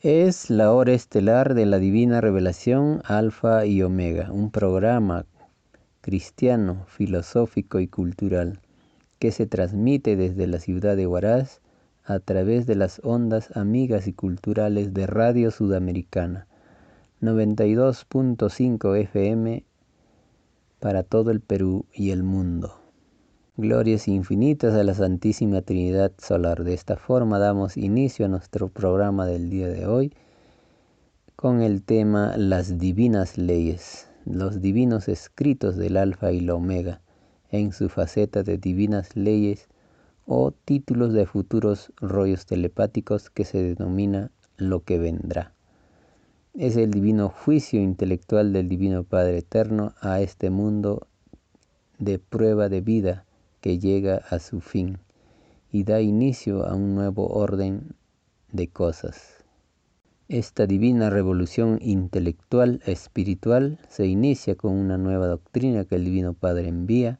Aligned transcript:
Es 0.00 0.48
la 0.48 0.72
hora 0.72 0.92
estelar 0.92 1.54
de 1.54 1.66
la 1.66 1.80
divina 1.80 2.20
revelación 2.20 3.02
Alfa 3.04 3.66
y 3.66 3.82
Omega, 3.82 4.30
un 4.30 4.52
programa 4.52 5.26
cristiano, 6.02 6.84
filosófico 6.86 7.80
y 7.80 7.88
cultural 7.88 8.60
que 9.18 9.32
se 9.32 9.46
transmite 9.46 10.14
desde 10.14 10.46
la 10.46 10.60
ciudad 10.60 10.96
de 10.96 11.08
Huaraz 11.08 11.62
a 12.04 12.20
través 12.20 12.64
de 12.66 12.76
las 12.76 13.00
ondas 13.02 13.56
amigas 13.56 14.06
y 14.06 14.12
culturales 14.12 14.94
de 14.94 15.08
Radio 15.08 15.50
Sudamericana 15.50 16.46
92.5 17.20 18.96
FM 18.98 19.64
para 20.78 21.02
todo 21.02 21.32
el 21.32 21.40
Perú 21.40 21.86
y 21.92 22.12
el 22.12 22.22
mundo. 22.22 22.87
Glorias 23.60 24.06
infinitas 24.06 24.72
a 24.76 24.84
la 24.84 24.94
Santísima 24.94 25.62
Trinidad 25.62 26.12
Solar. 26.18 26.62
De 26.62 26.74
esta 26.74 26.96
forma 26.96 27.40
damos 27.40 27.76
inicio 27.76 28.24
a 28.24 28.28
nuestro 28.28 28.68
programa 28.68 29.26
del 29.26 29.50
día 29.50 29.66
de 29.66 29.84
hoy 29.84 30.12
con 31.34 31.60
el 31.60 31.82
tema 31.82 32.36
Las 32.36 32.78
Divinas 32.78 33.36
Leyes, 33.36 34.06
los 34.24 34.62
divinos 34.62 35.08
escritos 35.08 35.74
del 35.74 35.96
Alfa 35.96 36.30
y 36.30 36.38
la 36.38 36.54
Omega, 36.54 37.00
en 37.50 37.72
su 37.72 37.88
faceta 37.88 38.44
de 38.44 38.58
divinas 38.58 39.16
leyes 39.16 39.66
o 40.24 40.52
títulos 40.52 41.12
de 41.12 41.26
futuros 41.26 41.92
rollos 41.96 42.46
telepáticos 42.46 43.28
que 43.28 43.44
se 43.44 43.60
denomina 43.60 44.30
lo 44.56 44.84
que 44.84 45.00
vendrá. 45.00 45.52
Es 46.54 46.76
el 46.76 46.92
divino 46.92 47.28
juicio 47.28 47.82
intelectual 47.82 48.52
del 48.52 48.68
Divino 48.68 49.02
Padre 49.02 49.38
Eterno 49.38 49.94
a 50.00 50.20
este 50.20 50.48
mundo 50.48 51.08
de 51.98 52.20
prueba 52.20 52.68
de 52.68 52.82
vida 52.82 53.24
que 53.60 53.78
llega 53.78 54.16
a 54.30 54.38
su 54.38 54.60
fin 54.60 54.98
y 55.70 55.84
da 55.84 56.00
inicio 56.00 56.66
a 56.66 56.74
un 56.74 56.94
nuevo 56.94 57.28
orden 57.28 57.94
de 58.52 58.68
cosas. 58.68 59.44
Esta 60.28 60.66
divina 60.66 61.10
revolución 61.10 61.78
intelectual 61.80 62.82
espiritual 62.84 63.78
se 63.88 64.06
inicia 64.06 64.56
con 64.56 64.72
una 64.72 64.98
nueva 64.98 65.26
doctrina 65.26 65.84
que 65.84 65.96
el 65.96 66.04
Divino 66.04 66.34
Padre 66.34 66.68
envía 66.68 67.18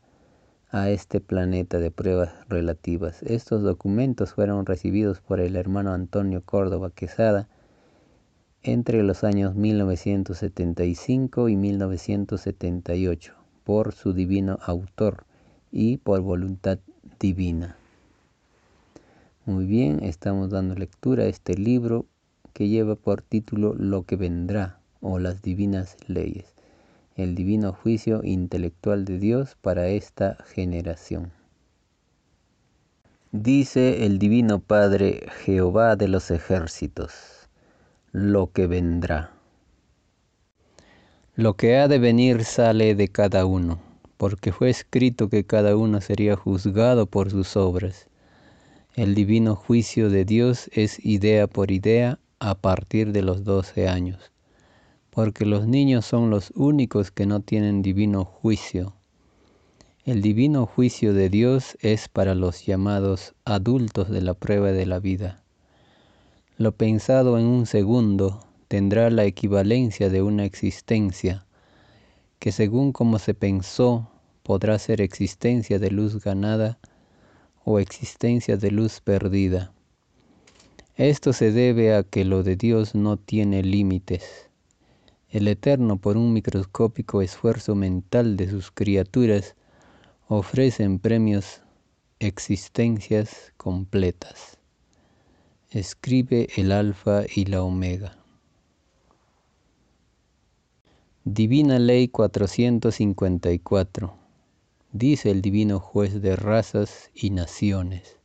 a 0.71 0.91
este 0.91 1.21
planeta 1.21 1.79
de 1.79 1.91
pruebas 1.91 2.33
relativas. 2.49 3.23
Estos 3.23 3.62
documentos 3.62 4.34
fueron 4.34 4.67
recibidos 4.67 5.21
por 5.21 5.41
el 5.41 5.57
hermano 5.57 5.93
Antonio 5.93 6.43
Córdoba 6.45 6.91
Quesada 6.91 7.49
entre 8.62 9.03
los 9.03 9.25
años 9.25 9.55
1975 9.55 11.49
y 11.49 11.57
1978 11.57 13.34
por 13.65 13.95
su 13.95 14.12
divino 14.12 14.59
autor, 14.62 15.25
y 15.71 15.99
por 15.99 16.21
voluntad 16.21 16.79
divina. 17.19 17.77
Muy 19.47 19.67
bien, 19.67 20.03
estamos 20.03 20.51
dando 20.51 20.75
lectura 20.75 21.25
a 21.25 21.27
este 21.27 21.55
libro 21.55 22.07
que 22.53 22.69
lleva 22.69 22.97
por 22.97 23.23
título 23.23 23.75
Lo 23.75 24.03
que 24.03 24.17
vendrá 24.17 24.79
o 25.01 25.19
las 25.19 25.43
divinas 25.43 25.97
leyes, 26.07 26.55
el 27.17 27.35
divino 27.35 27.73
juicio 27.73 28.21
intelectual 28.25 29.05
de 29.05 29.19
Dios 29.19 29.57
para 29.61 29.89
esta 29.89 30.37
generación. 30.47 31.33
Dice 33.33 34.07
el 34.07 34.19
Divino 34.19 34.59
Padre 34.59 35.27
Jehová 35.45 35.97
de 35.97 36.09
los 36.09 36.31
ejércitos, 36.31 37.49
lo 38.13 38.53
que 38.53 38.67
vendrá. 38.67 39.33
Lo 41.37 41.55
que 41.55 41.77
ha 41.77 41.89
de 41.89 41.99
venir 41.99 42.45
sale 42.45 42.95
de 42.95 43.09
cada 43.09 43.45
uno 43.45 43.88
porque 44.19 44.53
fue 44.53 44.69
escrito 44.69 45.31
que 45.31 45.45
cada 45.45 45.77
uno 45.77 46.01
sería 46.03 46.37
juzgado 46.37 47.07
por 47.07 47.31
sus 47.31 47.57
obras. 47.57 48.09
El 48.95 49.15
divino 49.15 49.55
juicio 49.55 50.11
de 50.11 50.25
Dios 50.25 50.69
es 50.73 51.03
idea 51.07 51.47
por 51.47 51.71
idea 51.71 52.19
a 52.41 52.57
partir 52.57 53.13
de 53.13 53.23
los 53.23 53.45
doce 53.45 53.89
años, 53.89 54.33
porque 55.11 55.47
los 55.47 55.69
niños 55.69 56.05
son 56.05 56.31
los 56.31 56.53
únicos 56.57 57.13
que 57.13 57.27
no 57.27 57.41
tienen 57.41 57.81
divino 57.81 58.25
juicio. 58.25 58.93
El 60.05 60.21
divino 60.21 60.67
juicio 60.67 61.15
de 61.15 61.31
Dios 61.31 61.78
es 61.81 62.09
para 62.09 62.34
los 62.34 62.67
llamados 62.67 63.34
adultos 63.45 64.11
de 64.11 64.21
la 64.21 64.34
prueba 64.34 64.73
de 64.73 64.87
la 64.87 64.99
vida. 64.99 65.43
Lo 66.57 66.73
pensado 66.73 67.39
en 67.39 67.47
un 67.47 67.67
segundo 67.67 68.41
tendrá 68.67 69.11
la 69.11 69.25
equivalencia 69.25 70.09
de 70.09 70.23
una 70.23 70.45
existencia 70.45 71.47
que 72.38 72.53
según 72.53 72.93
como 72.93 73.19
se 73.19 73.34
pensó 73.34 74.10
podrá 74.43 74.78
ser 74.78 75.00
existencia 75.00 75.78
de 75.78 75.91
luz 75.91 76.22
ganada 76.22 76.78
o 77.65 77.78
existencia 77.78 78.56
de 78.56 78.71
luz 78.71 79.00
perdida. 79.00 79.72
Esto 80.97 81.32
se 81.32 81.53
debe 81.53 81.94
a 81.94 82.03
que 82.03 82.25
lo 82.25 82.43
de 82.43 82.56
Dios 82.56 82.94
no 82.94 83.16
tiene 83.16 83.62
límites. 83.62 84.48
El 85.28 85.47
Eterno, 85.47 85.98
por 85.98 86.16
un 86.16 86.32
microscópico 86.32 87.22
esfuerzo 87.22 87.75
mental 87.75 88.37
de 88.37 88.48
sus 88.48 88.71
criaturas, 88.71 89.54
ofrece 90.27 90.84
en 90.84 90.98
premios 90.98 91.60
existencias 92.19 93.53
completas. 93.56 94.59
Escribe 95.71 96.48
el 96.56 96.72
Alfa 96.72 97.25
y 97.32 97.44
la 97.44 97.62
Omega. 97.62 98.18
Divina 101.31 101.78
Ley 101.78 102.09
454. 102.09 104.15
Dice 104.93 105.31
el 105.31 105.43
divino 105.43 105.78
juez 105.78 106.22
de 106.22 106.37
razas 106.37 107.11
y 107.12 107.28
naciones. 107.28 108.16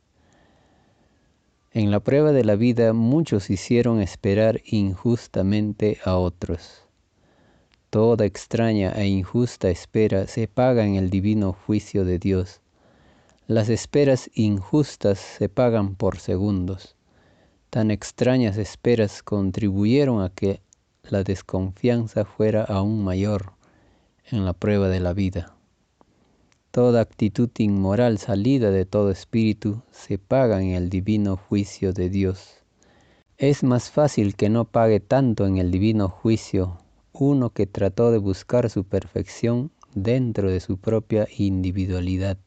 En 1.72 1.90
la 1.90 2.00
prueba 2.00 2.32
de 2.32 2.44
la 2.44 2.56
vida 2.56 2.94
muchos 2.94 3.50
hicieron 3.50 4.00
esperar 4.00 4.62
injustamente 4.64 5.98
a 6.02 6.16
otros. 6.16 6.86
Toda 7.90 8.24
extraña 8.24 8.92
e 8.92 9.06
injusta 9.06 9.68
espera 9.68 10.26
se 10.26 10.48
paga 10.48 10.86
en 10.86 10.94
el 10.94 11.10
divino 11.10 11.52
juicio 11.52 12.06
de 12.06 12.18
Dios. 12.18 12.62
Las 13.46 13.68
esperas 13.68 14.30
injustas 14.32 15.18
se 15.18 15.50
pagan 15.50 15.94
por 15.94 16.20
segundos. 16.20 16.96
Tan 17.68 17.90
extrañas 17.90 18.56
esperas 18.56 19.22
contribuyeron 19.22 20.22
a 20.22 20.30
que 20.30 20.63
la 21.08 21.22
desconfianza 21.22 22.24
fuera 22.24 22.64
aún 22.64 23.04
mayor 23.04 23.52
en 24.30 24.44
la 24.44 24.52
prueba 24.52 24.88
de 24.88 25.00
la 25.00 25.12
vida. 25.12 25.54
Toda 26.70 27.00
actitud 27.00 27.50
inmoral 27.58 28.18
salida 28.18 28.70
de 28.70 28.84
todo 28.84 29.10
espíritu 29.10 29.82
se 29.92 30.18
paga 30.18 30.60
en 30.60 30.70
el 30.70 30.90
divino 30.90 31.36
juicio 31.36 31.92
de 31.92 32.10
Dios. 32.10 32.64
Es 33.38 33.62
más 33.62 33.90
fácil 33.90 34.34
que 34.34 34.48
no 34.48 34.64
pague 34.64 35.00
tanto 35.00 35.46
en 35.46 35.58
el 35.58 35.70
divino 35.70 36.08
juicio 36.08 36.78
uno 37.12 37.50
que 37.50 37.66
trató 37.66 38.10
de 38.10 38.18
buscar 38.18 38.70
su 38.70 38.84
perfección 38.84 39.70
dentro 39.94 40.50
de 40.50 40.58
su 40.58 40.78
propia 40.78 41.28
individualidad, 41.36 42.38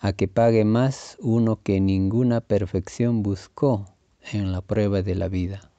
a 0.00 0.12
que 0.12 0.26
pague 0.26 0.64
más 0.64 1.16
uno 1.20 1.60
que 1.62 1.80
ninguna 1.80 2.40
perfección 2.40 3.22
buscó 3.22 3.86
en 4.32 4.50
la 4.50 4.62
prueba 4.62 5.02
de 5.02 5.14
la 5.14 5.28
vida. 5.28 5.71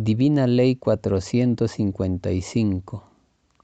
Divina 0.00 0.46
Ley 0.46 0.76
455, 0.76 3.02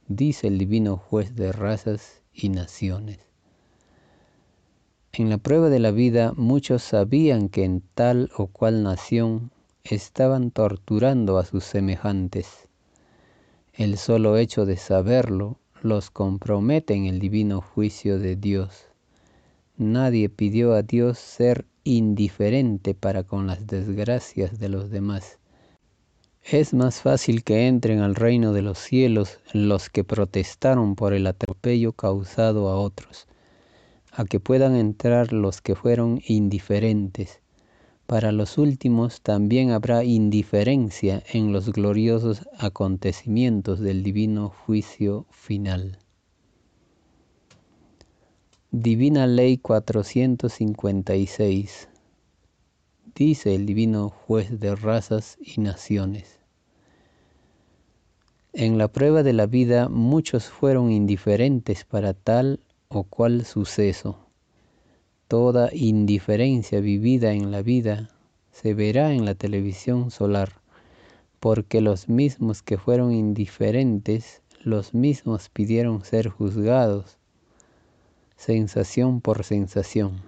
dice 0.08 0.48
el 0.48 0.58
Divino 0.58 0.96
Juez 0.96 1.36
de 1.36 1.52
razas 1.52 2.22
y 2.32 2.48
naciones. 2.48 3.20
En 5.12 5.30
la 5.30 5.38
prueba 5.38 5.68
de 5.68 5.78
la 5.78 5.92
vida 5.92 6.32
muchos 6.36 6.82
sabían 6.82 7.48
que 7.48 7.62
en 7.62 7.84
tal 7.94 8.32
o 8.36 8.48
cual 8.48 8.82
nación 8.82 9.52
estaban 9.84 10.50
torturando 10.50 11.38
a 11.38 11.44
sus 11.44 11.62
semejantes. 11.62 12.68
El 13.72 13.96
solo 13.96 14.36
hecho 14.36 14.66
de 14.66 14.76
saberlo 14.76 15.60
los 15.82 16.10
compromete 16.10 16.94
en 16.94 17.04
el 17.04 17.20
divino 17.20 17.60
juicio 17.60 18.18
de 18.18 18.34
Dios. 18.34 18.86
Nadie 19.76 20.28
pidió 20.30 20.74
a 20.74 20.82
Dios 20.82 21.16
ser 21.16 21.64
indiferente 21.84 22.96
para 22.96 23.22
con 23.22 23.46
las 23.46 23.68
desgracias 23.68 24.58
de 24.58 24.68
los 24.68 24.90
demás 24.90 25.38
es 26.50 26.74
más 26.74 27.00
fácil 27.00 27.42
que 27.42 27.66
entren 27.66 28.00
al 28.00 28.14
reino 28.14 28.52
de 28.52 28.60
los 28.60 28.78
cielos 28.78 29.40
los 29.54 29.88
que 29.88 30.04
protestaron 30.04 30.94
por 30.94 31.14
el 31.14 31.26
atropello 31.26 31.94
causado 31.94 32.68
a 32.68 32.76
otros, 32.76 33.26
a 34.12 34.26
que 34.26 34.40
puedan 34.40 34.76
entrar 34.76 35.32
los 35.32 35.62
que 35.62 35.74
fueron 35.74 36.20
indiferentes. 36.26 37.40
Para 38.06 38.30
los 38.30 38.58
últimos 38.58 39.22
también 39.22 39.70
habrá 39.70 40.04
indiferencia 40.04 41.22
en 41.32 41.50
los 41.50 41.72
gloriosos 41.72 42.46
acontecimientos 42.58 43.80
del 43.80 44.02
divino 44.02 44.50
juicio 44.50 45.24
final. 45.30 45.96
Divina 48.70 49.26
Ley 49.26 49.56
456 49.56 51.88
dice 53.14 53.54
el 53.54 53.64
divino 53.64 54.10
juez 54.10 54.58
de 54.58 54.74
razas 54.74 55.38
y 55.40 55.60
naciones. 55.60 56.33
En 58.56 58.78
la 58.78 58.86
prueba 58.86 59.24
de 59.24 59.32
la 59.32 59.46
vida 59.46 59.88
muchos 59.88 60.44
fueron 60.44 60.92
indiferentes 60.92 61.84
para 61.84 62.14
tal 62.14 62.60
o 62.86 63.02
cual 63.02 63.44
suceso. 63.44 64.16
Toda 65.26 65.70
indiferencia 65.74 66.78
vivida 66.78 67.32
en 67.32 67.50
la 67.50 67.62
vida 67.62 68.10
se 68.52 68.72
verá 68.72 69.12
en 69.12 69.24
la 69.24 69.34
televisión 69.34 70.12
solar, 70.12 70.52
porque 71.40 71.80
los 71.80 72.08
mismos 72.08 72.62
que 72.62 72.78
fueron 72.78 73.10
indiferentes, 73.10 74.40
los 74.62 74.94
mismos 74.94 75.48
pidieron 75.48 76.04
ser 76.04 76.28
juzgados, 76.28 77.18
sensación 78.36 79.20
por 79.20 79.42
sensación, 79.42 80.22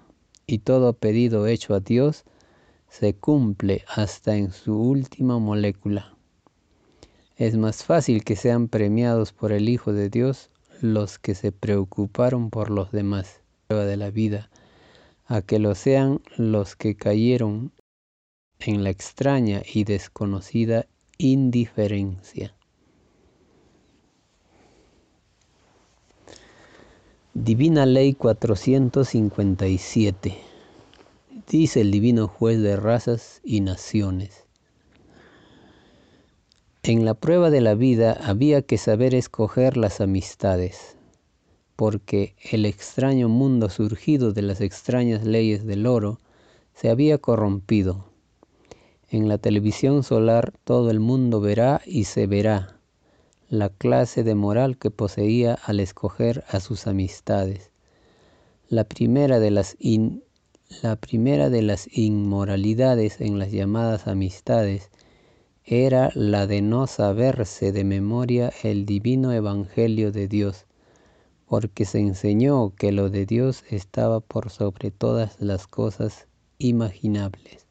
y 0.48 0.58
todo 0.58 0.94
pedido 0.94 1.46
hecho 1.46 1.74
a 1.74 1.80
Dios 1.80 2.24
se 2.88 3.14
cumple 3.14 3.84
hasta 3.86 4.34
en 4.34 4.50
su 4.50 4.76
última 4.76 5.38
molécula. 5.38 6.15
Es 7.36 7.56
más 7.56 7.84
fácil 7.84 8.24
que 8.24 8.34
sean 8.34 8.66
premiados 8.68 9.32
por 9.34 9.52
el 9.52 9.68
Hijo 9.68 9.92
de 9.92 10.08
Dios 10.08 10.50
los 10.80 11.18
que 11.18 11.34
se 11.34 11.52
preocuparon 11.52 12.48
por 12.48 12.70
los 12.70 12.92
demás 12.92 13.42
de 13.68 13.98
la 13.98 14.10
vida, 14.10 14.48
a 15.26 15.42
que 15.42 15.58
lo 15.58 15.74
sean 15.74 16.22
los 16.38 16.76
que 16.76 16.96
cayeron 16.96 17.72
en 18.58 18.84
la 18.84 18.90
extraña 18.90 19.60
y 19.70 19.84
desconocida 19.84 20.86
indiferencia. 21.18 22.54
Divina 27.34 27.84
Ley 27.84 28.14
457 28.14 30.38
Dice 31.48 31.82
el 31.82 31.90
Divino 31.90 32.28
Juez 32.28 32.62
de 32.62 32.76
razas 32.76 33.42
y 33.44 33.60
naciones. 33.60 34.45
En 36.88 37.04
la 37.04 37.14
prueba 37.14 37.50
de 37.50 37.60
la 37.60 37.74
vida 37.74 38.12
había 38.12 38.62
que 38.62 38.78
saber 38.78 39.12
escoger 39.12 39.76
las 39.76 40.00
amistades 40.00 40.96
porque 41.74 42.36
el 42.52 42.64
extraño 42.64 43.28
mundo 43.28 43.70
surgido 43.70 44.32
de 44.32 44.42
las 44.42 44.60
extrañas 44.60 45.24
leyes 45.24 45.66
del 45.66 45.88
oro 45.88 46.20
se 46.74 46.88
había 46.88 47.18
corrompido. 47.18 48.04
En 49.10 49.26
la 49.26 49.38
televisión 49.38 50.04
solar 50.04 50.52
todo 50.62 50.92
el 50.92 51.00
mundo 51.00 51.40
verá 51.40 51.82
y 51.84 52.04
se 52.04 52.28
verá 52.28 52.78
la 53.48 53.68
clase 53.68 54.22
de 54.22 54.36
moral 54.36 54.78
que 54.78 54.92
poseía 54.92 55.54
al 55.64 55.80
escoger 55.80 56.44
a 56.46 56.60
sus 56.60 56.86
amistades. 56.86 57.72
La 58.68 58.84
primera 58.84 59.40
de 59.40 59.50
las, 59.50 59.76
la 60.82 60.94
primera 60.94 61.50
de 61.50 61.62
las 61.62 61.88
inmoralidades 61.90 63.20
en 63.20 63.40
las 63.40 63.50
llamadas 63.50 64.06
amistades 64.06 64.88
era 65.68 66.12
la 66.14 66.46
de 66.46 66.62
no 66.62 66.86
saberse 66.86 67.72
de 67.72 67.82
memoria 67.82 68.52
el 68.62 68.86
divino 68.86 69.32
evangelio 69.32 70.12
de 70.12 70.28
Dios 70.28 70.64
porque 71.46 71.84
se 71.84 71.98
enseñó 71.98 72.72
que 72.76 72.92
lo 72.92 73.10
de 73.10 73.26
Dios 73.26 73.64
estaba 73.68 74.20
por 74.20 74.50
sobre 74.50 74.92
todas 74.92 75.40
las 75.40 75.66
cosas 75.66 76.28
imaginables. 76.58 77.66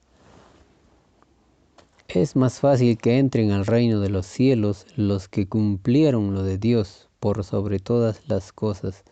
Es 2.10 2.36
más 2.36 2.60
fácil 2.60 2.98
que 2.98 3.18
entren 3.18 3.52
al 3.52 3.66
reino 3.66 4.02
de 4.02 4.10
los 4.10 4.26
cielos 4.26 4.86
los 4.98 5.30
que 5.30 5.48
cumplieron 5.48 6.34
lo 6.34 6.44
de 6.44 6.58
Dios 6.58 7.08
por 7.22 7.46
sobre 7.46 7.80
todas 7.80 8.28
las 8.28 8.52
cosas, 8.52 9.06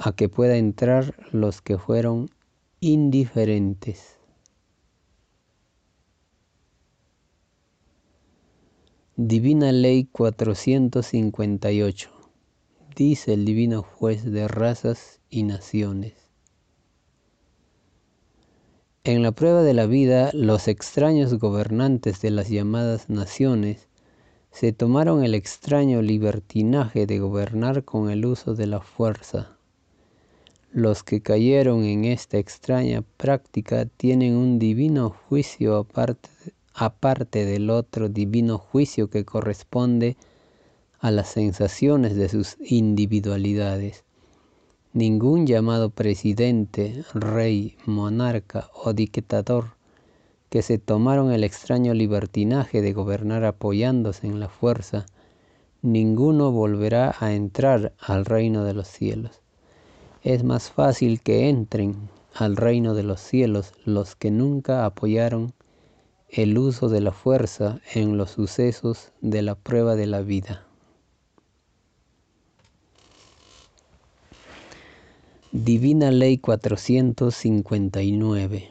a 0.00 0.12
que 0.12 0.28
pueda 0.28 0.56
entrar 0.56 1.14
los 1.32 1.60
que 1.60 1.76
fueron 1.76 2.30
indiferentes. 2.78 4.19
Divina 9.22 9.70
Ley 9.70 10.08
458 10.10 12.10
dice 12.96 13.34
el 13.34 13.44
divino 13.44 13.82
juez 13.82 14.24
de 14.24 14.48
razas 14.48 15.20
y 15.28 15.42
naciones. 15.42 16.14
En 19.04 19.22
la 19.22 19.32
prueba 19.32 19.62
de 19.62 19.74
la 19.74 19.84
vida, 19.84 20.30
los 20.32 20.68
extraños 20.68 21.34
gobernantes 21.34 22.22
de 22.22 22.30
las 22.30 22.48
llamadas 22.48 23.10
naciones 23.10 23.88
se 24.52 24.72
tomaron 24.72 25.22
el 25.22 25.34
extraño 25.34 26.00
libertinaje 26.00 27.04
de 27.04 27.18
gobernar 27.18 27.84
con 27.84 28.08
el 28.08 28.24
uso 28.24 28.54
de 28.54 28.68
la 28.68 28.80
fuerza. 28.80 29.58
Los 30.72 31.02
que 31.02 31.20
cayeron 31.20 31.84
en 31.84 32.06
esta 32.06 32.38
extraña 32.38 33.02
práctica 33.18 33.84
tienen 33.84 34.34
un 34.34 34.58
divino 34.58 35.10
juicio 35.10 35.76
aparte, 35.76 36.30
aparte 36.80 37.44
del 37.44 37.68
otro 37.68 38.08
divino 38.08 38.56
juicio 38.56 39.10
que 39.10 39.26
corresponde 39.26 40.16
a 40.98 41.10
las 41.10 41.28
sensaciones 41.28 42.16
de 42.16 42.30
sus 42.30 42.56
individualidades. 42.58 44.04
Ningún 44.94 45.46
llamado 45.46 45.90
presidente, 45.90 47.04
rey, 47.12 47.76
monarca 47.84 48.70
o 48.72 48.94
dictador 48.94 49.74
que 50.48 50.62
se 50.62 50.78
tomaron 50.78 51.32
el 51.32 51.44
extraño 51.44 51.92
libertinaje 51.92 52.80
de 52.80 52.94
gobernar 52.94 53.44
apoyándose 53.44 54.26
en 54.26 54.40
la 54.40 54.48
fuerza, 54.48 55.04
ninguno 55.82 56.50
volverá 56.50 57.14
a 57.20 57.34
entrar 57.34 57.92
al 58.00 58.24
reino 58.24 58.64
de 58.64 58.72
los 58.72 58.88
cielos. 58.88 59.42
Es 60.22 60.44
más 60.44 60.70
fácil 60.70 61.20
que 61.20 61.50
entren 61.50 62.08
al 62.34 62.56
reino 62.56 62.94
de 62.94 63.02
los 63.02 63.20
cielos 63.20 63.74
los 63.84 64.16
que 64.16 64.30
nunca 64.30 64.86
apoyaron 64.86 65.52
el 66.32 66.56
uso 66.58 66.88
de 66.88 67.00
la 67.00 67.10
fuerza 67.10 67.80
en 67.92 68.16
los 68.16 68.30
sucesos 68.30 69.10
de 69.20 69.42
la 69.42 69.56
prueba 69.56 69.96
de 69.96 70.06
la 70.06 70.22
vida. 70.22 70.64
Divina 75.50 76.12
Ley 76.12 76.38
459. 76.38 78.70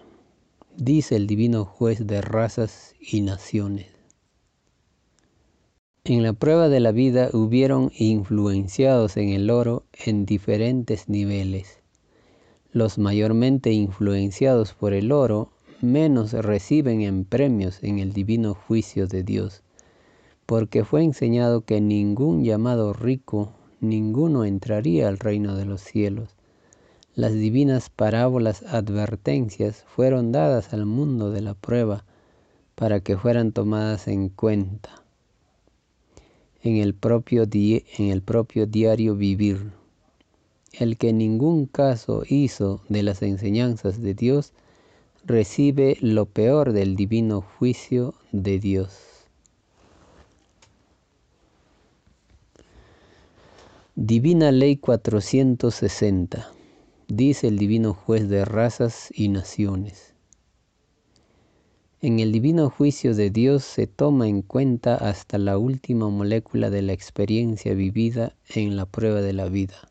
Dice 0.78 1.18
el 1.18 1.28
Divino 1.28 1.66
Juez 1.66 2.08
de 2.08 2.22
razas 2.22 2.96
y 3.02 3.20
naciones. 3.20 3.88
En 6.06 6.24
la 6.24 6.32
prueba 6.32 6.70
de 6.70 6.80
la 6.80 6.94
vida 6.94 7.30
hubieron 7.34 7.92
influenciados 7.98 9.18
en 9.18 9.28
el 9.30 9.50
oro 9.50 9.84
en 10.06 10.26
diferentes 10.26 11.10
niveles. 11.10 11.82
Los 12.72 12.98
mayormente 12.98 13.74
influenciados 13.74 14.74
por 14.74 14.94
el 14.94 15.12
oro 15.12 15.52
menos 15.82 16.34
reciben 16.34 17.02
en 17.02 17.26
premios 17.26 17.84
en 17.84 18.00
el 18.00 18.14
divino 18.14 18.54
juicio 18.54 19.08
de 19.08 19.24
Dios, 19.24 19.64
porque 20.46 20.84
fue 20.84 21.04
enseñado 21.04 21.62
que 21.62 21.82
ningún 21.82 22.44
llamado 22.44 22.94
rico, 22.94 23.54
ninguno 23.80 24.46
entraría 24.46 25.08
al 25.08 25.20
reino 25.20 25.56
de 25.56 25.66
los 25.66 25.82
cielos 25.82 26.36
las 27.20 27.34
divinas 27.34 27.90
parábolas 27.90 28.64
advertencias 28.64 29.84
fueron 29.88 30.32
dadas 30.32 30.74
al 30.74 30.86
mundo 30.86 31.32
de 31.32 31.42
la 31.42 31.54
prueba 31.54 32.06
para 32.76 33.02
que 33.02 33.18
fueran 33.18 33.52
tomadas 33.52 34.08
en 34.08 34.30
cuenta 34.30 35.04
en 36.64 36.78
el 36.78 36.94
propio, 36.94 37.44
en 37.52 38.08
el 38.08 38.22
propio 38.22 38.68
diario 38.68 39.18
vivir. 39.18 39.74
El 40.72 40.98
que 40.98 41.12
ningún 41.12 41.66
caso 41.66 42.24
hizo 42.26 42.82
de 42.88 43.04
las 43.04 43.22
enseñanzas 43.22 44.02
de 44.02 44.14
Dios 44.14 44.54
recibe 45.30 45.96
lo 46.02 46.26
peor 46.26 46.74
del 46.74 46.96
divino 46.96 47.42
juicio 47.42 48.16
de 48.32 48.58
Dios. 48.58 48.98
Divina 53.94 54.52
Ley 54.52 54.78
460 54.78 56.52
dice 57.08 57.48
el 57.48 57.60
divino 57.60 57.94
juez 57.94 58.28
de 58.28 58.44
razas 58.44 59.10
y 59.14 59.30
naciones. 59.30 60.16
En 62.02 62.20
el 62.20 62.32
divino 62.32 62.72
juicio 62.72 63.14
de 63.14 63.30
Dios 63.30 63.64
se 63.64 63.86
toma 63.86 64.28
en 64.28 64.42
cuenta 64.42 64.96
hasta 64.96 65.38
la 65.38 65.60
última 65.60 66.10
molécula 66.10 66.72
de 66.72 66.82
la 66.82 66.94
experiencia 66.94 67.76
vivida 67.76 68.36
en 68.50 68.76
la 68.76 68.88
prueba 68.88 69.22
de 69.22 69.34
la 69.34 69.48
vida. 69.48 69.89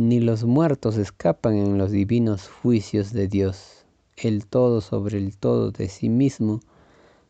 Ni 0.00 0.18
los 0.18 0.44
muertos 0.44 0.96
escapan 0.96 1.56
en 1.56 1.76
los 1.76 1.90
divinos 1.90 2.48
juicios 2.48 3.12
de 3.12 3.28
Dios. 3.28 3.84
El 4.16 4.46
todo 4.46 4.80
sobre 4.80 5.18
el 5.18 5.36
todo 5.36 5.72
de 5.72 5.90
sí 5.90 6.08
mismo 6.08 6.60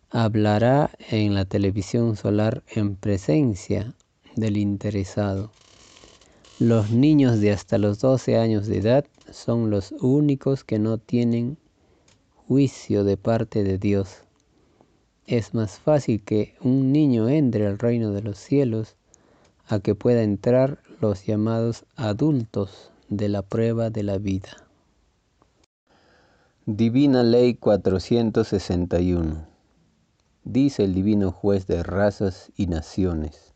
hablará 0.09 0.93
en 1.11 1.35
la 1.35 1.45
televisión 1.47 2.15
solar 2.15 2.62
en 2.69 2.95
presencia 2.95 3.93
del 4.37 4.57
interesado. 4.57 5.50
Los 6.61 6.93
niños 6.93 7.41
de 7.41 7.50
hasta 7.50 7.77
los 7.77 7.99
12 7.99 8.39
años 8.39 8.69
de 8.69 8.79
edad 8.79 9.05
son 9.33 9.71
los 9.71 9.91
únicos 9.91 10.62
que 10.62 10.79
no 10.79 10.99
tienen 10.99 11.59
juicio 12.47 13.03
de 13.03 13.17
parte 13.17 13.65
de 13.65 13.79
Dios. 13.79 14.23
Es 15.27 15.55
más 15.55 15.81
fácil 15.81 16.23
que 16.23 16.55
un 16.61 16.93
niño 16.93 17.29
entre 17.29 17.67
al 17.67 17.81
reino 17.81 18.12
de 18.12 18.23
los 18.23 18.39
cielos 18.39 18.95
a 19.67 19.81
que 19.81 19.97
pueda 19.97 20.23
entrar 20.23 20.79
los 21.00 21.25
llamados 21.25 21.87
adultos 21.97 22.90
de 23.09 23.30
la 23.30 23.40
prueba 23.40 23.88
de 23.88 24.02
la 24.02 24.19
vida. 24.19 24.50
Divina 26.66 27.23
Ley 27.23 27.54
461 27.54 29.47
Dice 30.45 30.85
el 30.85 30.92
Divino 30.92 31.33
Juez 31.33 31.66
de 31.66 31.83
razas 31.83 32.52
y 32.54 32.66
naciones. 32.66 33.54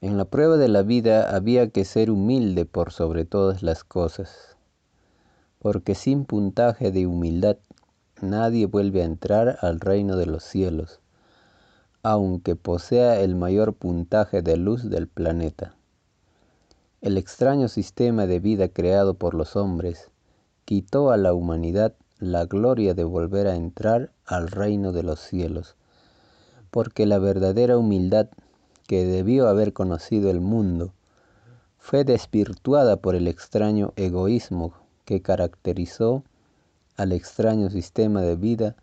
En 0.00 0.16
la 0.16 0.26
prueba 0.26 0.56
de 0.58 0.68
la 0.68 0.82
vida 0.82 1.34
había 1.34 1.70
que 1.70 1.84
ser 1.84 2.12
humilde 2.12 2.66
por 2.66 2.92
sobre 2.92 3.24
todas 3.24 3.64
las 3.64 3.82
cosas, 3.82 4.56
porque 5.58 5.96
sin 5.96 6.24
puntaje 6.24 6.92
de 6.92 7.08
humildad 7.08 7.56
nadie 8.22 8.66
vuelve 8.66 9.02
a 9.02 9.06
entrar 9.06 9.58
al 9.60 9.80
reino 9.80 10.16
de 10.16 10.26
los 10.26 10.44
cielos, 10.44 11.00
aunque 12.04 12.54
posea 12.54 13.20
el 13.20 13.34
mayor 13.34 13.74
puntaje 13.74 14.40
de 14.40 14.56
luz 14.56 14.88
del 14.88 15.08
planeta. 15.08 15.74
El 17.02 17.16
extraño 17.16 17.68
sistema 17.68 18.26
de 18.26 18.40
vida 18.40 18.68
creado 18.68 19.14
por 19.14 19.32
los 19.32 19.56
hombres 19.56 20.10
quitó 20.66 21.10
a 21.10 21.16
la 21.16 21.32
humanidad 21.32 21.94
la 22.18 22.44
gloria 22.44 22.92
de 22.92 23.04
volver 23.04 23.46
a 23.46 23.56
entrar 23.56 24.12
al 24.26 24.48
reino 24.48 24.92
de 24.92 25.02
los 25.02 25.18
cielos, 25.18 25.76
porque 26.70 27.06
la 27.06 27.18
verdadera 27.18 27.78
humildad 27.78 28.28
que 28.86 29.06
debió 29.06 29.48
haber 29.48 29.72
conocido 29.72 30.28
el 30.28 30.42
mundo 30.42 30.92
fue 31.78 32.04
desvirtuada 32.04 32.96
por 32.98 33.14
el 33.14 33.28
extraño 33.28 33.94
egoísmo 33.96 34.74
que 35.06 35.22
caracterizó 35.22 36.22
al 36.98 37.12
extraño 37.12 37.70
sistema 37.70 38.20
de 38.20 38.36
vida 38.36 38.76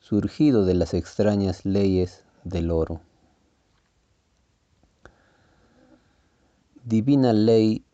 surgido 0.00 0.66
de 0.66 0.74
las 0.74 0.92
extrañas 0.92 1.64
leyes 1.64 2.24
del 2.44 2.70
oro. 2.70 3.00
Divina 6.90 7.34
Ley 7.34 7.84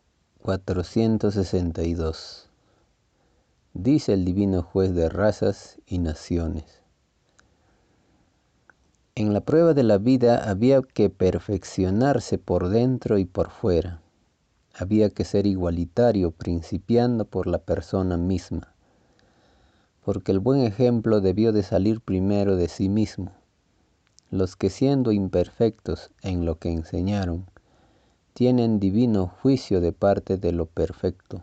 462 0.41 2.49
Dice 3.73 4.13
el 4.13 4.23
Divino 4.23 4.61
Juez 4.61 4.95
de 4.95 5.09
razas 5.09 5.77
y 5.85 5.97
naciones. 5.97 6.63
En 9.15 9.33
la 9.33 9.41
prueba 9.41 9.73
de 9.73 9.83
la 9.83 9.97
vida 9.97 10.49
había 10.49 10.81
que 10.81 11.09
perfeccionarse 11.09 12.37
por 12.37 12.69
dentro 12.69 13.17
y 13.17 13.25
por 13.25 13.49
fuera. 13.49 14.01
Había 14.73 15.09
que 15.09 15.25
ser 15.25 15.45
igualitario, 15.45 16.31
principiando 16.31 17.25
por 17.25 17.47
la 17.47 17.57
persona 17.57 18.15
misma, 18.15 18.73
porque 20.05 20.31
el 20.31 20.39
buen 20.39 20.61
ejemplo 20.61 21.19
debió 21.19 21.51
de 21.51 21.63
salir 21.63 21.99
primero 21.99 22.55
de 22.55 22.69
sí 22.69 22.87
mismo. 22.87 23.33
Los 24.31 24.55
que 24.55 24.69
siendo 24.69 25.11
imperfectos 25.11 26.11
en 26.21 26.45
lo 26.45 26.59
que 26.59 26.71
enseñaron, 26.71 27.45
tienen 28.35 28.79
divino 28.79 29.33
juicio 29.41 29.81
de 29.81 29.91
parte 29.91 30.37
de 30.37 30.51
lo 30.51 30.67
perfecto. 30.67 31.41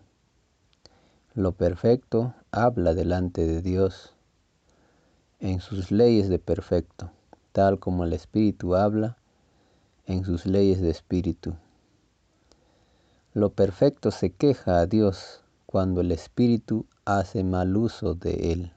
Lo 1.34 1.50
perfecto 1.50 2.34
habla 2.52 2.94
delante 2.94 3.44
de 3.44 3.62
Dios 3.62 4.14
en 5.40 5.60
sus 5.60 5.90
leyes 5.90 6.28
de 6.28 6.38
perfecto 6.38 7.10
tal 7.52 7.78
como 7.78 8.02
el 8.04 8.12
Espíritu 8.14 8.74
habla 8.74 9.16
en 10.06 10.24
sus 10.24 10.46
leyes 10.46 10.80
de 10.80 10.90
Espíritu. 10.90 11.54
Lo 13.34 13.50
perfecto 13.50 14.10
se 14.10 14.30
queja 14.30 14.80
a 14.80 14.86
Dios 14.86 15.42
cuando 15.66 16.00
el 16.00 16.10
Espíritu 16.12 16.86
hace 17.04 17.44
mal 17.44 17.76
uso 17.76 18.14
de 18.14 18.52
él. 18.52 18.72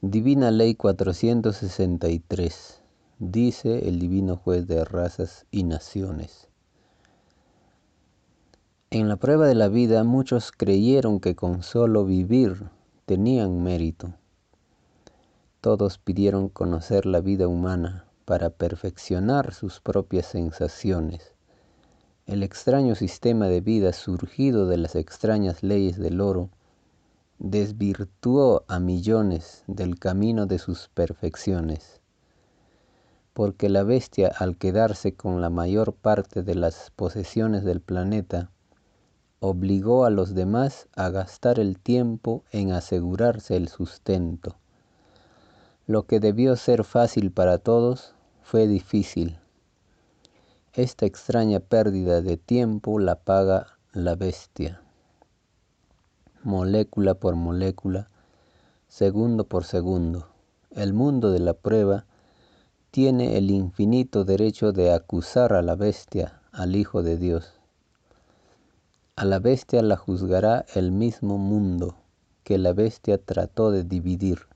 Divina 0.00 0.50
Ley 0.50 0.74
463, 0.74 2.80
dice 3.18 3.88
el 3.88 3.98
Divino 3.98 4.36
Juez 4.36 4.66
de 4.66 4.84
Razas 4.84 5.46
y 5.50 5.64
Naciones. 5.64 6.48
En 8.90 9.08
la 9.08 9.16
prueba 9.16 9.46
de 9.46 9.54
la 9.54 9.68
vida 9.68 10.04
muchos 10.04 10.52
creyeron 10.52 11.20
que 11.20 11.34
con 11.34 11.62
solo 11.62 12.04
vivir 12.04 12.70
tenían 13.04 13.62
mérito 13.62 14.14
todos 15.66 15.98
pidieron 15.98 16.48
conocer 16.48 17.06
la 17.06 17.20
vida 17.20 17.48
humana 17.48 18.04
para 18.24 18.50
perfeccionar 18.50 19.52
sus 19.52 19.80
propias 19.80 20.26
sensaciones. 20.26 21.32
El 22.24 22.44
extraño 22.44 22.94
sistema 22.94 23.48
de 23.48 23.60
vida 23.62 23.92
surgido 23.92 24.68
de 24.68 24.76
las 24.76 24.94
extrañas 24.94 25.64
leyes 25.64 25.98
del 25.98 26.20
oro 26.20 26.50
desvirtuó 27.40 28.64
a 28.68 28.78
millones 28.78 29.64
del 29.66 29.98
camino 29.98 30.46
de 30.46 30.60
sus 30.60 30.88
perfecciones, 30.88 32.00
porque 33.36 33.68
la 33.68 33.82
bestia 33.82 34.32
al 34.38 34.56
quedarse 34.56 35.12
con 35.12 35.42
la 35.42 35.50
mayor 35.50 35.92
parte 35.92 36.42
de 36.42 36.54
las 36.54 36.90
posesiones 36.96 37.64
del 37.64 37.82
planeta, 37.82 38.50
obligó 39.40 40.06
a 40.06 40.10
los 40.10 40.34
demás 40.34 40.88
a 40.96 41.10
gastar 41.10 41.60
el 41.60 41.78
tiempo 41.78 42.44
en 42.50 42.72
asegurarse 42.72 43.54
el 43.54 43.68
sustento. 43.68 44.56
Lo 45.86 46.06
que 46.06 46.18
debió 46.18 46.56
ser 46.56 46.82
fácil 46.82 47.30
para 47.30 47.58
todos 47.58 48.14
fue 48.40 48.66
difícil. 48.66 49.38
Esta 50.72 51.04
extraña 51.04 51.60
pérdida 51.60 52.22
de 52.22 52.38
tiempo 52.38 52.98
la 52.98 53.16
paga 53.16 53.66
la 53.92 54.14
bestia. 54.14 54.80
Molécula 56.42 57.12
por 57.12 57.36
molécula, 57.36 58.08
segundo 58.88 59.44
por 59.44 59.64
segundo, 59.64 60.26
el 60.70 60.94
mundo 60.94 61.32
de 61.32 61.40
la 61.40 61.52
prueba 61.52 62.06
tiene 62.96 63.36
el 63.36 63.50
infinito 63.50 64.24
derecho 64.24 64.72
de 64.72 64.90
acusar 64.90 65.52
a 65.52 65.60
la 65.60 65.74
bestia, 65.74 66.40
al 66.50 66.74
Hijo 66.74 67.02
de 67.02 67.18
Dios. 67.18 67.52
A 69.16 69.26
la 69.26 69.38
bestia 69.38 69.82
la 69.82 69.98
juzgará 69.98 70.64
el 70.74 70.92
mismo 70.92 71.36
mundo 71.36 71.94
que 72.42 72.56
la 72.56 72.72
bestia 72.72 73.18
trató 73.18 73.70
de 73.70 73.84
dividir 73.84 74.46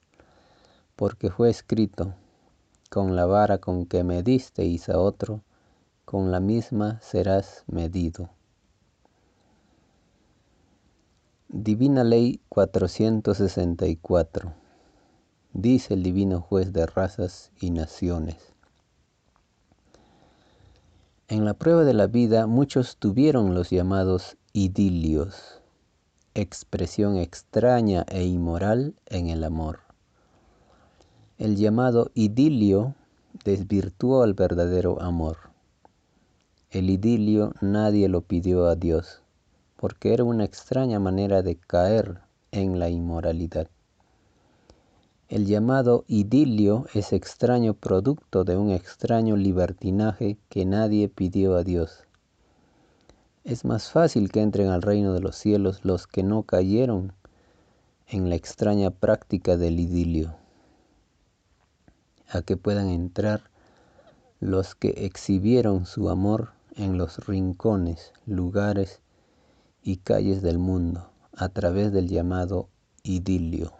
porque 0.96 1.28
fue 1.28 1.50
escrito, 1.50 2.14
con 2.88 3.14
la 3.14 3.26
vara 3.26 3.58
con 3.58 3.84
que 3.84 4.04
medisteis 4.04 4.88
a 4.88 4.98
otro, 4.98 5.42
con 6.06 6.30
la 6.30 6.40
misma 6.40 6.98
serás 7.02 7.64
medido. 7.66 8.30
Divina 11.50 12.04
Ley 12.04 12.40
464. 12.48 14.69
Dice 15.52 15.94
el 15.94 16.04
Divino 16.04 16.40
Juez 16.40 16.72
de 16.72 16.86
razas 16.86 17.50
y 17.60 17.70
naciones. 17.70 18.36
En 21.26 21.44
la 21.44 21.54
prueba 21.54 21.82
de 21.82 21.92
la 21.92 22.06
vida 22.06 22.46
muchos 22.46 22.96
tuvieron 22.96 23.52
los 23.52 23.70
llamados 23.70 24.36
idilios, 24.52 25.60
expresión 26.34 27.16
extraña 27.16 28.06
e 28.08 28.24
inmoral 28.24 28.94
en 29.06 29.28
el 29.28 29.42
amor. 29.42 29.80
El 31.36 31.56
llamado 31.56 32.12
idilio 32.14 32.94
desvirtuó 33.44 34.22
al 34.22 34.34
verdadero 34.34 35.02
amor. 35.02 35.50
El 36.70 36.90
idilio 36.90 37.54
nadie 37.60 38.08
lo 38.08 38.22
pidió 38.22 38.66
a 38.66 38.76
Dios, 38.76 39.22
porque 39.76 40.14
era 40.14 40.22
una 40.22 40.44
extraña 40.44 41.00
manera 41.00 41.42
de 41.42 41.56
caer 41.56 42.20
en 42.52 42.78
la 42.78 42.88
inmoralidad. 42.88 43.68
El 45.30 45.46
llamado 45.46 46.04
idilio 46.08 46.86
es 46.92 47.12
extraño 47.12 47.74
producto 47.74 48.42
de 48.42 48.56
un 48.56 48.72
extraño 48.72 49.36
libertinaje 49.36 50.38
que 50.48 50.64
nadie 50.64 51.08
pidió 51.08 51.54
a 51.54 51.62
Dios. 51.62 52.02
Es 53.44 53.64
más 53.64 53.92
fácil 53.92 54.32
que 54.32 54.40
entren 54.40 54.70
al 54.70 54.82
reino 54.82 55.12
de 55.12 55.20
los 55.20 55.36
cielos 55.36 55.84
los 55.84 56.08
que 56.08 56.24
no 56.24 56.42
cayeron 56.42 57.12
en 58.08 58.28
la 58.28 58.34
extraña 58.34 58.90
práctica 58.90 59.56
del 59.56 59.78
idilio 59.78 60.34
a 62.28 62.42
que 62.42 62.56
puedan 62.56 62.88
entrar 62.88 63.50
los 64.40 64.74
que 64.74 65.06
exhibieron 65.06 65.86
su 65.86 66.10
amor 66.10 66.54
en 66.74 66.98
los 66.98 67.24
rincones, 67.24 68.12
lugares 68.26 69.00
y 69.80 69.98
calles 69.98 70.42
del 70.42 70.58
mundo 70.58 71.12
a 71.32 71.50
través 71.50 71.92
del 71.92 72.08
llamado 72.08 72.68
idilio. 73.04 73.79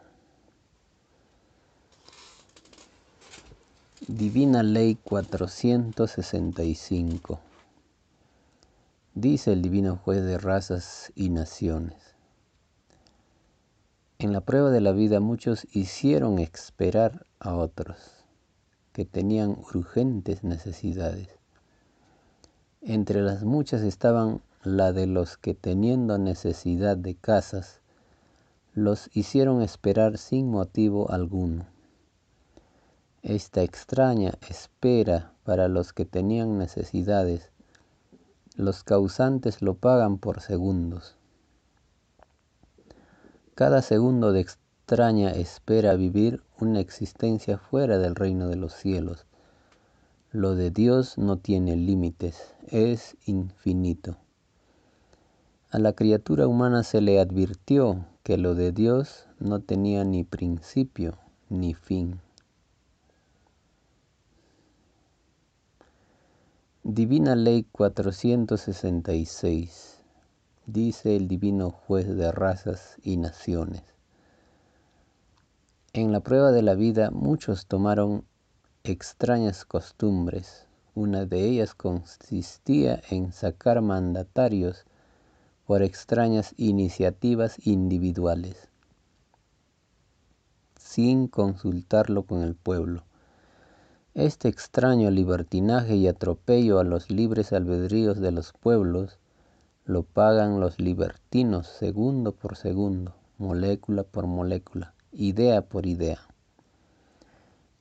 Divina 4.13 4.65
Ley 4.65 4.97
465 4.97 7.39
Dice 9.15 9.53
el 9.53 9.63
Divino 9.63 9.99
Juez 9.99 10.25
de 10.25 10.37
razas 10.37 11.13
y 11.15 11.29
naciones. 11.29 12.17
En 14.19 14.33
la 14.33 14.41
prueba 14.41 14.71
de 14.71 14.81
la 14.81 14.91
vida 14.91 15.21
muchos 15.21 15.69
hicieron 15.71 16.41
esperar 16.41 17.25
a 17.39 17.55
otros 17.55 17.99
que 18.93 19.05
tenían 19.05 19.57
urgentes 19.73 20.43
necesidades. 20.43 21.29
Entre 22.83 23.23
las 23.23 23.45
muchas 23.45 23.83
estaban 23.83 24.43
la 24.65 24.93
de 24.93 25.07
los 25.07 25.37
que 25.37 25.55
teniendo 25.55 26.19
necesidad 26.19 26.97
de 26.97 27.15
casas, 27.15 27.79
los 28.75 29.09
hicieron 29.15 29.63
esperar 29.63 30.19
sin 30.19 30.51
motivo 30.51 31.13
alguno. 31.13 31.67
Esta 33.23 33.63
extraña 33.63 34.33
espera 34.49 35.35
para 35.45 35.69
los 35.69 35.93
que 35.93 36.07
tenían 36.07 36.59
necesidades, 36.59 37.51
los 38.57 38.83
causantes 38.83 39.61
lo 39.61 39.75
pagan 39.75 40.17
por 40.19 40.41
segundos. 40.41 41.17
Cada 43.55 43.83
segundo 43.83 44.33
de 44.33 44.41
extraña 44.41 45.33
espera 45.33 45.95
vivir 45.97 46.43
una 46.59 46.81
existencia 46.81 47.59
fuera 47.59 47.99
del 47.99 48.15
reino 48.15 48.49
de 48.49 48.57
los 48.57 48.73
cielos. 48.73 49.27
Lo 50.33 50.55
de 50.55 50.71
Dios 50.71 51.19
no 51.19 51.37
tiene 51.37 51.77
límites, 51.77 52.55
es 52.69 53.19
infinito. 53.27 54.17
A 55.71 55.79
la 55.79 55.93
criatura 55.93 56.49
humana 56.49 56.85
se 56.85 57.01
le 57.03 57.21
advirtió 57.21 58.07
que 58.23 58.39
lo 58.39 58.55
de 58.55 58.73
Dios 58.73 59.27
no 59.39 59.61
tenía 59.61 60.05
ni 60.05 60.25
principio 60.25 61.19
ni 61.51 61.75
fin. 61.75 62.21
Divina 66.83 67.37
Ley 67.37 67.67
466 67.73 70.01
dice 70.65 71.15
el 71.15 71.29
divino 71.29 71.71
juez 71.71 72.17
de 72.17 72.33
razas 72.33 72.97
y 73.03 73.19
naciones. 73.19 73.83
En 75.93 76.11
la 76.11 76.21
prueba 76.21 76.53
de 76.53 76.63
la 76.63 76.75
vida 76.75 77.11
muchos 77.11 77.67
tomaron 77.67 78.25
extrañas 78.83 79.67
costumbres. 79.67 80.69
Una 80.95 81.27
de 81.27 81.45
ellas 81.45 81.75
consistía 81.75 83.03
en 83.11 83.35
sacar 83.35 83.83
mandatarios 83.83 84.87
por 85.67 85.83
extrañas 85.83 86.55
iniciativas 86.57 87.59
individuales, 87.67 88.71
sin 90.77 91.29
consultarlo 91.29 92.23
con 92.23 92.41
el 92.41 92.55
pueblo. 92.55 93.05
Este 94.15 94.49
extraño 94.49 95.11
libertinaje 95.11 95.97
y 95.97 96.09
atropello 96.09 96.79
a 96.79 96.85
los 96.85 97.11
libres 97.11 97.53
albedríos 97.53 98.21
de 98.21 98.33
los 98.33 98.53
pueblos 98.53 99.19
lo 99.85 100.03
pagan 100.03 100.61
los 100.61 100.81
libertinos 100.81 101.67
segundo 101.67 102.33
por 102.33 102.57
segundo, 102.57 103.15
molécula 103.39 104.03
por 104.03 104.27
molécula 104.27 104.95
idea 105.13 105.63
por 105.63 105.87
idea. 105.87 106.21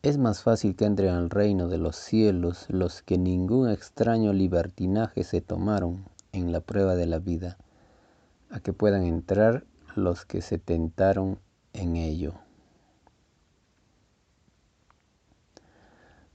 Es 0.02 0.18
más 0.18 0.42
fácil 0.42 0.76
que 0.76 0.86
entren 0.86 1.10
al 1.10 1.30
reino 1.30 1.68
de 1.68 1.78
los 1.78 1.96
cielos 1.96 2.66
los 2.70 3.02
que 3.02 3.18
ningún 3.18 3.70
extraño 3.70 4.34
libertinaje 4.34 5.24
se 5.24 5.42
tomaron 5.42 6.06
en 6.32 6.52
la 6.52 6.62
prueba 6.62 6.96
de 6.96 7.06
la 7.06 7.20
vida, 7.20 7.58
a 8.50 8.60
que 8.60 8.74
puedan 8.74 9.04
entrar 9.04 9.66
los 9.96 10.26
que 10.26 10.42
se 10.42 10.58
tentaron 10.58 11.40
en 11.74 11.98
ello. 11.98 12.34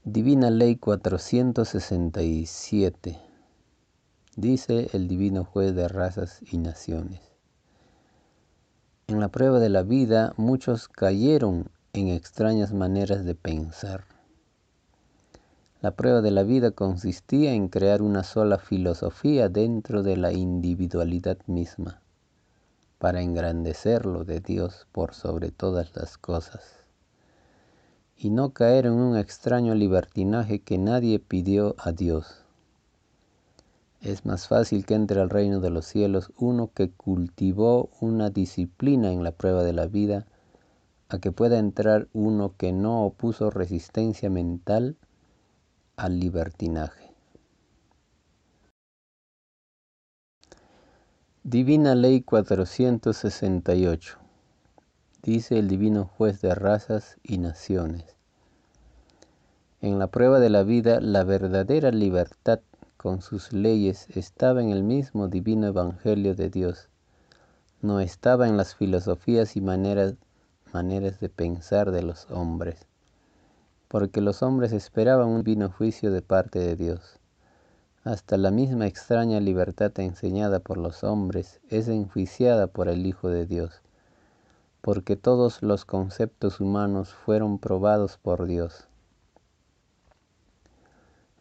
Divina 0.07 0.51
Ley 0.51 0.75
467 0.75 3.19
dice 4.35 4.87
el 4.93 5.07
Divino 5.07 5.45
Juez 5.45 5.73
de 5.73 5.87
Razas 5.87 6.41
y 6.51 6.59
Naciones. 6.59 7.21
En 9.07 9.19
la 9.19 9.29
prueba 9.29 9.57
de 9.57 9.69
la 9.69 9.81
vida 9.81 10.35
muchos 10.37 10.89
cayeron 10.89 11.71
en 11.93 12.09
extrañas 12.09 12.71
maneras 12.71 13.25
de 13.25 13.33
pensar. 13.33 14.05
La 15.81 15.95
prueba 15.95 16.21
de 16.21 16.29
la 16.29 16.43
vida 16.43 16.69
consistía 16.69 17.53
en 17.53 17.67
crear 17.67 18.03
una 18.03 18.23
sola 18.23 18.59
filosofía 18.59 19.49
dentro 19.49 20.03
de 20.03 20.17
la 20.17 20.31
individualidad 20.31 21.39
misma, 21.47 21.99
para 22.99 23.23
engrandecerlo 23.23 24.23
de 24.23 24.39
Dios 24.39 24.85
por 24.91 25.15
sobre 25.15 25.49
todas 25.49 25.95
las 25.95 26.19
cosas, 26.19 26.84
y 28.17 28.29
no 28.29 28.51
caer 28.51 28.85
en 28.85 28.93
un 28.93 29.17
extraño 29.17 29.75
libertinaje 29.75 30.59
que 30.59 30.77
nadie 30.77 31.19
pidió 31.19 31.75
a 31.77 31.91
Dios 31.91 32.45
es 34.05 34.23
más 34.23 34.47
fácil 34.47 34.85
que 34.85 34.93
entre 34.93 35.19
al 35.19 35.31
reino 35.31 35.59
de 35.59 35.71
los 35.71 35.87
cielos 35.87 36.31
uno 36.37 36.69
que 36.73 36.91
cultivó 36.91 37.89
una 37.99 38.29
disciplina 38.29 39.11
en 39.11 39.23
la 39.23 39.31
prueba 39.31 39.63
de 39.63 39.73
la 39.73 39.87
vida, 39.87 40.27
a 41.09 41.17
que 41.17 41.31
pueda 41.31 41.57
entrar 41.57 42.07
uno 42.13 42.53
que 42.55 42.71
no 42.71 43.03
opuso 43.03 43.49
resistencia 43.49 44.29
mental 44.29 44.95
al 45.97 46.19
libertinaje. 46.19 47.11
Divina 51.43 51.95
Ley 51.95 52.21
468 52.21 54.24
dice 55.25 55.57
el 55.57 55.67
Divino 55.67 56.05
Juez 56.05 56.39
de 56.41 56.53
razas 56.53 57.17
y 57.23 57.39
naciones. 57.39 58.15
En 59.81 59.97
la 59.97 60.05
prueba 60.05 60.39
de 60.39 60.51
la 60.51 60.61
vida, 60.61 61.01
la 61.01 61.23
verdadera 61.23 61.89
libertad 61.89 62.59
con 62.95 63.23
sus 63.23 63.51
leyes 63.51 64.07
estaba 64.15 64.61
en 64.61 64.69
el 64.69 64.83
mismo 64.83 65.27
divino 65.27 65.65
evangelio 65.65 66.35
de 66.35 66.51
Dios. 66.51 66.89
No 67.81 67.99
estaba 67.99 68.47
en 68.47 68.55
las 68.55 68.75
filosofías 68.75 69.55
y 69.55 69.61
maneras, 69.61 70.13
maneras 70.71 71.19
de 71.19 71.29
pensar 71.29 71.89
de 71.89 72.03
los 72.03 72.29
hombres, 72.29 72.85
porque 73.87 74.21
los 74.21 74.43
hombres 74.43 74.73
esperaban 74.73 75.29
un 75.29 75.43
divino 75.43 75.71
juicio 75.71 76.11
de 76.11 76.21
parte 76.21 76.59
de 76.59 76.75
Dios. 76.75 77.17
Hasta 78.03 78.37
la 78.37 78.51
misma 78.51 78.85
extraña 78.85 79.39
libertad 79.39 79.91
enseñada 79.97 80.59
por 80.59 80.77
los 80.77 81.03
hombres 81.03 81.61
es 81.69 81.87
enjuiciada 81.87 82.67
por 82.67 82.89
el 82.89 83.07
Hijo 83.07 83.29
de 83.29 83.47
Dios, 83.47 83.81
porque 84.85 85.15
todos 85.15 85.63
los 85.63 85.83
conceptos 85.83 86.59
humanos 86.61 87.09
fueron 87.25 87.57
probados 87.57 88.19
por 88.21 88.45
Dios 88.45 88.87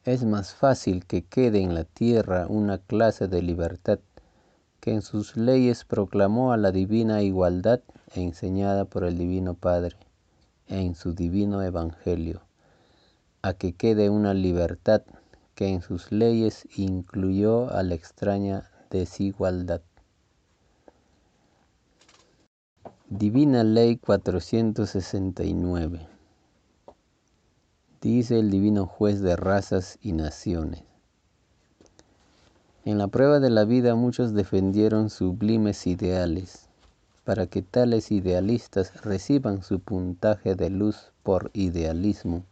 es 0.05 0.23
más 0.25 0.55
fácil 0.55 1.07
que 1.07 1.25
quede 1.25 1.61
en 1.61 1.75
la 1.75 1.85
tierra 1.85 2.47
una 2.49 2.79
clase 2.79 3.27
de 3.27 3.41
libertad 3.41 3.99
que 4.81 4.93
en 4.93 5.01
sus 5.01 5.37
leyes 5.37 5.85
proclamó 5.85 6.53
a 6.53 6.59
la 6.59 6.73
divina 6.73 7.23
igualdad 7.23 7.81
enseñada 8.15 8.85
por 8.85 9.05
el 9.05 9.17
Divino 9.17 9.55
Padre 9.55 9.97
en 10.69 10.95
su 10.95 11.15
divino 11.15 11.63
Evangelio, 11.63 12.43
a 13.41 13.55
que 13.55 13.73
quede 13.73 14.11
una 14.11 14.35
libertad 14.35 15.03
que 15.55 15.69
en 15.69 15.81
sus 15.81 16.13
leyes 16.13 16.69
incluyó 16.77 17.71
a 17.71 17.83
la 17.83 17.95
extraña 17.95 18.71
desigualdad. 18.91 19.81
Divina 23.11 23.65
Ley 23.65 23.99
469 23.99 26.09
dice 28.01 28.39
el 28.39 28.51
divino 28.51 28.87
juez 28.87 29.21
de 29.21 29.37
razas 29.37 29.99
y 30.01 30.13
naciones. 30.13 30.85
En 32.87 32.97
la 32.97 33.09
prueba 33.09 33.41
de 33.41 33.51
la 33.51 33.67
vida 33.67 33.95
muchos 33.95 34.33
defendieron 34.33 35.11
sublimes 35.11 35.87
ideales, 35.87 36.71
para 37.25 37.47
que 37.47 37.61
tales 37.61 38.11
idealistas 38.11 39.03
reciban 39.03 39.63
su 39.63 39.81
puntaje 39.81 40.55
de 40.55 40.71
luz 40.71 41.13
por 41.23 41.51
idealismo. 41.53 42.43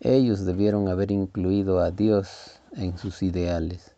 Ellos 0.00 0.44
debieron 0.44 0.86
haber 0.88 1.12
incluido 1.12 1.80
a 1.80 1.90
Dios 1.90 2.60
en 2.72 2.98
sus 2.98 3.22
ideales. 3.22 3.94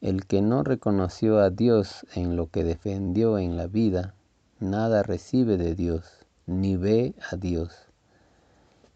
El 0.00 0.24
que 0.24 0.40
no 0.40 0.62
reconoció 0.62 1.40
a 1.40 1.50
Dios 1.50 2.06
en 2.14 2.34
lo 2.34 2.46
que 2.46 2.64
defendió 2.64 3.36
en 3.36 3.58
la 3.58 3.66
vida, 3.66 4.14
nada 4.58 5.02
recibe 5.02 5.58
de 5.58 5.74
Dios, 5.74 6.06
ni 6.46 6.74
ve 6.74 7.14
a 7.30 7.36
Dios. 7.36 7.74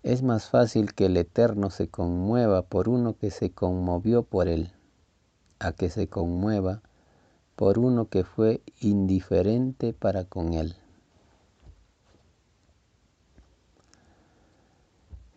Es 0.02 0.22
más 0.22 0.48
fácil 0.48 0.94
que 0.94 1.06
el 1.06 1.18
Eterno 1.18 1.68
se 1.68 1.88
conmueva 1.88 2.62
por 2.62 2.88
uno 2.88 3.18
que 3.18 3.30
se 3.30 3.50
conmovió 3.50 4.22
por 4.22 4.48
él, 4.48 4.72
a 5.58 5.72
que 5.72 5.90
se 5.90 6.08
conmueva 6.08 6.80
por 7.54 7.78
uno 7.78 8.08
que 8.08 8.24
fue 8.24 8.62
indiferente 8.80 9.92
para 9.92 10.24
con 10.24 10.54
él. 10.54 10.74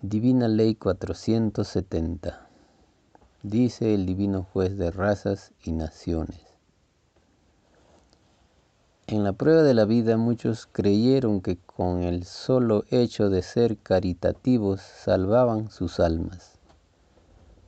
Divina 0.02 0.48
Ley 0.48 0.76
470. 0.76 2.47
Dice 3.50 3.94
el 3.94 4.06
Divino 4.06 4.44
Juez 4.44 4.78
de 4.78 4.92
razas 4.92 5.54
y 5.64 5.72
naciones. 5.72 6.42
En 9.08 9.24
la 9.24 9.32
prueba 9.32 9.64
de 9.64 9.74
la 9.74 9.86
vida 9.86 10.18
muchos 10.18 10.68
creyeron 10.70 11.40
que 11.40 11.56
con 11.56 12.04
el 12.04 12.26
solo 12.26 12.84
hecho 12.90 13.30
de 13.30 13.42
ser 13.42 13.78
caritativos 13.78 14.82
salvaban 14.82 15.72
sus 15.72 16.02
almas. 16.02 16.60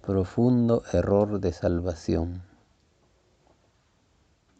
Profundo 0.06 0.84
error 0.92 1.40
de 1.40 1.54
salvación. 1.54 2.44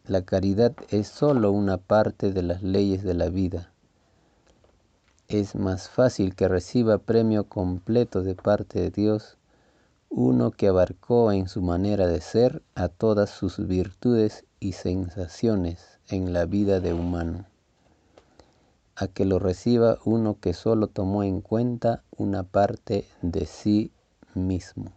La 0.06 0.22
caridad 0.22 0.72
es 0.88 1.06
solo 1.08 1.52
una 1.52 1.76
parte 1.76 2.32
de 2.32 2.42
las 2.42 2.62
leyes 2.62 3.02
de 3.02 3.12
la 3.12 3.28
vida. 3.28 3.70
Es 5.28 5.54
más 5.54 5.90
fácil 5.90 6.34
que 6.34 6.48
reciba 6.48 6.96
premio 6.96 7.44
completo 7.44 8.22
de 8.22 8.34
parte 8.34 8.80
de 8.80 8.88
Dios 8.88 9.36
uno 10.12 10.50
que 10.50 10.66
abarcó 10.66 11.30
en 11.30 11.48
su 11.48 11.62
manera 11.62 12.08
de 12.08 12.20
ser 12.20 12.64
a 12.74 12.88
todas 12.88 13.30
sus 13.30 13.64
virtudes 13.68 14.44
y 14.58 14.72
sensaciones 14.72 16.00
en 16.08 16.32
la 16.32 16.46
vida 16.46 16.80
de 16.80 16.92
humano, 16.92 17.46
a 18.96 19.06
que 19.06 19.24
lo 19.24 19.38
reciba 19.38 19.98
uno 20.04 20.36
que 20.40 20.52
solo 20.52 20.88
tomó 20.88 21.22
en 21.22 21.40
cuenta 21.40 22.02
una 22.16 22.42
parte 22.42 23.06
de 23.22 23.46
sí 23.46 23.92
mismo. 24.34 24.92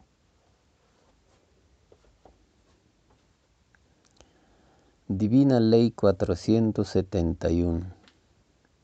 Divina 5.07 5.59
Ley 5.59 5.91
471, 5.91 7.85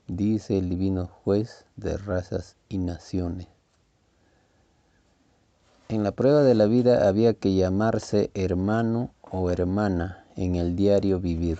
dice 0.07 0.59
el 0.59 0.69
Divino 0.69 1.07
Juez 1.07 1.65
de 1.75 1.97
razas 1.97 2.55
y 2.69 2.77
naciones. 2.77 3.47
En 5.91 6.03
la 6.03 6.11
prueba 6.11 6.43
de 6.43 6.53
la 6.53 6.67
vida 6.67 7.07
había 7.07 7.33
que 7.33 7.55
llamarse 7.55 8.29
hermano 8.35 9.09
o 9.31 9.49
hermana 9.49 10.23
en 10.35 10.55
el 10.55 10.75
diario 10.75 11.19
vivir, 11.19 11.57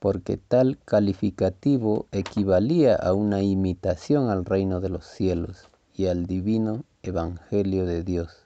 porque 0.00 0.36
tal 0.36 0.76
calificativo 0.84 2.04
equivalía 2.12 2.94
a 2.94 3.14
una 3.14 3.40
imitación 3.40 4.28
al 4.28 4.44
reino 4.44 4.82
de 4.82 4.90
los 4.90 5.06
cielos 5.06 5.70
y 5.94 6.08
al 6.08 6.26
divino 6.26 6.84
Evangelio 7.02 7.86
de 7.86 8.04
Dios. 8.04 8.44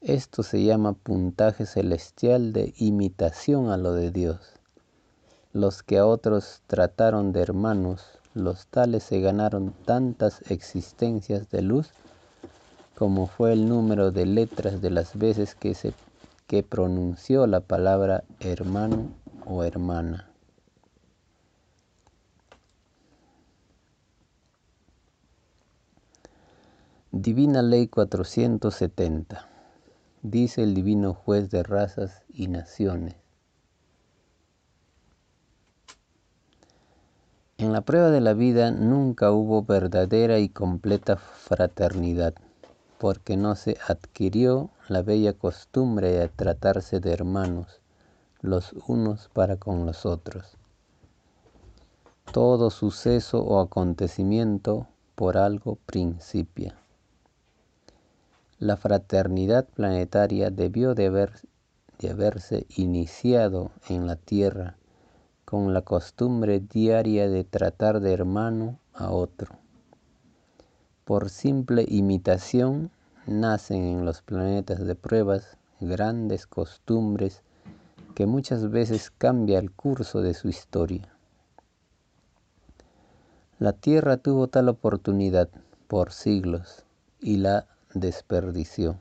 Esto 0.00 0.44
se 0.44 0.62
llama 0.62 0.92
puntaje 0.92 1.66
celestial 1.66 2.52
de 2.52 2.72
imitación 2.76 3.70
a 3.70 3.76
lo 3.78 3.94
de 3.94 4.12
Dios. 4.12 4.38
Los 5.52 5.82
que 5.82 5.98
a 5.98 6.06
otros 6.06 6.62
trataron 6.68 7.32
de 7.32 7.40
hermanos, 7.40 8.20
los 8.32 8.68
tales 8.68 9.02
se 9.02 9.20
ganaron 9.20 9.74
tantas 9.84 10.40
existencias 10.48 11.50
de 11.50 11.62
luz 11.62 11.90
como 12.98 13.28
fue 13.28 13.52
el 13.52 13.68
número 13.68 14.10
de 14.10 14.26
letras 14.26 14.82
de 14.82 14.90
las 14.90 15.16
veces 15.16 15.54
que 15.54 15.72
se 15.74 15.94
que 16.48 16.64
pronunció 16.64 17.46
la 17.46 17.60
palabra 17.60 18.24
hermano 18.40 19.12
o 19.46 19.62
hermana. 19.62 20.28
Divina 27.12 27.62
Ley 27.62 27.86
470. 27.86 29.46
Dice 30.22 30.64
el 30.64 30.74
Divino 30.74 31.14
Juez 31.14 31.50
de 31.50 31.62
razas 31.62 32.24
y 32.28 32.48
naciones. 32.48 33.14
En 37.58 37.72
la 37.72 37.82
prueba 37.82 38.10
de 38.10 38.20
la 38.20 38.34
vida 38.34 38.72
nunca 38.72 39.30
hubo 39.30 39.62
verdadera 39.62 40.40
y 40.40 40.48
completa 40.48 41.16
fraternidad 41.16 42.34
porque 42.98 43.36
no 43.36 43.54
se 43.54 43.76
adquirió 43.86 44.70
la 44.88 45.02
bella 45.02 45.32
costumbre 45.32 46.10
de 46.10 46.28
tratarse 46.28 47.00
de 47.00 47.12
hermanos 47.12 47.80
los 48.40 48.72
unos 48.86 49.28
para 49.32 49.56
con 49.56 49.86
los 49.86 50.06
otros. 50.06 50.56
Todo 52.32 52.70
suceso 52.70 53.42
o 53.42 53.60
acontecimiento 53.60 54.86
por 55.14 55.36
algo 55.36 55.76
principia. 55.86 56.76
La 58.58 58.76
fraternidad 58.76 59.66
planetaria 59.66 60.50
debió 60.50 60.94
de, 60.94 61.06
haber, 61.06 61.32
de 61.98 62.10
haberse 62.10 62.66
iniciado 62.76 63.70
en 63.88 64.06
la 64.06 64.16
Tierra 64.16 64.76
con 65.44 65.72
la 65.72 65.82
costumbre 65.82 66.60
diaria 66.60 67.28
de 67.28 67.44
tratar 67.44 68.00
de 68.00 68.12
hermano 68.12 68.78
a 68.92 69.10
otro 69.10 69.56
por 71.08 71.30
simple 71.30 71.86
imitación 71.88 72.90
nacen 73.26 73.82
en 73.82 74.04
los 74.04 74.20
planetas 74.20 74.84
de 74.84 74.94
pruebas 74.94 75.56
grandes 75.80 76.46
costumbres 76.46 77.40
que 78.14 78.26
muchas 78.26 78.70
veces 78.70 79.10
cambia 79.16 79.58
el 79.58 79.70
curso 79.70 80.20
de 80.20 80.34
su 80.34 80.50
historia. 80.50 81.08
La 83.58 83.72
Tierra 83.72 84.18
tuvo 84.18 84.48
tal 84.48 84.68
oportunidad 84.68 85.48
por 85.86 86.12
siglos 86.12 86.84
y 87.22 87.38
la 87.38 87.66
desperdició. 87.94 88.98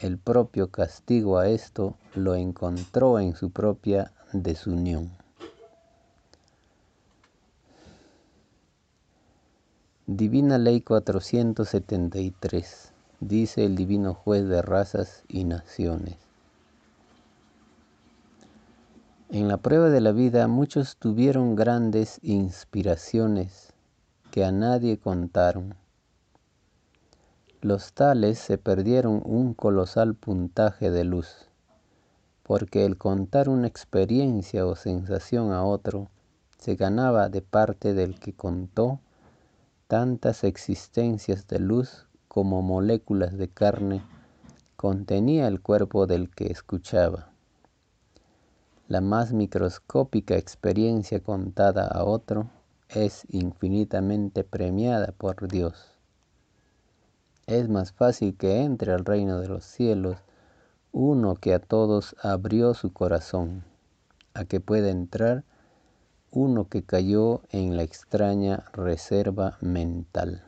El 0.00 0.18
propio 0.18 0.68
castigo 0.68 1.38
a 1.38 1.48
esto 1.48 1.96
lo 2.14 2.34
encontró 2.34 3.18
en 3.18 3.34
su 3.34 3.48
propia 3.48 4.12
desunión. 4.34 5.10
Divina 10.12 10.58
Ley 10.58 10.80
473, 10.80 12.92
dice 13.20 13.64
el 13.64 13.76
Divino 13.76 14.12
Juez 14.12 14.48
de 14.48 14.60
razas 14.60 15.22
y 15.28 15.44
naciones. 15.44 16.16
En 19.28 19.46
la 19.46 19.58
prueba 19.58 19.88
de 19.88 20.00
la 20.00 20.10
vida 20.10 20.48
muchos 20.48 20.96
tuvieron 20.96 21.54
grandes 21.54 22.18
inspiraciones 22.24 23.72
que 24.32 24.44
a 24.44 24.50
nadie 24.50 24.98
contaron. 24.98 25.76
Los 27.60 27.92
tales 27.92 28.40
se 28.40 28.58
perdieron 28.58 29.22
un 29.24 29.54
colosal 29.54 30.16
puntaje 30.16 30.90
de 30.90 31.04
luz, 31.04 31.46
porque 32.42 32.84
el 32.84 32.98
contar 32.98 33.48
una 33.48 33.68
experiencia 33.68 34.66
o 34.66 34.74
sensación 34.74 35.52
a 35.52 35.62
otro 35.62 36.10
se 36.58 36.74
ganaba 36.74 37.28
de 37.28 37.42
parte 37.42 37.94
del 37.94 38.18
que 38.18 38.32
contó 38.32 38.98
tantas 39.90 40.44
existencias 40.44 41.48
de 41.48 41.58
luz 41.58 42.06
como 42.28 42.62
moléculas 42.62 43.36
de 43.36 43.48
carne 43.48 44.04
contenía 44.76 45.48
el 45.48 45.60
cuerpo 45.60 46.06
del 46.06 46.30
que 46.30 46.46
escuchaba. 46.46 47.32
La 48.86 49.00
más 49.00 49.32
microscópica 49.32 50.36
experiencia 50.36 51.18
contada 51.18 51.88
a 51.88 52.04
otro 52.04 52.48
es 52.88 53.26
infinitamente 53.30 54.44
premiada 54.44 55.10
por 55.10 55.48
Dios. 55.48 55.98
Es 57.48 57.68
más 57.68 57.90
fácil 57.90 58.36
que 58.36 58.62
entre 58.62 58.92
al 58.92 59.04
reino 59.04 59.40
de 59.40 59.48
los 59.48 59.64
cielos 59.64 60.18
uno 60.92 61.34
que 61.34 61.52
a 61.52 61.58
todos 61.58 62.14
abrió 62.22 62.74
su 62.74 62.92
corazón, 62.92 63.64
a 64.34 64.44
que 64.44 64.60
pueda 64.60 64.88
entrar 64.88 65.42
uno 66.32 66.68
que 66.68 66.84
cayó 66.84 67.42
en 67.50 67.76
la 67.76 67.82
extraña 67.82 68.64
reserva 68.72 69.58
mental. 69.60 70.44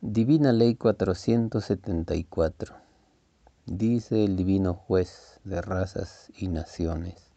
Divina 0.00 0.52
Ley 0.52 0.76
474. 0.76 2.74
Dice 3.66 4.24
el 4.24 4.36
Divino 4.36 4.74
Juez 4.74 5.38
de 5.44 5.60
razas 5.60 6.32
y 6.36 6.48
naciones. 6.48 7.30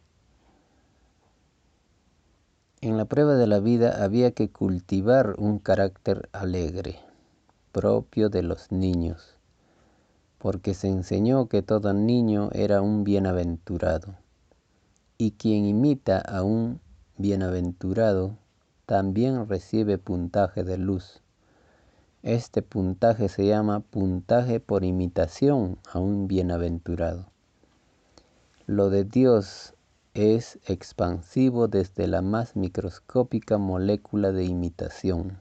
En 2.79 2.97
la 2.97 3.05
prueba 3.05 3.35
de 3.35 3.47
la 3.47 3.59
vida 3.59 4.03
había 4.03 4.31
que 4.31 4.49
cultivar 4.49 5.35
un 5.37 5.59
carácter 5.59 6.29
alegre, 6.31 6.99
propio 7.71 8.29
de 8.29 8.43
los 8.43 8.71
niños 8.71 9.34
porque 10.45 10.75
se 10.75 10.89
enseñó 10.89 11.47
que 11.47 11.63
todo 11.63 11.91
niño 11.91 12.51
era 12.53 12.79
un 12.83 13.03
bienaventurado, 13.03 14.13
y 15.17 15.31
quien 15.31 15.65
imita 15.65 16.19
a 16.19 16.43
un 16.43 16.79
bienaventurado 17.17 18.37
también 18.85 19.49
recibe 19.49 19.97
puntaje 19.97 20.63
de 20.63 20.77
luz. 20.77 21.23
Este 22.21 22.61
puntaje 22.61 23.27
se 23.27 23.47
llama 23.47 23.79
puntaje 23.79 24.59
por 24.59 24.83
imitación 24.83 25.79
a 25.91 25.97
un 25.97 26.27
bienaventurado. 26.27 27.25
Lo 28.67 28.91
de 28.91 29.03
Dios 29.03 29.73
es 30.13 30.59
expansivo 30.67 31.67
desde 31.67 32.05
la 32.05 32.21
más 32.21 32.55
microscópica 32.55 33.57
molécula 33.57 34.31
de 34.31 34.45
imitación. 34.45 35.39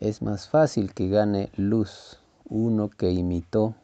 Es 0.00 0.22
más 0.22 0.48
fácil 0.48 0.92
que 0.92 1.08
gane 1.08 1.50
luz 1.54 2.18
uno 2.50 2.88
que 2.88 3.10
imitó 3.10 3.74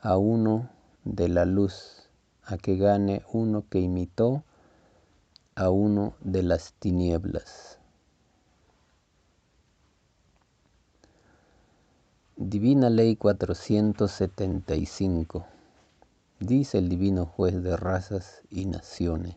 a 0.00 0.16
uno 0.16 0.68
de 1.04 1.28
la 1.28 1.44
luz, 1.44 2.08
a 2.44 2.56
que 2.56 2.76
gane 2.76 3.22
uno 3.32 3.62
que 3.70 3.78
imitó 3.78 4.42
a 5.54 5.70
uno 5.70 6.14
de 6.20 6.42
las 6.42 6.72
tinieblas. 6.74 7.78
Divina 12.36 12.90
Ley 12.90 13.14
475, 13.14 15.46
dice 16.40 16.78
el 16.78 16.88
Divino 16.88 17.26
Juez 17.26 17.62
de 17.62 17.76
razas 17.76 18.42
y 18.50 18.66
naciones. 18.66 19.36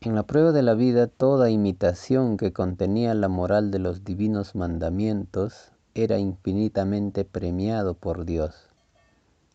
En 0.00 0.14
la 0.14 0.22
prueba 0.22 0.52
de 0.52 0.62
la 0.62 0.74
vida, 0.74 1.08
toda 1.08 1.50
imitación 1.50 2.36
que 2.36 2.52
contenía 2.52 3.14
la 3.14 3.26
moral 3.28 3.72
de 3.72 3.80
los 3.80 4.04
divinos 4.04 4.54
mandamientos 4.54 5.73
era 5.94 6.18
infinitamente 6.18 7.24
premiado 7.24 7.94
por 7.94 8.24
Dios, 8.24 8.68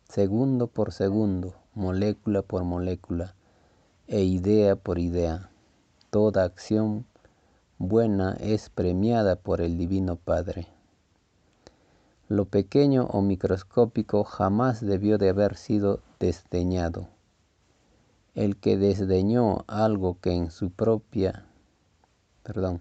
segundo 0.08 0.68
por 0.68 0.92
segundo, 0.92 1.54
molécula 1.74 2.40
por 2.40 2.64
molécula 2.64 3.34
e 4.08 4.22
idea 4.24 4.74
por 4.74 4.98
idea. 4.98 5.50
Toda 6.08 6.44
acción 6.44 7.04
buena 7.76 8.38
es 8.40 8.70
premiada 8.70 9.36
por 9.36 9.60
el 9.60 9.76
Divino 9.76 10.16
Padre. 10.16 10.66
Lo 12.28 12.46
pequeño 12.46 13.04
o 13.04 13.20
microscópico 13.20 14.24
jamás 14.24 14.80
debió 14.80 15.18
de 15.18 15.28
haber 15.28 15.58
sido 15.58 16.00
desdeñado. 16.18 17.08
El 18.34 18.56
que 18.56 18.78
desdeñó 18.78 19.64
algo 19.66 20.18
que 20.20 20.32
en 20.32 20.50
su 20.50 20.70
propia, 20.70 21.44
perdón, 22.44 22.80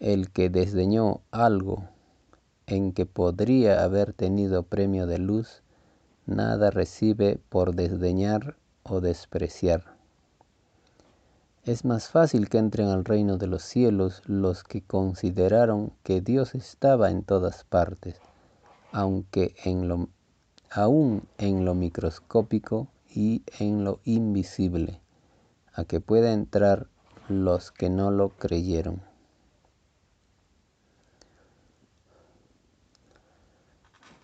el 0.00 0.30
que 0.30 0.50
desdeñó 0.50 1.22
algo 1.30 1.88
en 2.68 2.92
que 2.92 3.06
podría 3.06 3.82
haber 3.82 4.12
tenido 4.12 4.62
premio 4.62 5.06
de 5.06 5.18
luz, 5.18 5.62
nada 6.26 6.70
recibe 6.70 7.40
por 7.48 7.74
desdeñar 7.74 8.56
o 8.82 9.00
despreciar. 9.00 9.96
Es 11.64 11.84
más 11.84 12.08
fácil 12.08 12.48
que 12.48 12.58
entren 12.58 12.88
al 12.88 13.04
reino 13.04 13.38
de 13.38 13.46
los 13.46 13.62
cielos 13.62 14.22
los 14.26 14.64
que 14.64 14.82
consideraron 14.82 15.92
que 16.02 16.20
Dios 16.20 16.54
estaba 16.54 17.10
en 17.10 17.22
todas 17.22 17.64
partes, 17.64 18.20
aunque 18.92 19.54
en 19.64 19.88
lo, 19.88 20.08
aún 20.70 21.22
en 21.38 21.64
lo 21.64 21.74
microscópico 21.74 22.88
y 23.14 23.42
en 23.58 23.84
lo 23.84 24.00
invisible, 24.04 25.00
a 25.72 25.84
que 25.84 26.00
pueda 26.00 26.32
entrar 26.32 26.86
los 27.28 27.72
que 27.72 27.88
no 27.88 28.10
lo 28.10 28.30
creyeron. 28.30 29.07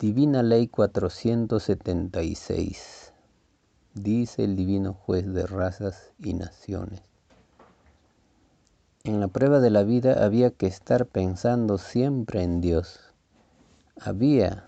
Divina 0.00 0.42
Ley 0.42 0.66
476. 0.66 3.12
Dice 3.94 4.42
el 4.42 4.56
Divino 4.56 4.92
Juez 4.92 5.32
de 5.32 5.46
razas 5.46 6.10
y 6.18 6.34
naciones. 6.34 7.00
En 9.04 9.20
la 9.20 9.28
prueba 9.28 9.60
de 9.60 9.70
la 9.70 9.84
vida 9.84 10.24
había 10.24 10.50
que 10.50 10.66
estar 10.66 11.06
pensando 11.06 11.78
siempre 11.78 12.42
en 12.42 12.60
Dios. 12.60 12.98
Había 14.00 14.64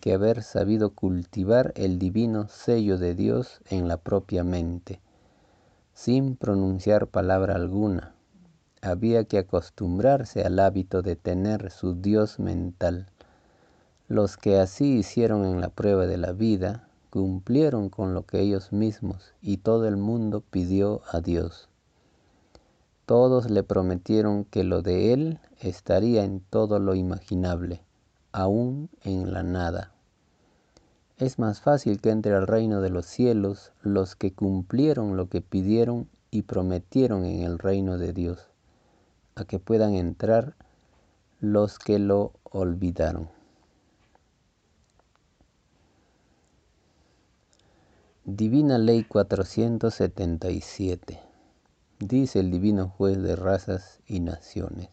que 0.00 0.12
haber 0.12 0.42
sabido 0.42 0.90
cultivar 0.90 1.72
el 1.76 2.00
divino 2.00 2.48
sello 2.48 2.98
de 2.98 3.14
Dios 3.14 3.60
en 3.70 3.86
la 3.86 3.96
propia 3.96 4.42
mente, 4.42 4.98
sin 5.94 6.34
pronunciar 6.34 7.06
palabra 7.06 7.54
alguna. 7.54 8.12
Había 8.82 9.22
que 9.22 9.38
acostumbrarse 9.38 10.42
al 10.42 10.58
hábito 10.58 11.02
de 11.02 11.14
tener 11.14 11.70
su 11.70 11.94
Dios 11.94 12.40
mental 12.40 13.06
los 14.08 14.36
que 14.36 14.58
así 14.60 14.98
hicieron 14.98 15.44
en 15.44 15.60
la 15.60 15.68
prueba 15.68 16.06
de 16.06 16.16
la 16.16 16.32
vida 16.32 16.88
cumplieron 17.10 17.88
con 17.88 18.14
lo 18.14 18.24
que 18.24 18.40
ellos 18.40 18.72
mismos 18.72 19.34
y 19.42 19.56
todo 19.56 19.88
el 19.88 19.96
mundo 19.96 20.44
pidió 20.48 21.02
a 21.10 21.20
Dios. 21.20 21.68
Todos 23.04 23.50
le 23.50 23.62
prometieron 23.62 24.44
que 24.44 24.62
lo 24.62 24.82
de 24.82 25.12
Él 25.12 25.40
estaría 25.60 26.24
en 26.24 26.40
todo 26.40 26.78
lo 26.78 26.94
imaginable, 26.94 27.80
aún 28.30 28.90
en 29.02 29.32
la 29.32 29.42
nada. 29.42 29.92
Es 31.18 31.38
más 31.38 31.60
fácil 31.60 32.00
que 32.00 32.10
entre 32.10 32.34
al 32.34 32.46
reino 32.46 32.80
de 32.80 32.90
los 32.90 33.06
cielos 33.06 33.72
los 33.80 34.14
que 34.14 34.32
cumplieron 34.32 35.16
lo 35.16 35.28
que 35.28 35.40
pidieron 35.40 36.08
y 36.30 36.42
prometieron 36.42 37.24
en 37.24 37.42
el 37.42 37.58
reino 37.58 37.98
de 37.98 38.12
Dios, 38.12 38.50
a 39.34 39.44
que 39.44 39.58
puedan 39.58 39.94
entrar 39.94 40.54
los 41.40 41.78
que 41.78 41.98
lo 41.98 42.32
olvidaron. 42.44 43.35
Divina 48.28 48.76
Ley 48.76 49.04
477. 49.04 51.20
Dice 52.00 52.40
el 52.40 52.50
Divino 52.50 52.88
Juez 52.88 53.22
de 53.22 53.36
razas 53.36 54.00
y 54.04 54.18
naciones. 54.18 54.88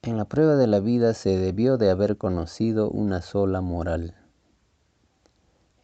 En 0.00 0.16
la 0.16 0.24
prueba 0.24 0.56
de 0.56 0.66
la 0.66 0.80
vida 0.80 1.12
se 1.12 1.36
debió 1.36 1.76
de 1.76 1.90
haber 1.90 2.16
conocido 2.16 2.88
una 2.88 3.20
sola 3.20 3.60
moral. 3.60 4.14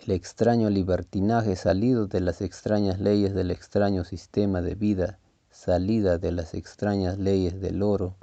El 0.01 0.13
extraño 0.13 0.71
libertinaje 0.71 1.55
salido 1.55 2.07
de 2.07 2.23
las 2.23 2.41
extrañas 2.41 2.99
leyes 2.99 3.35
del 3.35 3.51
extraño 3.51 4.05
sistema 4.05 4.63
de 4.63 4.75
vida, 4.75 5.19
salida 5.51 6.17
de 6.17 6.33
las 6.33 6.55
extrañas 6.55 7.19
leyes 7.19 7.61
del 7.61 7.83
oro, 7.83 8.17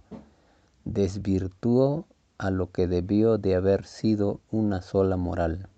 desvirtuó 0.83 2.07
a 2.39 2.49
lo 2.49 2.71
que 2.71 2.87
debió 2.87 3.37
de 3.37 3.53
haber 3.53 3.85
sido 3.85 4.39
una 4.49 4.81
sola 4.81 5.15
moral 5.15 5.69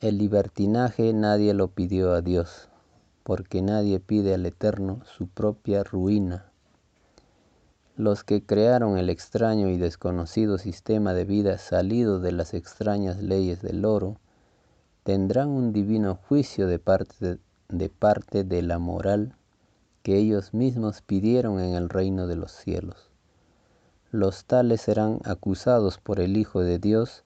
el 0.00 0.16
libertinaje 0.16 1.12
nadie 1.12 1.52
lo 1.52 1.68
pidió 1.68 2.14
a 2.14 2.22
Dios, 2.22 2.70
porque 3.22 3.60
nadie 3.60 4.00
pide 4.00 4.32
al 4.32 4.46
Eterno 4.46 5.02
su 5.04 5.28
propia 5.28 5.84
ruina. 5.84 6.50
Los 7.96 8.24
que 8.24 8.42
crearon 8.42 8.96
el 8.96 9.10
extraño 9.10 9.68
y 9.68 9.76
desconocido 9.76 10.56
sistema 10.56 11.12
de 11.12 11.26
vida 11.26 11.58
salido 11.58 12.18
de 12.18 12.32
las 12.32 12.54
extrañas 12.54 13.22
leyes 13.22 13.60
del 13.60 13.84
oro, 13.84 14.16
tendrán 15.02 15.50
un 15.50 15.70
divino 15.74 16.14
juicio 16.14 16.66
de 16.66 16.78
parte 16.78 17.38
de, 17.68 17.88
parte 17.90 18.42
de 18.42 18.62
la 18.62 18.78
moral 18.78 19.36
que 20.02 20.16
ellos 20.16 20.54
mismos 20.54 21.02
pidieron 21.02 21.60
en 21.60 21.74
el 21.74 21.90
reino 21.90 22.26
de 22.26 22.36
los 22.36 22.52
cielos. 22.52 23.10
Los 24.12 24.46
tales 24.46 24.80
serán 24.80 25.20
acusados 25.24 25.98
por 25.98 26.20
el 26.20 26.38
Hijo 26.38 26.62
de 26.62 26.78
Dios 26.78 27.22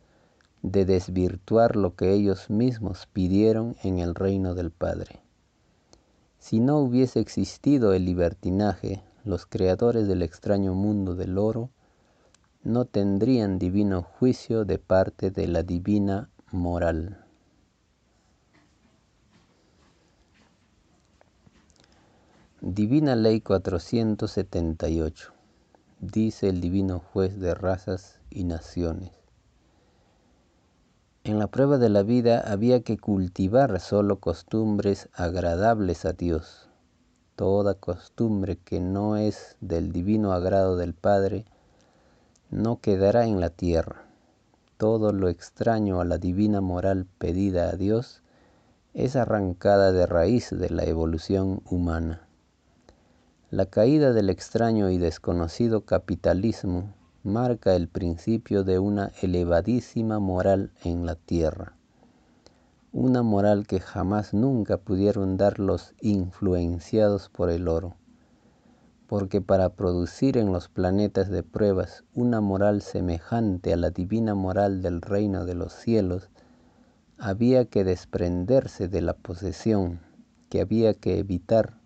de 0.64 0.87
desvirtuar 0.87 1.77
lo 1.77 1.94
que 1.94 2.14
ellos 2.14 2.48
mismos 2.48 3.07
pidieron 3.12 3.77
en 3.83 3.98
el 3.98 4.14
reino 4.14 4.55
del 4.55 4.70
Padre. 4.70 5.20
Si 6.38 6.59
no 6.59 6.79
hubiese 6.79 7.20
existido 7.20 7.92
el 7.92 8.07
libertinaje, 8.07 9.03
los 9.24 9.44
creadores 9.44 10.09
del 10.09 10.22
extraño 10.22 10.72
mundo 10.72 11.14
del 11.14 11.37
oro 11.37 11.68
no 12.62 12.87
tendrían 12.87 13.59
divino 13.59 14.00
juicio 14.00 14.64
de 14.64 14.79
parte 14.79 15.31
de 15.31 15.48
la 15.48 15.62
divina 15.62 16.31
moral. 16.50 17.22
Divina 22.62 23.16
Ley 23.16 23.42
478. 23.42 25.31
Dice 26.00 26.48
el 26.48 26.62
Divino 26.62 27.00
Juez 27.00 27.38
de 27.38 27.55
razas 27.55 28.18
y 28.31 28.44
naciones. 28.44 29.24
En 31.27 31.39
la 31.39 31.47
prueba 31.47 31.79
de 31.79 31.89
la 31.89 32.03
vida 32.03 32.41
había 32.41 32.83
que 32.83 32.99
cultivar 32.99 33.81
solo 33.81 34.21
costumbres 34.21 35.09
agradables 35.15 36.05
a 36.05 36.13
Dios. 36.13 36.69
Toda 37.35 37.73
costumbre 37.73 38.59
que 38.59 38.79
no 38.79 39.17
es 39.17 39.57
del 39.63 39.91
divino 39.91 40.35
agrado 40.35 40.77
del 40.77 40.93
Padre 40.93 41.47
no 42.51 42.79
quedará 42.83 43.25
en 43.25 43.41
la 43.41 43.49
tierra. 43.49 44.05
Todo 44.77 45.15
lo 45.15 45.31
extraño 45.31 46.03
a 46.03 46.05
la 46.05 46.19
divina 46.19 46.61
moral 46.61 47.07
pedida 47.17 47.71
a 47.71 47.77
Dios 47.77 48.21
es 48.93 49.17
arrancada 49.17 49.93
de 49.93 50.05
raíz 50.05 50.51
de 50.51 50.69
la 50.69 50.85
evolución 50.85 51.63
humana. 51.65 52.29
La 53.51 53.65
caída 53.65 54.13
del 54.13 54.29
extraño 54.29 54.91
y 54.91 54.99
desconocido 54.99 55.87
capitalismo 55.87 56.93
marca 57.25 57.75
el 57.75 57.89
principio 57.89 58.65
de 58.65 58.79
una 58.79 59.11
elevadísima 59.23 60.19
moral 60.19 60.73
en 60.85 61.07
la 61.07 61.15
tierra, 61.15 61.75
una 62.93 63.23
moral 63.23 63.67
que 63.67 63.81
jamás 63.81 64.35
nunca 64.35 64.77
pudieron 64.77 65.39
dar 65.39 65.59
los 65.59 65.95
influenciados 66.03 67.31
por 67.31 67.49
el 67.49 67.67
oro, 67.67 67.97
porque 69.07 69.41
para 69.41 69.71
producir 69.71 70.37
en 70.37 70.53
los 70.53 70.69
planetas 70.69 71.31
de 71.31 71.43
pruebas 71.43 72.05
una 72.13 72.43
moral 72.43 72.83
semejante 72.83 73.73
a 73.73 73.79
la 73.79 73.89
divina 73.89 74.35
moral 74.35 74.83
del 74.83 75.01
reino 75.01 75.47
de 75.47 75.55
los 75.55 75.73
cielos, 75.73 76.29
había 77.17 77.65
que 77.65 77.85
desprenderse 77.85 78.87
de 78.87 79.01
la 79.01 79.15
posesión, 79.15 79.99
que 80.51 80.61
había 80.61 80.93
que 80.93 81.19
evitar, 81.21 81.79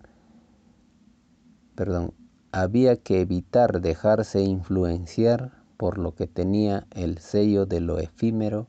perdón, 1.76 2.12
había 2.60 2.96
que 2.96 3.20
evitar 3.20 3.80
dejarse 3.80 4.42
influenciar 4.42 5.52
por 5.76 5.98
lo 5.98 6.14
que 6.14 6.26
tenía 6.26 6.86
el 6.90 7.18
sello 7.18 7.66
de 7.66 7.80
lo 7.80 7.98
efímero 7.98 8.66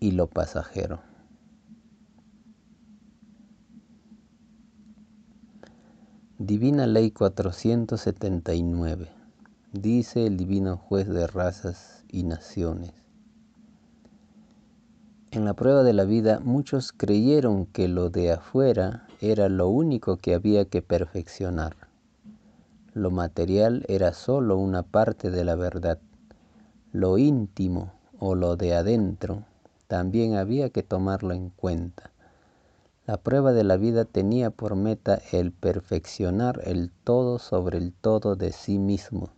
y 0.00 0.12
lo 0.12 0.28
pasajero. 0.28 1.00
Divina 6.38 6.86
Ley 6.86 7.10
479. 7.10 9.08
Dice 9.72 10.26
el 10.26 10.38
Divino 10.38 10.78
Juez 10.78 11.08
de 11.08 11.26
razas 11.26 12.04
y 12.08 12.22
naciones. 12.22 12.92
En 15.30 15.44
la 15.44 15.52
prueba 15.54 15.82
de 15.82 15.92
la 15.92 16.04
vida 16.04 16.40
muchos 16.40 16.92
creyeron 16.92 17.66
que 17.66 17.88
lo 17.88 18.08
de 18.08 18.32
afuera 18.32 19.06
era 19.20 19.50
lo 19.50 19.68
único 19.68 20.16
que 20.16 20.34
había 20.34 20.64
que 20.64 20.80
perfeccionar 20.80 21.85
lo 22.96 23.10
material 23.10 23.84
era 23.88 24.14
sólo 24.14 24.56
una 24.56 24.82
parte 24.82 25.30
de 25.30 25.44
la 25.44 25.54
verdad. 25.54 25.98
Lo 26.92 27.18
íntimo 27.18 27.92
o 28.18 28.34
lo 28.34 28.56
de 28.56 28.74
adentro 28.74 29.44
también 29.86 30.34
había 30.34 30.70
que 30.70 30.82
tomarlo 30.82 31.34
en 31.34 31.50
cuenta. 31.50 32.10
La 33.06 33.18
prueba 33.18 33.52
de 33.52 33.64
la 33.64 33.76
vida 33.76 34.06
tenía 34.06 34.48
por 34.48 34.76
meta 34.76 35.20
el 35.30 35.52
perfeccionar 35.52 36.62
el 36.64 36.90
todo 37.04 37.38
sobre 37.38 37.76
el 37.76 37.92
todo 37.92 38.34
de 38.34 38.50
sí 38.50 38.78
mismo. 38.78 39.28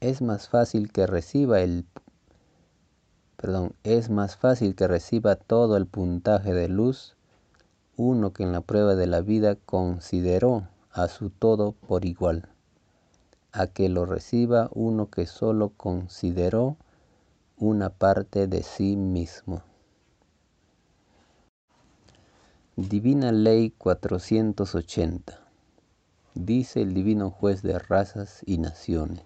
Es 0.00 0.22
más 0.22 0.48
fácil 0.48 0.90
que 0.92 1.06
reciba 1.06 1.60
el 1.60 1.84
perdón, 3.36 3.74
es 3.84 4.08
más 4.08 4.38
fácil 4.38 4.74
que 4.74 4.88
reciba 4.88 5.36
todo 5.36 5.76
el 5.76 5.84
puntaje 5.84 6.54
de 6.54 6.68
luz 6.68 7.16
uno 7.98 8.32
que 8.32 8.44
en 8.44 8.52
la 8.52 8.62
prueba 8.62 8.94
de 8.94 9.06
la 9.06 9.20
vida 9.20 9.56
consideró 9.56 10.66
a 10.92 11.08
su 11.08 11.30
todo 11.30 11.72
por 11.72 12.04
igual, 12.04 12.48
a 13.52 13.68
que 13.68 13.88
lo 13.88 14.06
reciba 14.06 14.70
uno 14.72 15.08
que 15.08 15.26
solo 15.26 15.70
consideró 15.76 16.76
una 17.56 17.90
parte 17.90 18.46
de 18.48 18.62
sí 18.62 18.96
mismo. 18.96 19.62
Divina 22.76 23.30
Ley 23.30 23.70
480. 23.70 25.38
Dice 26.34 26.80
el 26.80 26.94
Divino 26.94 27.30
Juez 27.30 27.62
de 27.62 27.78
razas 27.78 28.42
y 28.46 28.58
naciones. 28.58 29.22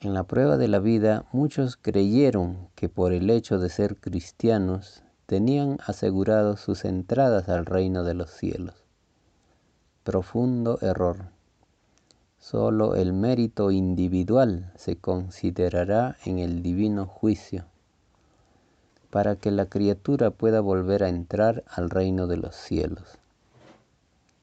En 0.00 0.12
la 0.12 0.24
prueba 0.24 0.58
de 0.58 0.68
la 0.68 0.80
vida 0.80 1.24
muchos 1.32 1.76
creyeron 1.76 2.68
que 2.74 2.90
por 2.90 3.12
el 3.14 3.30
hecho 3.30 3.58
de 3.58 3.70
ser 3.70 3.96
cristianos 3.96 5.02
tenían 5.24 5.78
asegurado 5.86 6.58
sus 6.58 6.84
entradas 6.84 7.48
al 7.48 7.64
reino 7.64 8.04
de 8.04 8.12
los 8.12 8.30
cielos. 8.30 8.83
Profundo 10.04 10.78
error. 10.82 11.30
Solo 12.38 12.94
el 12.94 13.14
mérito 13.14 13.70
individual 13.70 14.70
se 14.76 14.96
considerará 14.96 16.18
en 16.26 16.38
el 16.40 16.62
divino 16.62 17.06
juicio 17.06 17.64
para 19.08 19.36
que 19.36 19.50
la 19.50 19.64
criatura 19.64 20.30
pueda 20.30 20.60
volver 20.60 21.04
a 21.04 21.08
entrar 21.08 21.64
al 21.68 21.88
reino 21.88 22.26
de 22.26 22.36
los 22.36 22.54
cielos. 22.54 23.16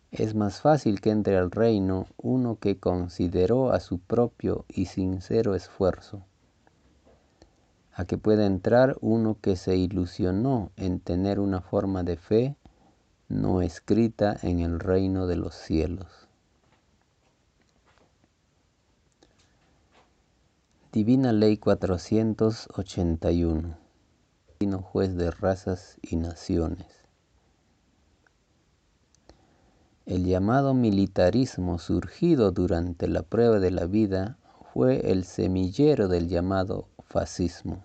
Es 0.09 0.33
más 0.33 0.61
fácil 0.61 0.99
que 0.99 1.11
entre 1.11 1.37
al 1.37 1.51
reino 1.51 2.07
uno 2.17 2.57
que 2.59 2.79
consideró 2.79 3.71
a 3.71 3.79
su 3.79 3.99
propio 3.99 4.65
y 4.67 4.87
sincero 4.87 5.53
esfuerzo, 5.53 6.23
a 7.93 8.05
que 8.05 8.17
pueda 8.17 8.47
entrar 8.47 8.97
uno 8.99 9.37
que 9.39 9.55
se 9.55 9.75
ilusionó 9.75 10.71
en 10.75 10.99
tener 10.99 11.39
una 11.39 11.61
forma 11.61 12.01
de 12.01 12.17
fe 12.17 12.55
no 13.31 13.61
escrita 13.61 14.37
en 14.43 14.59
el 14.59 14.79
reino 14.79 15.25
de 15.25 15.37
los 15.37 15.55
cielos. 15.55 16.27
Divina 20.91 21.31
Ley 21.31 21.57
481 21.57 23.81
juez 24.81 25.15
de 25.15 25.31
razas 25.31 25.97
y 26.01 26.17
naciones. 26.17 26.87
El 30.05 30.25
llamado 30.25 30.73
militarismo 30.73 31.79
surgido 31.79 32.51
durante 32.51 33.07
la 33.07 33.23
prueba 33.23 33.59
de 33.59 33.71
la 33.71 33.85
vida 33.85 34.37
fue 34.73 35.11
el 35.11 35.23
semillero 35.23 36.07
del 36.07 36.27
llamado 36.27 36.87
fascismo. 37.07 37.83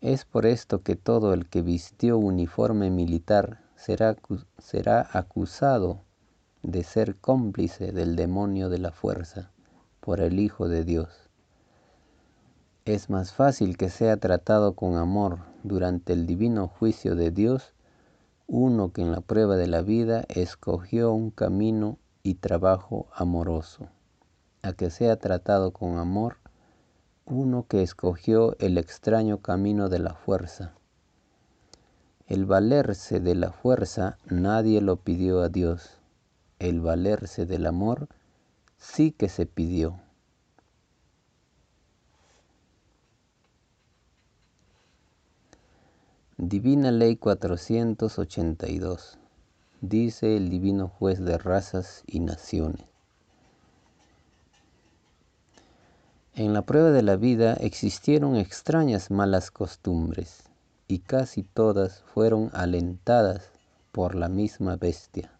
Es 0.00 0.24
por 0.24 0.46
esto 0.46 0.82
que 0.82 0.94
todo 0.94 1.34
el 1.34 1.48
que 1.48 1.62
vistió 1.62 2.18
uniforme 2.18 2.90
militar 2.90 3.60
será, 3.74 4.16
será 4.58 5.08
acusado 5.12 6.02
de 6.62 6.84
ser 6.84 7.16
cómplice 7.16 7.92
del 7.92 8.14
demonio 8.14 8.68
de 8.68 8.78
la 8.78 8.92
fuerza 8.92 9.50
por 10.00 10.20
el 10.20 10.38
Hijo 10.38 10.68
de 10.68 10.84
Dios. 10.84 11.30
Es 12.84 13.10
más 13.10 13.32
fácil 13.32 13.76
que 13.76 13.90
sea 13.90 14.16
tratado 14.16 14.74
con 14.74 14.96
amor 14.96 15.40
durante 15.62 16.12
el 16.12 16.26
divino 16.26 16.68
juicio 16.68 17.16
de 17.16 17.30
Dios 17.30 17.74
uno 18.50 18.92
que 18.92 19.02
en 19.02 19.12
la 19.12 19.20
prueba 19.20 19.56
de 19.56 19.66
la 19.66 19.82
vida 19.82 20.24
escogió 20.28 21.12
un 21.12 21.30
camino 21.30 21.98
y 22.22 22.36
trabajo 22.36 23.06
amoroso, 23.12 23.88
a 24.62 24.72
que 24.72 24.88
sea 24.88 25.16
tratado 25.16 25.72
con 25.72 25.98
amor 25.98 26.38
uno 27.30 27.66
que 27.68 27.82
escogió 27.82 28.56
el 28.58 28.78
extraño 28.78 29.38
camino 29.38 29.88
de 29.88 29.98
la 29.98 30.14
fuerza. 30.14 30.72
El 32.26 32.46
valerse 32.46 33.20
de 33.20 33.34
la 33.34 33.52
fuerza 33.52 34.18
nadie 34.26 34.80
lo 34.80 34.96
pidió 34.96 35.42
a 35.42 35.48
Dios, 35.48 35.98
el 36.58 36.80
valerse 36.80 37.44
del 37.44 37.66
amor 37.66 38.08
sí 38.78 39.12
que 39.12 39.28
se 39.28 39.46
pidió. 39.46 40.00
Divina 46.38 46.92
Ley 46.92 47.16
482. 47.16 49.18
Dice 49.80 50.36
el 50.36 50.48
Divino 50.48 50.88
Juez 50.88 51.20
de 51.20 51.36
razas 51.36 52.04
y 52.06 52.20
naciones. 52.20 52.86
En 56.38 56.52
la 56.52 56.62
prueba 56.62 56.92
de 56.92 57.02
la 57.02 57.16
vida 57.16 57.54
existieron 57.54 58.36
extrañas 58.36 59.10
malas 59.10 59.50
costumbres 59.50 60.44
y 60.86 61.00
casi 61.00 61.42
todas 61.42 62.02
fueron 62.14 62.52
alentadas 62.52 63.50
por 63.90 64.14
la 64.14 64.28
misma 64.28 64.76
bestia. 64.76 65.32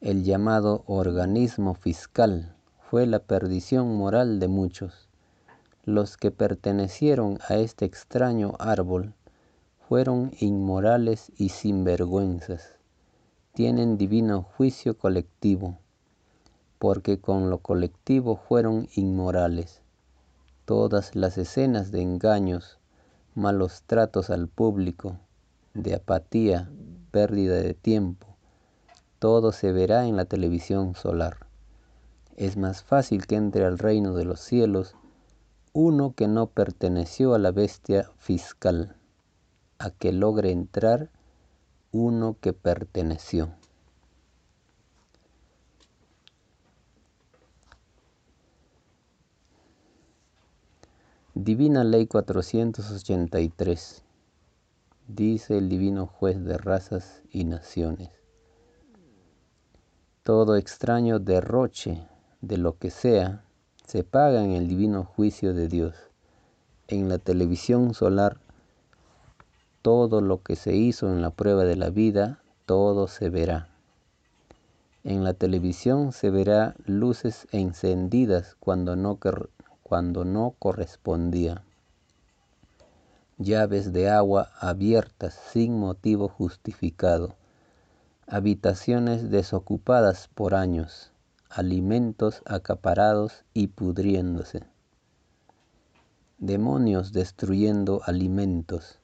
El 0.00 0.24
llamado 0.24 0.82
organismo 0.88 1.74
fiscal 1.74 2.56
fue 2.90 3.06
la 3.06 3.20
perdición 3.20 3.94
moral 3.94 4.40
de 4.40 4.48
muchos. 4.48 5.08
Los 5.84 6.16
que 6.16 6.32
pertenecieron 6.32 7.38
a 7.48 7.54
este 7.54 7.84
extraño 7.84 8.54
árbol 8.58 9.14
fueron 9.88 10.32
inmorales 10.40 11.30
y 11.36 11.50
sinvergüenzas. 11.50 12.74
Tienen 13.52 13.96
divino 13.96 14.42
juicio 14.42 14.98
colectivo, 14.98 15.78
porque 16.82 17.20
con 17.20 17.48
lo 17.48 17.58
colectivo 17.58 18.34
fueron 18.34 18.88
inmorales. 18.96 19.82
Todas 20.64 21.14
las 21.14 21.38
escenas 21.38 21.92
de 21.92 22.02
engaños, 22.02 22.80
malos 23.36 23.84
tratos 23.86 24.30
al 24.30 24.48
público, 24.48 25.16
de 25.74 25.94
apatía, 25.94 26.68
pérdida 27.12 27.54
de 27.54 27.74
tiempo, 27.74 28.26
todo 29.20 29.52
se 29.52 29.70
verá 29.70 30.08
en 30.08 30.16
la 30.16 30.24
televisión 30.24 30.96
solar. 30.96 31.46
Es 32.34 32.56
más 32.56 32.82
fácil 32.82 33.28
que 33.28 33.36
entre 33.36 33.64
al 33.64 33.78
reino 33.78 34.14
de 34.14 34.24
los 34.24 34.40
cielos 34.40 34.96
uno 35.72 36.14
que 36.16 36.26
no 36.26 36.48
perteneció 36.48 37.34
a 37.34 37.38
la 37.38 37.52
bestia 37.52 38.10
fiscal 38.18 38.96
a 39.78 39.90
que 39.90 40.10
logre 40.10 40.50
entrar 40.50 41.10
uno 41.92 42.36
que 42.40 42.52
perteneció. 42.52 43.50
Divina 51.34 51.82
Ley 51.82 52.06
483. 52.08 54.04
Dice 55.08 55.56
el 55.56 55.70
Divino 55.70 56.06
Juez 56.06 56.44
de 56.44 56.58
razas 56.58 57.22
y 57.30 57.44
naciones. 57.44 58.10
Todo 60.24 60.56
extraño 60.56 61.20
derroche 61.20 62.06
de 62.42 62.58
lo 62.58 62.76
que 62.76 62.90
sea 62.90 63.46
se 63.86 64.04
paga 64.04 64.44
en 64.44 64.52
el 64.52 64.68
divino 64.68 65.04
juicio 65.04 65.54
de 65.54 65.68
Dios. 65.68 65.94
En 66.86 67.08
la 67.08 67.16
televisión 67.16 67.94
solar 67.94 68.36
todo 69.80 70.20
lo 70.20 70.42
que 70.42 70.54
se 70.54 70.76
hizo 70.76 71.08
en 71.08 71.22
la 71.22 71.30
prueba 71.30 71.64
de 71.64 71.76
la 71.76 71.88
vida, 71.88 72.42
todo 72.66 73.08
se 73.08 73.30
verá. 73.30 73.70
En 75.02 75.24
la 75.24 75.32
televisión 75.32 76.12
se 76.12 76.28
verá 76.28 76.74
luces 76.84 77.48
encendidas 77.52 78.54
cuando 78.60 78.96
no, 78.96 79.18
cuando 79.92 80.24
no 80.24 80.54
correspondía. 80.58 81.66
Llaves 83.36 83.92
de 83.92 84.08
agua 84.08 84.48
abiertas 84.58 85.38
sin 85.52 85.78
motivo 85.78 86.28
justificado. 86.28 87.36
Habitaciones 88.26 89.30
desocupadas 89.30 90.28
por 90.28 90.54
años. 90.54 91.12
Alimentos 91.50 92.40
acaparados 92.46 93.44
y 93.52 93.66
pudriéndose. 93.66 94.64
Demonios 96.38 97.12
destruyendo 97.12 98.00
alimentos 98.06 98.98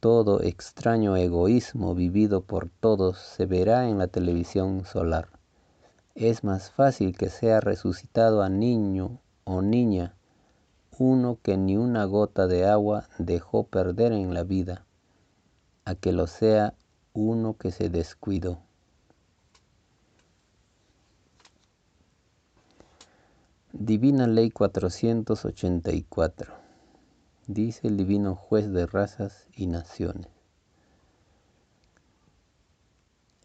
todo 0.00 0.42
extraño 0.42 1.16
egoísmo 1.16 1.94
vivido 1.94 2.42
por 2.42 2.68
todos 2.68 3.16
se 3.16 3.46
verá 3.46 3.88
en 3.88 3.96
la 3.96 4.08
televisión 4.08 4.84
solar. 4.84 5.30
Es 6.14 6.44
más 6.44 6.70
fácil 6.70 7.16
que 7.16 7.30
sea 7.30 7.60
resucitado 7.60 8.42
a 8.42 8.50
niño 8.50 9.20
o 9.46 9.62
niña 9.62 10.14
uno 10.98 11.38
que 11.42 11.56
ni 11.56 11.76
una 11.76 12.04
gota 12.04 12.46
de 12.46 12.66
agua 12.66 13.08
dejó 13.18 13.64
perder 13.64 14.12
en 14.12 14.34
la 14.34 14.42
vida, 14.42 14.84
a 15.84 15.94
que 15.94 16.12
lo 16.12 16.26
sea 16.26 16.74
uno 17.12 17.56
que 17.56 17.70
se 17.70 17.88
descuidó. 17.88 18.58
Divina 23.72 24.26
Ley 24.26 24.50
484 24.50 26.52
dice 27.46 27.86
el 27.86 27.96
divino 27.96 28.34
juez 28.34 28.72
de 28.72 28.86
razas 28.86 29.46
y 29.54 29.66
naciones. 29.66 30.28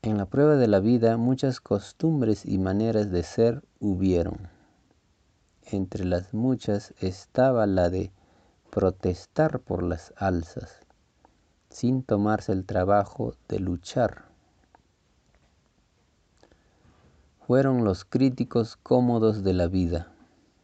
En 0.02 0.18
la 0.18 0.26
prueba 0.26 0.56
de 0.56 0.68
la 0.68 0.80
vida 0.80 1.18
muchas 1.18 1.60
costumbres 1.60 2.45
y 2.45 2.58
maneras 2.58 3.12
de 3.12 3.22
ser 3.22 3.62
hubieron. 3.80 4.61
Entre 5.74 6.03
las 6.03 6.34
muchas 6.34 6.93
estaba 6.99 7.65
la 7.65 7.89
de 7.89 8.11
protestar 8.72 9.61
por 9.61 9.84
las 9.84 10.13
alzas, 10.17 10.82
sin 11.69 12.03
tomarse 12.03 12.51
el 12.51 12.65
trabajo 12.65 13.36
de 13.47 13.61
luchar. 13.61 14.26
Fueron 17.47 17.86
los 17.86 18.03
críticos 18.03 18.76
cómodos 18.76 19.43
de 19.43 19.53
la 19.53 19.67
vida. 19.67 20.11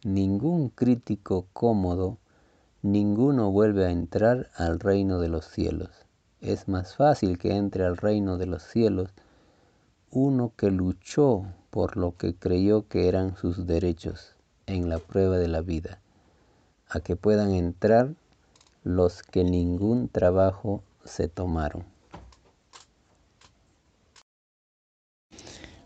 Ningún 0.04 0.68
crítico 0.68 1.46
cómodo 1.54 2.18
ninguno 2.82 3.50
vuelve 3.50 3.86
a 3.86 3.90
entrar 3.90 4.50
al 4.56 4.78
reino 4.78 5.20
de 5.20 5.28
los 5.30 5.46
cielos. 5.46 5.88
Es 6.42 6.68
más 6.68 6.96
fácil 6.96 7.38
que 7.38 7.56
entre 7.56 7.86
al 7.86 7.96
reino 7.96 8.36
de 8.36 8.44
los 8.44 8.62
cielos 8.62 9.08
uno 10.10 10.52
que 10.54 10.70
luchó 10.70 11.46
por 11.70 11.96
lo 11.96 12.14
que 12.18 12.34
creyó 12.34 12.86
que 12.88 13.08
eran 13.08 13.38
sus 13.38 13.66
derechos 13.66 14.34
en 14.68 14.88
la 14.88 14.98
prueba 14.98 15.38
de 15.38 15.48
la 15.48 15.60
vida, 15.60 16.00
a 16.88 17.00
que 17.00 17.16
puedan 17.16 17.52
entrar 17.52 18.14
los 18.84 19.22
que 19.22 19.44
ningún 19.44 20.08
trabajo 20.08 20.82
se 21.04 21.28
tomaron. 21.28 21.84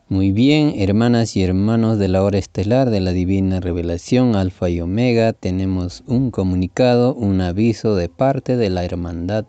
Muy 0.09 0.31
bien, 0.31 0.75
hermanas 0.77 1.37
y 1.37 1.43
hermanos 1.43 1.99
de 1.99 2.09
la 2.09 2.23
hora 2.23 2.37
estelar 2.37 2.91
de 2.91 3.01
la 3.01 3.13
divina 3.13 3.61
revelación 3.61 4.37
Alfa 4.37 4.69
y 4.69 4.81
Omega, 4.83 5.33
tenemos 5.33 6.05
un 6.07 6.31
comunicado, 6.31 7.15
un 7.15 7.41
aviso 7.41 7.97
de 7.97 8.11
parte 8.11 8.59
de 8.59 8.69
la 8.69 8.85
hermandad 8.85 9.47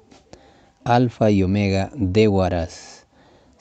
Alfa 0.85 1.31
y 1.31 1.43
Omega 1.43 1.91
de 1.95 2.29
Huaraz. 2.29 3.02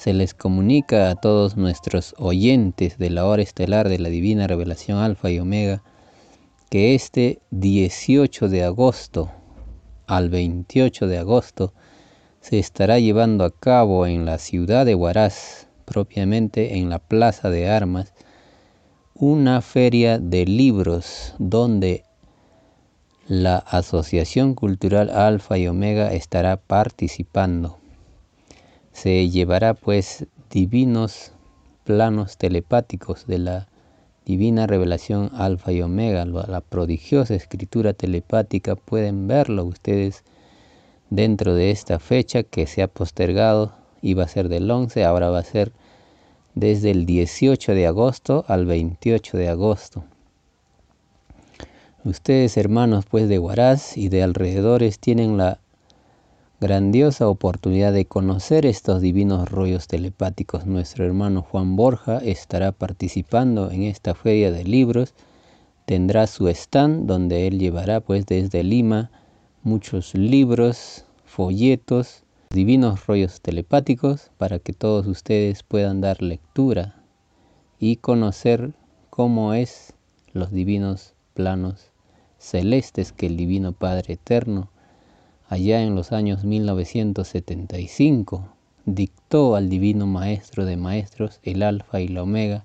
Se 0.02 0.12
les 0.12 0.34
comunica 0.34 1.10
a 1.10 1.14
todos 1.14 1.56
nuestros 1.56 2.16
oyentes 2.18 2.98
de 2.98 3.08
la 3.08 3.24
hora 3.24 3.40
estelar 3.40 3.88
de 3.88 4.00
la 4.00 4.08
divina 4.08 4.48
revelación 4.48 4.98
Alfa 4.98 5.30
y 5.30 5.38
Omega 5.38 5.84
que 6.70 6.96
este 6.96 7.40
18 7.52 8.48
de 8.48 8.64
agosto 8.64 9.30
al 10.08 10.28
28 10.28 11.06
de 11.06 11.18
agosto 11.18 11.72
se 12.40 12.58
estará 12.58 12.98
llevando 12.98 13.44
a 13.44 13.52
cabo 13.52 14.08
en 14.08 14.24
la 14.24 14.38
ciudad 14.38 14.84
de 14.86 14.96
Huaraz 14.96 15.68
propiamente 15.84 16.78
en 16.78 16.90
la 16.90 16.98
Plaza 16.98 17.48
de 17.48 17.70
Armas, 17.70 18.12
una 19.14 19.60
feria 19.62 20.18
de 20.18 20.46
libros 20.46 21.36
donde 21.38 22.02
la 23.28 23.58
Asociación 23.58 24.56
Cultural 24.56 25.10
Alfa 25.10 25.58
y 25.58 25.68
Omega 25.68 26.12
estará 26.12 26.56
participando. 26.56 27.81
Se 28.92 29.28
llevará 29.28 29.74
pues 29.74 30.26
divinos 30.50 31.32
planos 31.84 32.36
telepáticos 32.36 33.26
de 33.26 33.38
la 33.38 33.68
divina 34.24 34.66
revelación 34.66 35.30
Alfa 35.34 35.72
y 35.72 35.82
Omega, 35.82 36.24
la 36.24 36.60
prodigiosa 36.60 37.34
escritura 37.34 37.92
telepática, 37.92 38.76
pueden 38.76 39.26
verlo 39.26 39.64
ustedes 39.64 40.24
dentro 41.10 41.54
de 41.54 41.70
esta 41.70 41.98
fecha 41.98 42.42
que 42.42 42.66
se 42.66 42.82
ha 42.82 42.88
postergado 42.88 43.72
iba 44.02 44.24
a 44.24 44.28
ser 44.28 44.48
del 44.48 44.70
11, 44.70 45.04
ahora 45.04 45.30
va 45.30 45.38
a 45.38 45.44
ser 45.44 45.72
desde 46.54 46.90
el 46.90 47.06
18 47.06 47.74
de 47.74 47.86
agosto 47.86 48.44
al 48.48 48.66
28 48.66 49.38
de 49.38 49.48
agosto. 49.48 50.04
Ustedes, 52.04 52.56
hermanos, 52.56 53.04
pues 53.08 53.28
de 53.28 53.38
Huaraz 53.38 53.96
y 53.96 54.08
de 54.08 54.22
alrededores, 54.22 54.98
tienen 54.98 55.36
la 55.36 55.60
grandiosa 56.62 57.28
oportunidad 57.28 57.92
de 57.92 58.04
conocer 58.04 58.66
estos 58.66 59.00
divinos 59.00 59.50
rollos 59.50 59.88
telepáticos. 59.88 60.64
Nuestro 60.64 61.04
hermano 61.04 61.42
Juan 61.42 61.74
Borja 61.74 62.18
estará 62.18 62.70
participando 62.70 63.72
en 63.72 63.82
esta 63.82 64.14
feria 64.14 64.52
de 64.52 64.62
libros. 64.62 65.12
Tendrá 65.86 66.28
su 66.28 66.46
stand 66.46 67.08
donde 67.08 67.48
él 67.48 67.58
llevará 67.58 67.98
pues 67.98 68.26
desde 68.26 68.62
Lima 68.62 69.10
muchos 69.64 70.14
libros, 70.14 71.04
folletos, 71.24 72.22
divinos 72.50 73.08
rollos 73.08 73.40
telepáticos 73.40 74.30
para 74.38 74.60
que 74.60 74.72
todos 74.72 75.08
ustedes 75.08 75.64
puedan 75.64 76.00
dar 76.00 76.22
lectura 76.22 77.02
y 77.80 77.96
conocer 77.96 78.72
cómo 79.10 79.52
es 79.52 79.94
los 80.32 80.52
divinos 80.52 81.14
planos 81.34 81.90
celestes 82.38 83.10
que 83.10 83.26
el 83.26 83.36
Divino 83.36 83.72
Padre 83.72 84.14
Eterno 84.14 84.71
allá 85.52 85.82
en 85.82 85.94
los 85.94 86.12
años 86.12 86.44
1975 86.44 88.48
dictó 88.86 89.54
al 89.54 89.68
Divino 89.68 90.06
Maestro 90.06 90.64
de 90.64 90.78
Maestros, 90.78 91.40
el 91.42 91.62
Alfa 91.62 92.00
y 92.00 92.08
la 92.08 92.22
Omega, 92.22 92.64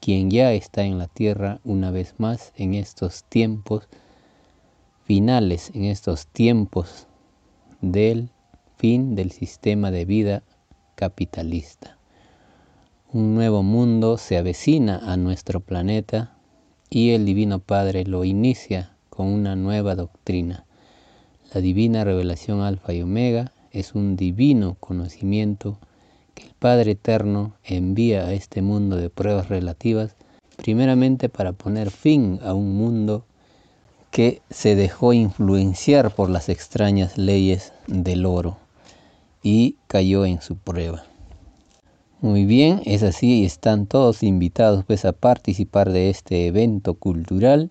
quien 0.00 0.30
ya 0.30 0.54
está 0.54 0.84
en 0.84 0.96
la 0.96 1.06
tierra 1.06 1.60
una 1.64 1.90
vez 1.90 2.14
más 2.16 2.54
en 2.56 2.72
estos 2.72 3.24
tiempos 3.24 3.88
finales, 5.04 5.70
en 5.74 5.84
estos 5.84 6.26
tiempos 6.28 7.08
del 7.82 8.30
fin 8.78 9.14
del 9.14 9.30
sistema 9.30 9.90
de 9.90 10.06
vida 10.06 10.42
capitalista. 10.94 11.98
Un 13.12 13.34
nuevo 13.34 13.62
mundo 13.62 14.16
se 14.16 14.38
avecina 14.38 15.12
a 15.12 15.18
nuestro 15.18 15.60
planeta 15.60 16.38
y 16.88 17.10
el 17.10 17.26
Divino 17.26 17.58
Padre 17.58 18.06
lo 18.06 18.24
inicia 18.24 18.96
con 19.10 19.26
una 19.26 19.56
nueva 19.56 19.94
doctrina. 19.94 20.64
La 21.54 21.60
divina 21.60 22.02
revelación 22.02 22.62
alfa 22.62 22.92
y 22.92 23.02
omega 23.02 23.52
es 23.70 23.94
un 23.94 24.16
divino 24.16 24.76
conocimiento 24.80 25.78
que 26.34 26.48
el 26.48 26.54
Padre 26.58 26.90
Eterno 26.92 27.54
envía 27.62 28.26
a 28.26 28.32
este 28.32 28.60
mundo 28.60 28.96
de 28.96 29.08
pruebas 29.08 29.48
relativas, 29.48 30.16
primeramente 30.56 31.28
para 31.28 31.52
poner 31.52 31.92
fin 31.92 32.40
a 32.42 32.54
un 32.54 32.76
mundo 32.76 33.24
que 34.10 34.42
se 34.50 34.74
dejó 34.74 35.12
influenciar 35.12 36.12
por 36.12 36.28
las 36.28 36.48
extrañas 36.48 37.16
leyes 37.18 37.72
del 37.86 38.26
oro 38.26 38.58
y 39.40 39.76
cayó 39.86 40.26
en 40.26 40.42
su 40.42 40.56
prueba. 40.56 41.04
Muy 42.20 42.46
bien, 42.46 42.82
es 42.84 43.04
así 43.04 43.42
y 43.42 43.44
están 43.44 43.86
todos 43.86 44.24
invitados 44.24 44.84
pues 44.84 45.04
a 45.04 45.12
participar 45.12 45.92
de 45.92 46.10
este 46.10 46.48
evento 46.48 46.94
cultural, 46.94 47.70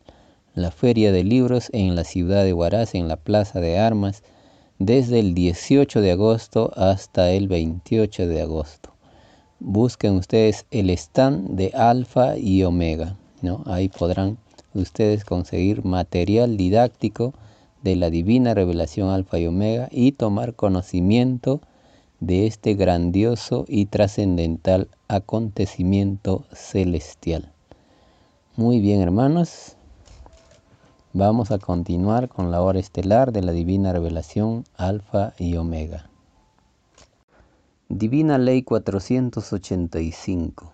la 0.55 0.71
Feria 0.71 1.11
de 1.11 1.23
Libros 1.23 1.69
en 1.73 1.95
la 1.95 2.03
ciudad 2.03 2.43
de 2.43 2.53
Huaraz, 2.53 2.95
en 2.95 3.07
la 3.07 3.17
Plaza 3.17 3.59
de 3.59 3.79
Armas, 3.79 4.23
desde 4.79 5.19
el 5.19 5.33
18 5.33 6.01
de 6.01 6.11
agosto 6.11 6.71
hasta 6.75 7.31
el 7.31 7.47
28 7.47 8.27
de 8.27 8.41
agosto. 8.41 8.93
Busquen 9.59 10.15
ustedes 10.15 10.65
el 10.71 10.89
stand 10.89 11.51
de 11.51 11.71
Alfa 11.73 12.37
y 12.37 12.63
Omega, 12.63 13.17
¿no? 13.41 13.63
Ahí 13.65 13.89
podrán 13.89 14.37
ustedes 14.73 15.23
conseguir 15.25 15.85
material 15.85 16.57
didáctico 16.57 17.33
de 17.81 17.95
la 17.95 18.09
divina 18.09 18.53
revelación 18.53 19.09
alfa 19.09 19.39
y 19.39 19.47
omega 19.47 19.89
y 19.91 20.13
tomar 20.13 20.55
conocimiento 20.55 21.61
de 22.19 22.47
este 22.47 22.75
grandioso 22.75 23.65
y 23.67 23.87
trascendental 23.87 24.87
acontecimiento 25.07 26.45
celestial. 26.53 27.51
Muy 28.55 28.79
bien 28.79 29.01
hermanos, 29.01 29.75
vamos 31.15 31.51
a 31.51 31.59
continuar 31.59 32.27
con 32.27 32.49
la 32.49 32.63
hora 32.63 32.79
estelar 32.79 33.31
de 33.31 33.43
la 33.43 33.51
divina 33.51 33.93
revelación 33.93 34.63
alfa 34.75 35.33
y 35.37 35.55
omega. 35.57 36.09
Divina 37.87 38.39
Ley 38.39 38.63
485. 38.63 40.73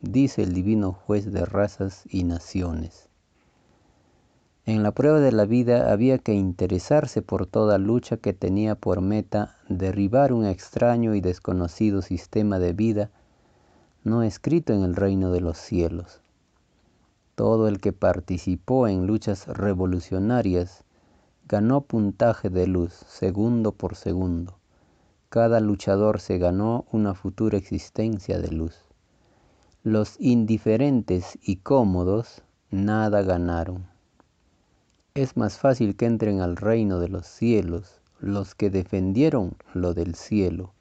Dice 0.00 0.42
el 0.42 0.54
divino 0.54 0.92
juez 0.92 1.30
de 1.30 1.46
razas 1.46 2.02
y 2.10 2.24
naciones. 2.24 3.08
En 4.66 4.82
la 4.82 4.90
prueba 4.90 5.20
de 5.20 5.30
la 5.30 5.44
vida 5.44 5.92
había 5.92 6.18
que 6.18 6.34
interesarse 6.34 7.22
por 7.22 7.46
toda 7.46 7.78
lucha 7.78 8.16
que 8.16 8.32
tenía 8.32 8.74
por 8.74 9.00
meta 9.00 9.54
derribar 9.68 10.32
un 10.32 10.46
extraño 10.46 11.14
y 11.14 11.20
desconocido 11.20 12.02
sistema 12.02 12.58
de 12.58 12.72
vida 12.72 13.10
no 14.02 14.24
escrito 14.24 14.72
en 14.72 14.82
el 14.82 14.96
reino 14.96 15.30
de 15.30 15.40
los 15.40 15.58
cielos. 15.58 16.22
Todo 17.38 17.68
el 17.68 17.78
que 17.78 17.92
participó 17.92 18.88
en 18.88 19.06
luchas 19.06 19.46
revolucionarias 19.46 20.82
ganó 21.46 21.82
puntaje 21.82 22.50
de 22.50 22.66
luz 22.66 22.92
segundo 22.92 23.70
por 23.70 23.94
segundo. 23.94 24.58
Cada 25.28 25.60
luchador 25.60 26.18
se 26.18 26.38
ganó 26.38 26.84
una 26.90 27.14
futura 27.14 27.56
existencia 27.56 28.40
de 28.40 28.48
luz. 28.48 28.74
Los 29.84 30.16
indiferentes 30.18 31.38
y 31.40 31.58
cómodos 31.58 32.42
nada 32.72 33.22
ganaron 33.22 33.86
es 35.14 35.36
más 35.36 35.58
fácil 35.58 35.94
que 35.94 36.06
entren 36.06 36.40
al 36.40 36.56
reino 36.56 36.98
de 36.98 37.08
los 37.08 37.24
cielos 37.28 38.00
los 38.18 38.56
que 38.56 38.68
defendieron 38.68 39.56
lo 39.74 39.94
del 39.94 40.16
cielo, 40.16 40.72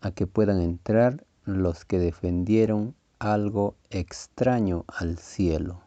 a 0.00 0.12
que 0.12 0.26
puedan 0.26 0.62
entrar 0.62 1.26
los 1.44 1.84
que 1.84 1.98
defendieron 1.98 2.94
algo 3.24 3.74
extraño 3.88 4.84
al 4.86 5.16
cielo. 5.16 5.80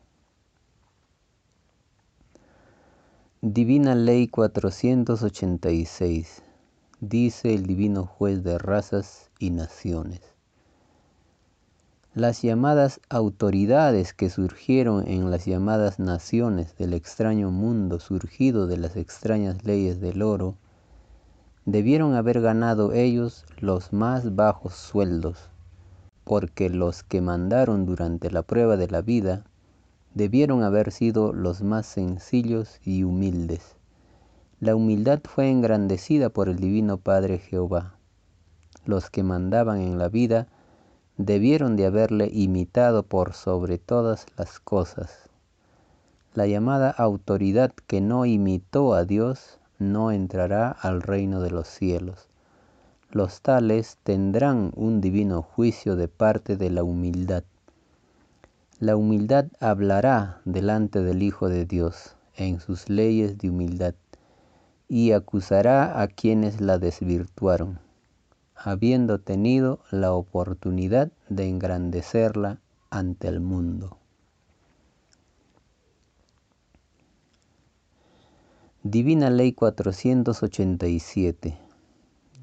Divina 3.41 3.93
Ley 3.93 4.27
486, 4.27 6.41
dice 6.99 7.53
el 7.53 7.67
Divino 7.67 8.07
Juez 8.07 8.43
de 8.43 8.57
Razas 8.57 9.29
y 9.37 9.51
Naciones. 9.51 10.21
Las 12.15 12.41
llamadas 12.41 12.99
autoridades 13.09 14.15
que 14.15 14.31
surgieron 14.31 15.07
en 15.07 15.29
las 15.29 15.45
llamadas 15.45 15.99
naciones 15.99 16.75
del 16.77 16.95
extraño 16.95 17.51
mundo 17.51 17.99
surgido 17.99 18.65
de 18.65 18.77
las 18.77 18.95
extrañas 18.95 19.63
leyes 19.63 20.01
del 20.01 20.23
oro, 20.23 20.55
debieron 21.65 22.15
haber 22.15 22.41
ganado 22.41 22.93
ellos 22.93 23.45
los 23.59 23.93
más 23.93 24.35
bajos 24.35 24.73
sueldos, 24.73 25.51
porque 26.27 26.69
los 26.69 27.03
que 27.03 27.21
mandaron 27.21 27.85
durante 27.85 28.29
la 28.29 28.43
prueba 28.43 28.75
de 28.75 28.89
la 28.89 29.01
vida 29.01 29.45
debieron 30.13 30.61
haber 30.61 30.91
sido 30.91 31.31
los 31.31 31.61
más 31.61 31.85
sencillos 31.85 32.81
y 32.83 33.03
humildes, 33.03 33.77
La 34.59 34.75
humildad 34.75 35.21
fue 35.23 35.49
engrandecida 35.49 36.29
por 36.29 36.49
el 36.49 36.57
Divino 36.57 36.97
Padre 36.97 37.37
Jehová. 37.37 37.93
Los 38.85 39.09
que 39.09 39.23
mandaban 39.23 39.79
en 39.79 39.97
la 39.97 40.09
vida 40.09 40.47
debieron 41.15 41.77
de 41.77 41.85
haberle 41.85 42.29
imitado 42.33 43.03
por 43.03 43.33
sobre 43.33 43.77
todas 43.77 44.25
las 44.35 44.59
cosas. 44.59 45.29
La 46.33 46.45
llamada 46.45 46.89
autoridad 46.89 47.71
que 47.87 48.01
no 48.01 48.25
imitó 48.25 48.95
a 48.95 49.05
Dios 49.05 49.59
no 49.79 50.11
entrará 50.11 50.71
al 50.71 51.01
reino 51.01 51.39
de 51.39 51.51
los 51.51 51.69
cielos. 51.69 52.27
Los 53.11 53.41
tales 53.41 53.97
tendrán 54.03 54.73
un 54.75 54.99
divino 54.99 55.41
juicio 55.41 55.95
de 55.95 56.09
parte 56.09 56.57
de 56.57 56.69
la 56.69 56.83
humildad. 56.83 57.45
La 58.79 58.97
humildad 58.97 59.45
hablará 59.61 60.41
delante 60.43 61.01
del 61.01 61.23
Hijo 61.23 61.47
de 61.47 61.65
Dios 61.65 62.17
en 62.35 62.59
sus 62.59 62.89
leyes 62.89 63.37
de 63.37 63.49
humildad 63.49 63.95
y 64.89 65.13
acusará 65.13 66.01
a 66.01 66.07
quienes 66.07 66.59
la 66.59 66.79
desvirtuaron, 66.79 67.79
habiendo 68.55 69.19
tenido 69.19 69.79
la 69.89 70.11
oportunidad 70.11 71.09
de 71.29 71.47
engrandecerla 71.47 72.59
ante 72.89 73.29
el 73.29 73.39
mundo. 73.39 73.97
Divina 78.83 79.29
Ley 79.29 79.53
487 79.53 81.66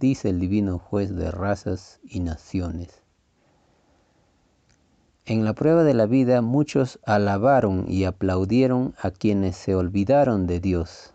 dice 0.05 0.31
el 0.31 0.41
Divino 0.41 0.79
Juez 0.79 1.15
de 1.17 1.31
razas 1.31 2.01
y 2.05 2.21
naciones. 2.21 3.03
En 5.27 5.45
la 5.45 5.55
prueba 5.55 5.85
de 5.85 5.95
la 5.95 6.07
vida 6.07 6.43
muchos 6.43 6.99
alabaron 7.05 7.87
y 7.89 8.05
aplaudieron 8.05 8.95
a 9.01 9.11
quienes 9.11 9.57
se 9.57 9.75
olvidaron 9.75 10.47
de 10.47 10.61
Dios 10.61 11.15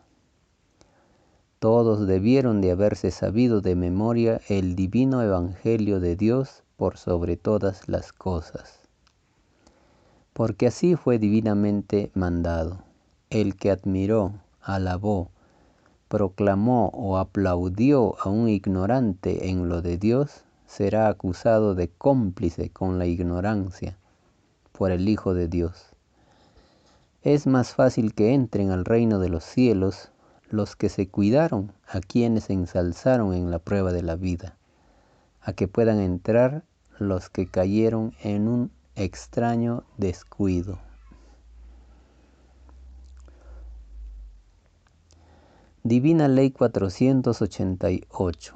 todos 1.60 2.08
debieron 2.08 2.62
de 2.62 2.72
haberse 2.72 3.12
sabido 3.12 3.60
de 3.60 3.76
memoria 3.76 4.40
el 4.48 4.78
divino 4.78 5.22
Evangelio 5.22 6.00
de 6.00 6.16
Dios 6.16 6.64
por 6.78 6.96
sobre 6.96 7.36
todas 7.36 7.90
las 7.90 8.14
cosas. 8.14 8.80
Porque 10.32 10.68
así 10.68 10.96
fue 10.96 11.20
divinamente 11.20 12.12
mandado. 12.14 12.84
El 13.30 13.58
que 13.58 13.72
admiró, 13.72 14.36
alabó, 14.62 15.32
proclamó 16.10 16.90
o 16.90 17.18
aplaudió 17.18 18.16
a 18.20 18.30
un 18.30 18.50
ignorante 18.50 19.50
en 19.50 19.70
lo 19.70 19.82
de 19.82 19.98
Dios, 19.98 20.44
será 20.66 21.08
acusado 21.08 21.76
de 21.76 21.88
cómplice 21.88 22.72
con 22.72 23.00
la 23.00 23.06
ignorancia 23.06 23.98
por 24.72 24.92
el 24.92 25.08
Hijo 25.08 25.34
de 25.34 25.48
Dios. 25.48 25.96
Es 27.22 27.48
más 27.48 27.76
fácil 27.76 28.14
que 28.14 28.34
entren 28.34 28.72
al 28.72 28.86
reino 28.86 29.20
de 29.20 29.30
los 29.30 29.44
cielos 29.44 30.12
los 30.50 30.76
que 30.76 30.90
se 30.90 31.08
cuidaron, 31.08 31.74
a 31.88 32.00
quienes 32.00 32.50
ensalzaron 32.50 33.34
en 33.34 33.52
la 33.52 33.60
prueba 33.60 33.92
de 33.92 34.02
la 34.02 34.16
vida, 34.16 34.58
a 35.42 35.54
que 35.54 35.68
puedan 35.68 36.00
entrar 36.00 36.64
los 36.98 37.30
que 37.30 37.46
cayeron 37.48 38.14
en 38.24 38.48
un 38.48 38.72
extraño 38.96 39.84
descuido. 39.98 40.80
Divina 45.86 46.28
Ley 46.28 46.52
488. 46.52 48.54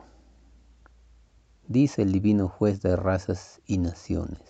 Dice 1.69 2.01
el 2.01 2.11
Divino 2.11 2.49
Juez 2.49 2.81
de 2.81 2.97
Razas 2.97 3.61
y 3.65 3.77
Naciones. 3.77 4.41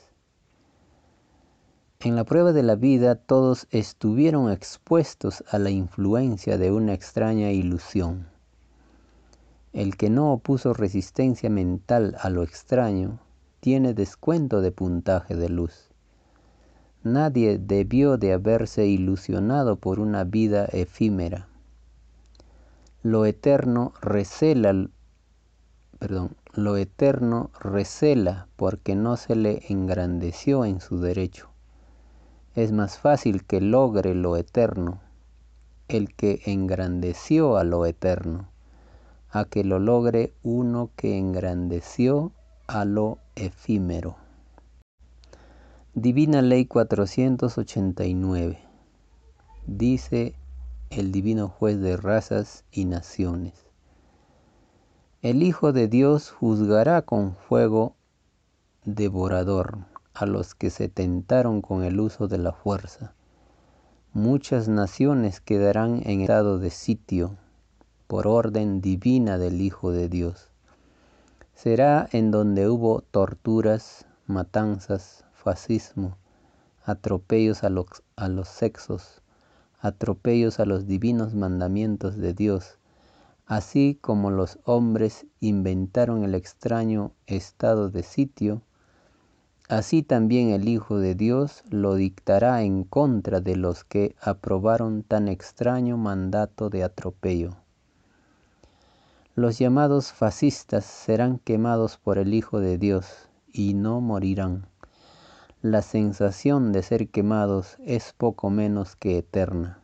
En 2.00 2.16
la 2.16 2.24
prueba 2.24 2.52
de 2.52 2.64
la 2.64 2.76
vida 2.76 3.14
todos 3.14 3.68
estuvieron 3.70 4.52
expuestos 4.52 5.44
a 5.52 5.60
la 5.60 5.70
influencia 5.70 6.58
de 6.58 6.72
una 6.72 6.96
extraña 6.96 7.52
ilusión. 7.52 8.26
El 9.72 9.96
que 9.96 10.10
no 10.10 10.34
opuso 10.34 10.74
resistencia 10.74 11.52
mental 11.52 12.18
a 12.22 12.32
lo 12.32 12.42
extraño 12.42 13.20
tiene 13.60 13.94
descuento 13.94 14.62
de 14.62 14.72
puntaje 14.72 15.36
de 15.36 15.50
luz. 15.50 15.92
Nadie 17.04 17.60
debió 17.60 18.18
de 18.18 18.34
haberse 18.34 18.88
ilusionado 18.88 19.76
por 19.76 20.00
una 20.00 20.24
vida 20.24 20.66
efímera. 20.66 21.53
Lo 23.04 23.26
eterno 23.26 23.94
recela, 24.02 24.90
perdón, 26.00 26.36
lo 26.54 26.78
eterno 26.78 27.52
recela 27.60 28.48
porque 28.56 28.96
no 28.96 29.18
se 29.18 29.36
le 29.36 29.62
engrandeció 29.70 30.66
en 30.66 30.82
su 30.82 31.00
derecho 31.00 31.54
es 32.56 32.72
más 32.72 33.00
fácil 33.00 33.46
que 33.46 33.62
logre 33.62 34.14
lo 34.14 34.38
eterno 34.38 35.02
el 35.88 36.14
que 36.16 36.42
engrandeció 36.46 37.58
a 37.58 37.64
lo 37.64 37.86
eterno, 37.86 38.50
a 39.30 39.46
que 39.46 39.64
lo 39.64 39.80
logre 39.80 40.34
uno 40.44 40.92
que 40.96 41.18
engrandeció 41.18 42.32
a 42.68 42.86
lo 42.86 43.18
efímero. 43.36 44.16
Divina 45.94 46.42
Ley 46.42 46.66
489. 46.66 48.60
Dice 49.68 50.34
el 50.98 51.12
Divino 51.12 51.50
Juez 51.50 51.80
de 51.82 51.98
razas 51.98 52.66
y 52.72 52.86
naciones. 52.86 53.54
El 55.24 55.42
Hijo 55.42 55.74
de 55.74 55.88
Dios 55.88 56.30
juzgará 56.30 57.02
con 57.02 57.36
fuego 57.36 57.96
devorador 58.86 59.80
a 60.14 60.28
los 60.28 60.54
que 60.54 60.70
se 60.70 60.90
tentaron 60.90 61.62
con 61.62 61.84
el 61.84 62.00
uso 62.00 62.28
de 62.28 62.38
la 62.38 62.52
fuerza. 62.52 63.16
Muchas 64.14 64.68
naciones 64.68 65.40
quedarán 65.40 66.04
en 66.06 66.22
estado 66.22 66.60
de 66.60 66.70
sitio 66.70 67.38
por 68.06 68.28
orden 68.28 68.80
divina 68.80 69.40
del 69.40 69.62
Hijo 69.62 69.92
de 69.92 70.10
Dios. 70.10 70.52
Será 71.56 72.08
en 72.12 72.30
donde 72.30 72.70
hubo 72.70 73.02
torturas, 73.02 74.06
matanzas, 74.28 75.26
fascismo, 75.34 76.18
atropellos 76.84 77.64
a 77.64 77.70
los, 77.70 77.88
a 78.16 78.28
los 78.28 78.48
sexos, 78.48 79.23
atropellos 79.84 80.60
a 80.60 80.66
los 80.66 80.88
divinos 80.88 81.36
mandamientos 81.36 82.18
de 82.18 82.34
Dios, 82.34 82.80
así 83.46 84.00
como 84.02 84.32
los 84.32 84.58
hombres 84.64 85.28
inventaron 85.40 86.24
el 86.24 86.34
extraño 86.34 87.12
estado 87.28 87.92
de 87.92 88.02
sitio, 88.02 88.64
Así 89.70 90.04
también 90.04 90.50
el 90.50 90.68
Hijo 90.68 90.98
de 90.98 91.16
Dios 91.16 91.64
lo 91.70 91.96
dictará 91.96 92.64
en 92.64 92.84
contra 92.84 93.40
de 93.40 93.56
los 93.56 93.86
que 93.86 94.16
aprobaron 94.22 95.04
tan 95.04 95.30
extraño 95.30 95.98
mandato 95.98 96.70
de 96.70 96.84
atropello. 96.84 97.56
Los 99.36 99.58
llamados 99.58 100.12
fascistas 100.12 100.84
serán 100.86 101.40
quemados 101.40 101.98
por 101.98 102.18
el 102.18 102.34
Hijo 102.34 102.60
de 102.60 102.78
Dios 102.78 103.30
y 103.54 103.74
no 103.74 104.02
morirán. 104.02 104.68
La 105.64 105.82
sensación 105.82 106.72
de 106.72 106.84
ser 106.84 107.10
quemados 107.10 107.78
es 107.84 108.14
poco 108.14 108.52
menos 108.52 108.96
que 108.96 109.18
eterna. 109.18 109.80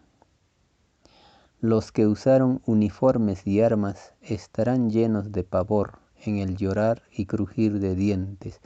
Los 1.59 1.91
que 1.91 2.05
usaron 2.05 2.61
uniformes 2.67 3.47
y 3.47 3.61
armas 3.61 4.13
estarán 4.21 4.91
llenos 4.91 5.31
de 5.31 5.43
pavor 5.43 5.97
en 6.23 6.37
el 6.37 6.55
llorar 6.55 7.01
y 7.11 7.25
crujir 7.25 7.79
de 7.79 7.95
dientes 7.95 8.61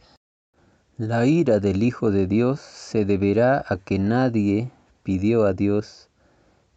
la 0.97 1.26
ira 1.26 1.59
del 1.59 1.82
Hijo 1.82 2.11
de 2.11 2.28
Dios 2.28 2.59
se 2.59 3.03
deberá 3.03 3.66
a 3.68 3.78
que 3.78 3.97
nadie 3.97 4.70
pidió 5.01 5.45
a 5.45 5.53
Dios 5.53 6.09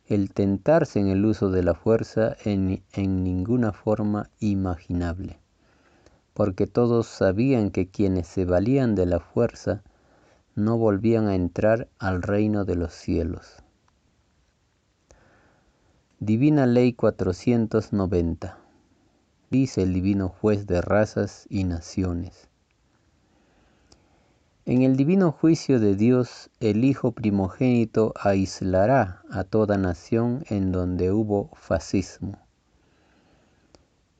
el 0.07 0.33
tentarse 0.33 1.01
en 1.01 1.09
el 1.09 1.27
uso 1.27 1.51
de 1.51 1.63
la 1.63 1.75
fuerza 1.75 2.35
en, 2.47 2.83
en, 2.95 3.25
ninguna 3.25 3.73
forma 3.73 4.31
imaginable, 4.41 5.39
porque 6.33 6.67
todos 6.67 7.07
sabían 7.09 7.71
que 7.71 7.89
quienes 7.89 8.27
se 8.27 8.47
valían 8.47 8.95
de 8.95 9.05
la 9.05 9.21
fuerza 9.21 9.83
no 10.57 10.79
volvían 10.79 11.29
a 11.29 11.35
entrar 11.35 11.89
al 11.99 12.23
reino 12.23 12.65
de 12.65 12.77
los 12.77 12.95
cielos. 12.95 13.63
Divina 16.19 16.65
Ley 16.65 16.95
490. 16.95 18.59
Dice 19.51 19.83
el 19.83 19.93
Divino 19.93 20.31
Juez 20.31 20.67
de 20.67 20.81
razas 20.81 21.47
y 21.51 21.65
naciones. 21.65 22.49
En 24.65 24.81
el 24.81 24.97
divino 24.97 25.31
juicio 25.31 25.79
de 25.79 25.95
Dios, 25.95 26.51
el 26.59 26.85
Hijo 26.85 27.13
primogénito 27.13 28.15
aislará 28.19 29.23
a 29.31 29.45
toda 29.45 29.77
nación 29.77 30.43
en 30.49 30.73
donde 30.73 31.13
hubo 31.13 31.51
fascismo. 31.55 32.39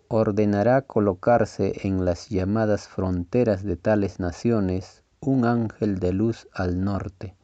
Ordenará 0.09 0.83
colocarse 0.83 1.89
en 1.89 2.05
las 2.05 2.29
llamadas 2.29 2.87
fronteras 2.87 3.65
de 3.65 3.77
tales 3.77 4.21
naciones 4.21 5.03
un 5.21 5.45
ángel 5.45 5.99
de 5.99 6.13
luz 6.13 6.49
al 6.53 6.85
norte, 6.85 7.35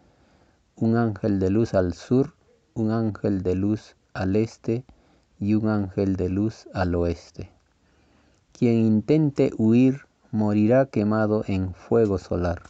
un 0.76 0.96
ángel 0.96 1.38
de 1.38 1.50
luz 1.50 1.74
al 1.74 1.94
sur, 1.94 2.34
un 2.74 2.90
ángel 2.90 3.42
de 3.42 3.54
luz 3.54 3.96
al 4.14 4.36
este 4.36 4.84
y 5.40 5.54
un 5.54 5.68
ángel 5.68 6.16
de 6.16 6.28
luz 6.28 6.68
al 6.74 6.94
oeste. 6.94 7.50
Quien 8.52 8.74
intente 8.74 9.52
huir 9.56 10.02
morirá 10.30 10.86
quemado 10.86 11.44
en 11.46 11.74
fuego 11.74 12.18
solar. 12.18 12.62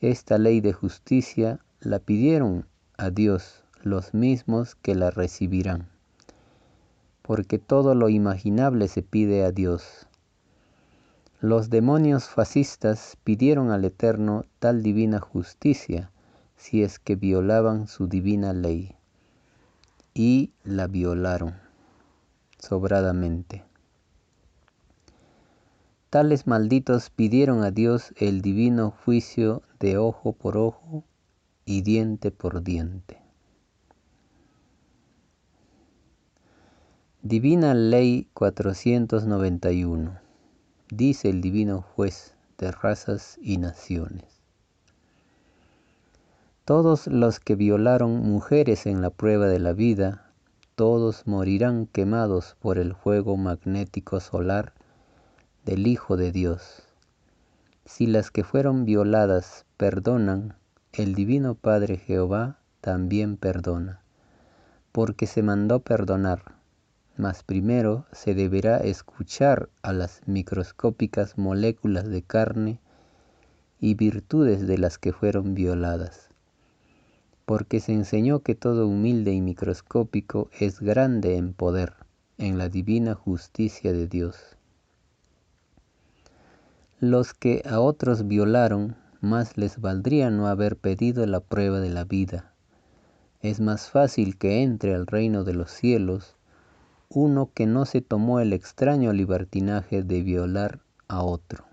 Esta 0.00 0.38
ley 0.38 0.60
de 0.60 0.72
justicia 0.72 1.60
la 1.80 1.98
pidieron 1.98 2.66
a 2.96 3.10
Dios 3.10 3.64
los 3.82 4.14
mismos 4.14 4.74
que 4.74 4.94
la 4.94 5.10
recibirán. 5.10 5.88
porque 7.22 7.60
todo 7.60 7.94
lo 7.94 8.08
imaginable 8.08 8.88
se 8.88 9.02
pide 9.02 9.44
a 9.44 9.52
Dios. 9.52 10.08
Los 11.42 11.70
demonios 11.70 12.28
fascistas 12.28 13.16
pidieron 13.24 13.70
al 13.70 13.86
Eterno 13.86 14.44
tal 14.58 14.82
divina 14.82 15.20
justicia 15.20 16.10
si 16.56 16.82
es 16.82 16.98
que 16.98 17.16
violaban 17.16 17.88
su 17.88 18.08
divina 18.08 18.52
ley, 18.52 18.94
y 20.12 20.52
la 20.64 20.86
violaron 20.86 21.54
sobradamente. 22.58 23.64
Tales 26.10 26.46
malditos 26.46 27.08
pidieron 27.08 27.62
a 27.62 27.70
Dios 27.70 28.12
el 28.16 28.42
divino 28.42 28.90
juicio 28.90 29.62
de 29.78 29.96
ojo 29.96 30.34
por 30.34 30.58
ojo 30.58 31.04
y 31.64 31.80
diente 31.80 32.30
por 32.32 32.62
diente. 32.62 33.16
Divina 37.22 37.72
Ley 37.72 38.28
491. 38.34 40.19
Dice 40.92 41.30
el 41.30 41.40
divino 41.40 41.82
juez 41.82 42.34
de 42.58 42.72
razas 42.72 43.38
y 43.40 43.58
naciones. 43.58 44.24
Todos 46.64 47.06
los 47.06 47.38
que 47.38 47.54
violaron 47.54 48.16
mujeres 48.16 48.86
en 48.86 49.00
la 49.00 49.10
prueba 49.10 49.46
de 49.46 49.60
la 49.60 49.72
vida, 49.72 50.32
todos 50.74 51.28
morirán 51.28 51.86
quemados 51.86 52.56
por 52.58 52.76
el 52.78 52.96
fuego 52.96 53.36
magnético 53.36 54.18
solar 54.18 54.72
del 55.64 55.86
Hijo 55.86 56.16
de 56.16 56.32
Dios. 56.32 56.82
Si 57.84 58.06
las 58.06 58.32
que 58.32 58.42
fueron 58.42 58.84
violadas 58.84 59.66
perdonan, 59.76 60.56
el 60.92 61.14
Divino 61.14 61.54
Padre 61.54 61.98
Jehová 61.98 62.58
también 62.80 63.36
perdona, 63.36 64.00
porque 64.90 65.28
se 65.28 65.44
mandó 65.44 65.78
perdonar, 65.78 66.59
mas 67.20 67.42
primero 67.42 68.06
se 68.12 68.34
deberá 68.34 68.78
escuchar 68.78 69.68
a 69.82 69.92
las 69.92 70.22
microscópicas 70.26 71.36
moléculas 71.36 72.08
de 72.08 72.22
carne 72.22 72.80
y 73.78 73.94
virtudes 73.94 74.66
de 74.66 74.78
las 74.78 74.96
que 74.96 75.12
fueron 75.12 75.52
violadas, 75.52 76.30
porque 77.44 77.80
se 77.80 77.92
enseñó 77.92 78.40
que 78.40 78.54
todo 78.54 78.86
humilde 78.86 79.32
y 79.32 79.42
microscópico 79.42 80.48
es 80.58 80.80
grande 80.80 81.36
en 81.36 81.52
poder, 81.52 81.92
en 82.38 82.56
la 82.56 82.70
divina 82.70 83.14
justicia 83.14 83.92
de 83.92 84.08
Dios. 84.08 84.56
Los 87.00 87.34
que 87.34 87.62
a 87.68 87.80
otros 87.80 88.28
violaron, 88.28 88.96
más 89.20 89.58
les 89.58 89.78
valdría 89.78 90.30
no 90.30 90.46
haber 90.46 90.76
pedido 90.76 91.26
la 91.26 91.40
prueba 91.40 91.80
de 91.80 91.90
la 91.90 92.04
vida. 92.04 92.54
Es 93.42 93.60
más 93.60 93.90
fácil 93.90 94.38
que 94.38 94.62
entre 94.62 94.94
al 94.94 95.06
reino 95.06 95.44
de 95.44 95.52
los 95.52 95.70
cielos 95.70 96.36
uno 97.12 97.50
que 97.52 97.66
no 97.66 97.86
se 97.86 98.02
tomó 98.02 98.38
el 98.38 98.52
extraño 98.52 99.12
libertinaje 99.12 100.04
de 100.04 100.22
violar 100.22 100.78
a 101.08 101.24
otro, 101.24 101.64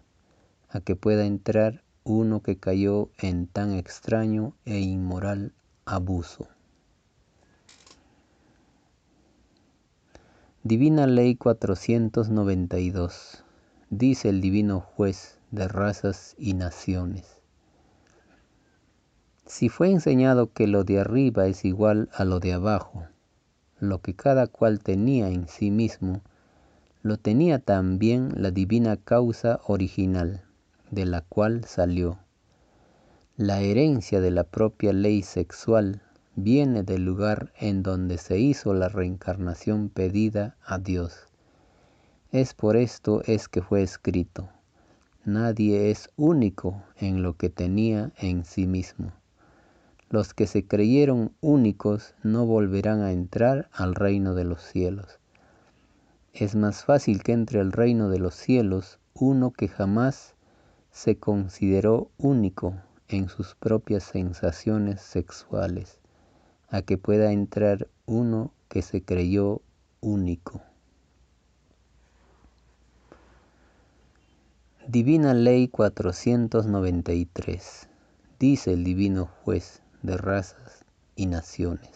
a 0.68 0.82
que 0.82 0.96
pueda 0.96 1.28
entrar 1.28 1.84
uno 2.04 2.42
que 2.42 2.58
cayó 2.58 3.12
en 3.20 3.46
tan 3.46 3.74
extraño 3.74 4.56
e 4.66 4.80
inmoral 4.80 5.54
abuso. 5.86 6.48
Divina 10.64 11.06
Ley 11.06 11.36
492 11.36 13.44
dice 13.92 14.30
el 14.30 14.42
divino 14.42 14.80
juez 14.80 15.38
de 15.52 15.68
razas 15.68 16.34
y 16.40 16.56
naciones. 16.56 17.38
Si 19.46 19.70
fue 19.70 19.92
enseñado 19.92 20.52
que 20.52 20.66
lo 20.66 20.84
de 20.84 21.00
arriba 21.00 21.46
es 21.46 21.64
igual 21.64 22.10
a 22.12 22.26
lo 22.26 22.40
de 22.40 22.54
abajo, 22.54 23.06
lo 23.80 24.01
que 24.01 24.15
cada 24.15 24.47
cual 24.47 24.80
tenía 24.80 25.30
en 25.30 25.47
sí 25.47 25.71
mismo, 25.71 26.21
lo 27.03 27.17
tenía 27.17 27.59
también 27.59 28.34
la 28.36 28.51
divina 28.51 28.97
causa 28.97 29.59
original, 29.65 30.43
de 30.91 31.05
la 31.05 31.21
cual 31.21 31.65
salió. 31.65 32.19
La 33.36 33.61
herencia 33.61 34.19
de 34.19 34.32
la 34.32 34.43
propia 34.43 34.93
ley 34.93 35.21
sexual 35.21 36.01
viene 36.36 36.84
del 36.84 37.05
lugar 37.05 37.53
en 37.59 37.84
donde 37.84 38.17
se 38.17 38.39
hizo 38.39 38.73
la 38.73 38.89
reencarnación 38.89 39.89
pedida 39.89 40.55
a 40.65 40.80
Dios. 40.80 41.28
Es 42.32 42.53
por 42.53 42.78
esto 42.78 43.21
es 43.25 43.47
que 43.47 43.61
fue 43.61 43.84
escrito, 43.84 44.49
nadie 45.23 45.91
es 45.91 46.09
único 46.15 46.84
en 46.97 47.21
lo 47.21 47.38
que 47.38 47.49
tenía 47.49 48.11
en 48.17 48.43
sí 48.43 48.65
mismo. 48.67 49.11
Los 50.10 50.34
que 50.34 50.47
se 50.47 50.66
creyeron 50.66 51.34
únicos 51.41 52.16
no 52.24 52.45
volverán 52.45 53.01
a 53.01 53.12
entrar 53.12 53.68
al 53.74 53.93
reino 53.93 54.36
de 54.36 54.45
los 54.45 54.62
cielos. 54.62 55.20
Es 56.32 56.55
más 56.55 56.86
fácil 56.86 57.24
que 57.24 57.34
entre 57.34 57.60
al 57.60 57.74
reino 57.74 58.08
de 58.08 58.20
los 58.20 58.34
cielos 58.34 58.99
uno 59.14 59.51
que 59.51 59.68
jamás 59.68 60.36
se 60.91 61.18
consideró 61.18 62.10
único 62.18 62.76
en 63.10 63.28
sus 63.28 63.55
propias 63.55 64.03
sensaciones 64.03 65.01
sexuales, 65.01 65.99
a 66.70 66.84
que 66.84 66.97
pueda 66.97 67.34
entrar 67.34 67.89
uno 68.05 68.53
que 68.70 68.84
se 68.84 69.03
creyó 69.03 69.62
único. 69.99 70.62
Divina 74.88 75.34
Ley 75.34 75.68
493. 75.68 77.89
Dice 78.39 78.72
el 78.72 78.86
Divino 78.86 79.30
Juez 79.43 79.82
de 80.08 80.18
razas 80.18 80.84
y 81.16 81.28
naciones. 81.28 81.91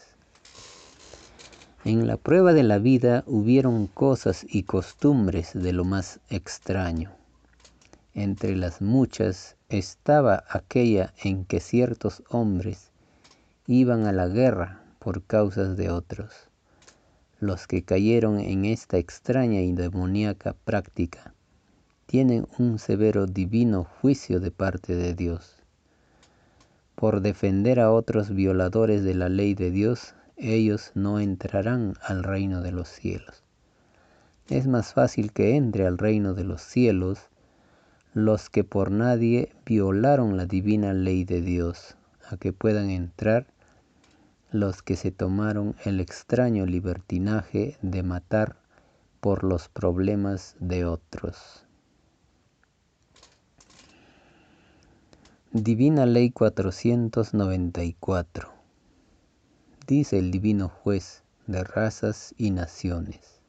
En 1.83 2.05
la 2.05 2.17
prueba 2.17 2.53
de 2.53 2.61
la 2.61 2.77
vida 2.77 3.23
hubieron 3.25 3.87
cosas 3.87 4.45
y 4.47 4.63
costumbres 4.63 5.51
de 5.55 5.73
lo 5.73 5.83
más 5.83 6.19
extraño. 6.29 7.11
Entre 8.13 8.55
las 8.55 8.81
muchas 8.81 9.55
estaba 9.69 10.43
aquella 10.47 11.13
en 11.23 11.43
que 11.45 11.59
ciertos 11.59 12.21
hombres 12.29 12.91
iban 13.65 14.05
a 14.05 14.11
la 14.11 14.27
guerra 14.27 14.83
por 14.99 15.23
causas 15.23 15.75
de 15.75 15.89
otros. 15.89 16.31
Los 17.39 17.65
que 17.65 17.83
cayeron 17.83 18.39
en 18.39 18.65
esta 18.65 18.97
extraña 18.97 19.61
y 19.61 19.71
demoníaca 19.71 20.53
práctica 20.65 21.33
tienen 22.05 22.47
un 22.59 22.77
severo 22.77 23.25
divino 23.25 23.85
juicio 23.85 24.39
de 24.39 24.51
parte 24.51 24.95
de 24.95 25.15
Dios. 25.15 25.60
Por 26.95 27.21
defender 27.21 27.79
a 27.79 27.91
otros 27.91 28.29
violadores 28.33 29.03
de 29.03 29.15
la 29.15 29.29
ley 29.29 29.53
de 29.53 29.71
Dios, 29.71 30.15
ellos 30.37 30.91
no 30.95 31.19
entrarán 31.19 31.95
al 32.01 32.23
reino 32.23 32.61
de 32.61 32.71
los 32.71 32.89
cielos. 32.89 33.43
Es 34.49 34.67
más 34.67 34.93
fácil 34.93 35.31
que 35.31 35.55
entre 35.55 35.87
al 35.87 35.97
reino 35.97 36.33
de 36.33 36.43
los 36.43 36.61
cielos 36.61 37.29
los 38.13 38.49
que 38.49 38.63
por 38.63 38.91
nadie 38.91 39.53
violaron 39.65 40.35
la 40.35 40.45
divina 40.45 40.93
ley 40.93 41.23
de 41.23 41.41
Dios, 41.41 41.95
a 42.29 42.37
que 42.37 42.51
puedan 42.51 42.89
entrar 42.89 43.47
los 44.51 44.83
que 44.83 44.97
se 44.97 45.11
tomaron 45.11 45.75
el 45.85 46.01
extraño 46.01 46.65
libertinaje 46.65 47.77
de 47.81 48.03
matar 48.03 48.57
por 49.21 49.45
los 49.45 49.69
problemas 49.69 50.57
de 50.59 50.83
otros. 50.83 51.65
Divina 55.53 56.05
Ley 56.05 56.31
494. 56.31 58.53
Dice 59.85 60.17
el 60.17 60.31
Divino 60.31 60.69
Juez 60.69 61.23
de 61.45 61.65
razas 61.65 62.33
y 62.37 62.51
naciones. 62.51 63.41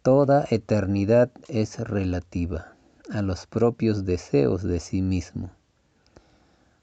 Toda 0.00 0.46
eternidad 0.48 1.30
es 1.48 1.80
relativa 1.80 2.72
a 3.12 3.20
los 3.20 3.46
propios 3.46 4.06
deseos 4.06 4.62
de 4.62 4.80
sí 4.80 5.02
mismo, 5.02 5.50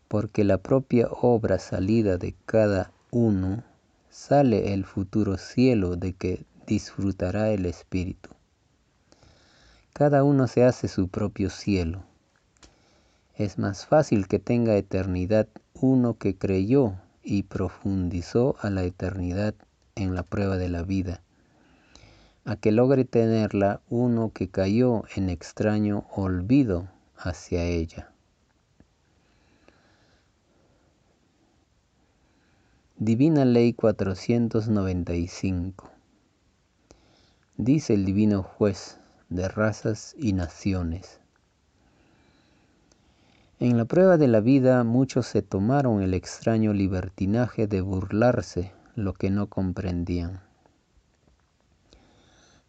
porque 0.08 0.44
la 0.44 0.60
propia 0.60 1.08
obra 1.10 1.58
salida 1.58 2.20
de 2.20 2.36
cada 2.46 2.92
uno 3.10 3.64
sale 4.12 4.76
el 4.76 4.86
futuro 4.86 5.40
cielo 5.40 5.96
de 5.96 6.14
que 6.14 6.46
disfrutará 6.68 7.50
el 7.50 7.66
Espíritu. 7.66 8.30
Cada 9.94 10.24
uno 10.24 10.46
se 10.46 10.64
hace 10.64 10.88
su 10.88 11.08
propio 11.08 11.50
cielo 11.50 12.04
es 13.38 13.58
más 13.58 13.86
fácil 13.86 14.28
que 14.28 14.40
tenga 14.40 14.78
eternidad 14.78 15.48
uno 15.74 16.18
que 16.18 16.38
creyó 16.38 16.96
y 17.22 17.44
profundizó 17.44 18.56
a 18.62 18.70
la 18.70 18.84
eternidad 18.84 19.56
en 19.96 20.16
la 20.16 20.24
prueba 20.24 20.56
de 20.58 20.70
la 20.70 20.84
vida, 20.84 21.22
a 22.46 22.56
que 22.56 22.72
logre 22.72 23.04
tenerla 23.04 23.82
uno 23.90 24.32
que 24.34 24.48
cayó 24.50 25.04
en 25.16 25.30
extraño 25.30 26.06
olvido 26.16 26.88
hacia 27.18 27.64
ella. 27.64 28.12
Divina 32.98 33.44
Ley 33.44 33.74
495 33.74 35.92
Dice 37.58 37.94
el 37.94 38.06
Divino 38.06 38.44
Juez 38.44 39.00
de 39.30 39.50
razas 39.50 40.16
y 40.18 40.32
naciones. 40.34 41.20
En 43.58 43.78
la 43.78 43.86
prueba 43.86 44.18
de 44.18 44.28
la 44.28 44.42
vida 44.42 44.84
muchos 44.84 45.28
se 45.28 45.42
tomaron 45.42 46.02
el 46.02 46.14
extraño 46.14 46.74
libertinaje 46.74 47.68
de 47.68 47.80
burlarse 47.80 48.74
lo 48.96 49.14
que 49.14 49.30
no 49.30 49.48
comprendían. 49.48 50.42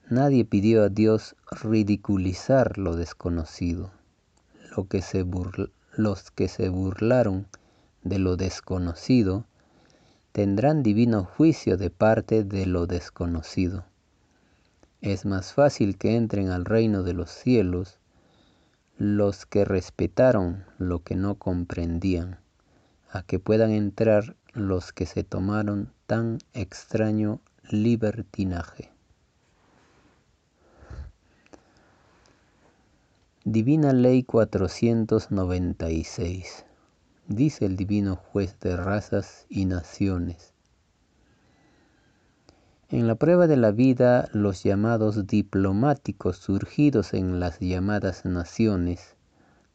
Nadie 0.09 0.45
pidió 0.45 0.84
a 0.84 0.89
Dios 0.89 1.34
ridiculizar 1.51 2.78
lo 2.78 2.95
desconocido. 2.95 3.91
Los 5.97 6.30
que 6.30 6.49
se 6.49 6.68
burlaron 6.68 7.49
de 8.05 8.18
lo 8.20 8.37
desconocido 8.37 9.45
tendrán 10.30 10.84
divino 10.84 11.24
juicio 11.24 11.76
de 11.76 11.91
parte 11.91 12.45
de 12.45 12.64
lo 12.64 12.87
desconocido. 12.87 13.84
Es 15.01 15.24
más 15.24 15.53
fácil 15.53 15.99
que 15.99 16.14
entren 16.14 16.51
al 16.51 16.64
reino 16.64 17.03
de 17.03 17.14
los 17.14 17.32
cielos 17.32 17.99
los 18.99 19.44
que 19.44 19.66
respetaron 19.66 20.64
lo 20.78 21.03
que 21.03 21.16
no 21.16 21.34
comprendían, 21.34 22.38
a 23.11 23.22
que 23.22 23.38
puedan 23.38 23.70
entrar 23.70 24.36
los 24.55 24.92
que 24.92 25.05
se 25.05 25.22
tomaron 25.22 25.92
tan 26.07 26.38
extraño 26.55 27.40
libertinaje. 27.70 28.90
Divina 33.44 33.92
Ley 33.92 34.22
496. 34.22 36.64
Dice 37.28 37.66
el 37.66 37.76
Divino 37.76 38.16
Juez 38.16 38.59
de 38.61 38.76
razas 38.76 39.44
y 39.49 39.66
naciones. 39.66 40.56
En 42.89 43.07
la 43.07 43.14
prueba 43.14 43.47
de 43.47 43.57
la 43.57 43.72
vida, 43.72 44.28
los 44.32 44.62
llamados 44.62 45.26
diplomáticos 45.26 46.37
surgidos 46.37 47.14
en 47.14 47.41
las 47.41 47.59
llamadas 47.59 48.24
naciones 48.24 49.16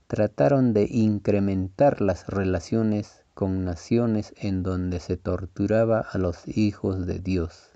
trataron 0.07 0.73
de 0.73 0.87
incrementar 0.89 2.01
las 2.01 2.27
relaciones 2.27 3.23
con 3.33 3.63
naciones 3.65 4.33
en 4.37 4.63
donde 4.63 4.99
se 4.99 5.17
torturaba 5.17 5.99
a 5.99 6.17
los 6.17 6.47
hijos 6.47 7.05
de 7.05 7.19
Dios 7.19 7.71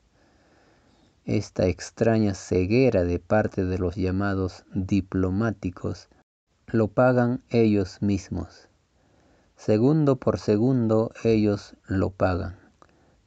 esta 1.26 1.66
extraña 1.66 2.36
ceguera 2.36 3.04
de 3.04 3.18
parte 3.18 3.66
de 3.66 3.80
los 3.80 3.96
llamados 3.96 4.64
diplomáticos 4.76 6.08
lo 6.68 6.88
pagan 6.90 7.42
ellos 7.50 8.02
mismos. 8.04 8.70
Segundo 9.56 10.18
por 10.18 10.38
segundo 10.38 11.12
ellos 11.24 11.76
lo 11.88 12.12
pagan. 12.12 12.65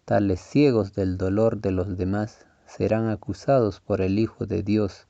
Tales 0.09 0.41
ciegos 0.41 0.95
del 0.95 1.19
dolor 1.19 1.61
de 1.61 1.71
los 1.71 1.99
demás 1.99 2.47
serán 2.65 3.11
acusados 3.11 3.81
por 3.81 4.01
el 4.01 4.19
Hijo 4.19 4.47
de 4.47 4.63
Dios 4.63 5.07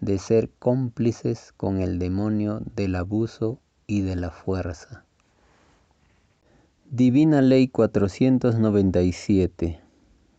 de 0.00 0.18
ser 0.18 0.50
cómplices 0.58 1.54
con 1.56 1.80
el 1.80 1.98
demonio 1.98 2.60
del 2.76 2.96
abuso 2.96 3.58
y 3.86 4.02
de 4.02 4.16
la 4.16 4.30
fuerza. 4.30 5.06
Divina 6.90 7.40
Ley 7.40 7.68
497 7.68 9.80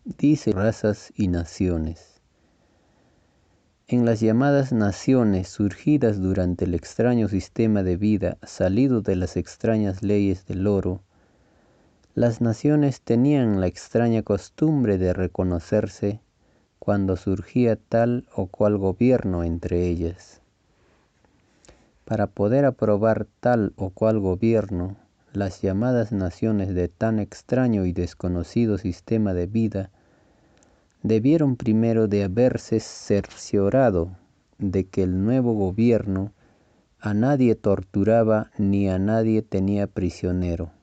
dice 0.05 0.51
razas 0.51 1.11
y 1.15 1.27
naciones. 1.27 2.21
En 3.87 4.05
las 4.05 4.19
llamadas 4.19 4.71
naciones 4.71 5.49
surgidas 5.49 6.21
durante 6.21 6.65
el 6.65 6.75
extraño 6.75 7.27
sistema 7.27 7.81
de 7.81 7.97
vida 7.97 8.37
salido 8.43 9.01
de 9.01 9.15
las 9.15 9.35
extrañas 9.35 10.03
leyes 10.03 10.45
del 10.45 10.67
oro, 10.67 11.01
las 12.19 12.41
naciones 12.41 12.99
tenían 12.99 13.61
la 13.61 13.67
extraña 13.67 14.23
costumbre 14.23 14.97
de 14.97 15.13
reconocerse 15.13 16.19
cuando 16.77 17.15
surgía 17.15 17.77
tal 17.77 18.25
o 18.35 18.47
cual 18.47 18.77
gobierno 18.77 19.45
entre 19.45 19.87
ellas. 19.87 20.41
Para 22.03 22.27
poder 22.27 22.65
aprobar 22.65 23.25
tal 23.39 23.71
o 23.77 23.91
cual 23.91 24.19
gobierno, 24.19 24.97
las 25.31 25.61
llamadas 25.61 26.11
naciones 26.11 26.75
de 26.75 26.89
tan 26.89 27.19
extraño 27.19 27.85
y 27.85 27.93
desconocido 27.93 28.77
sistema 28.77 29.33
de 29.33 29.47
vida 29.47 29.89
debieron 31.03 31.55
primero 31.55 32.09
de 32.09 32.25
haberse 32.25 32.81
cerciorado 32.81 34.11
de 34.57 34.83
que 34.83 35.03
el 35.03 35.23
nuevo 35.23 35.53
gobierno 35.53 36.33
a 36.99 37.13
nadie 37.13 37.55
torturaba 37.55 38.51
ni 38.57 38.89
a 38.89 38.99
nadie 38.99 39.41
tenía 39.41 39.87
prisionero. 39.87 40.73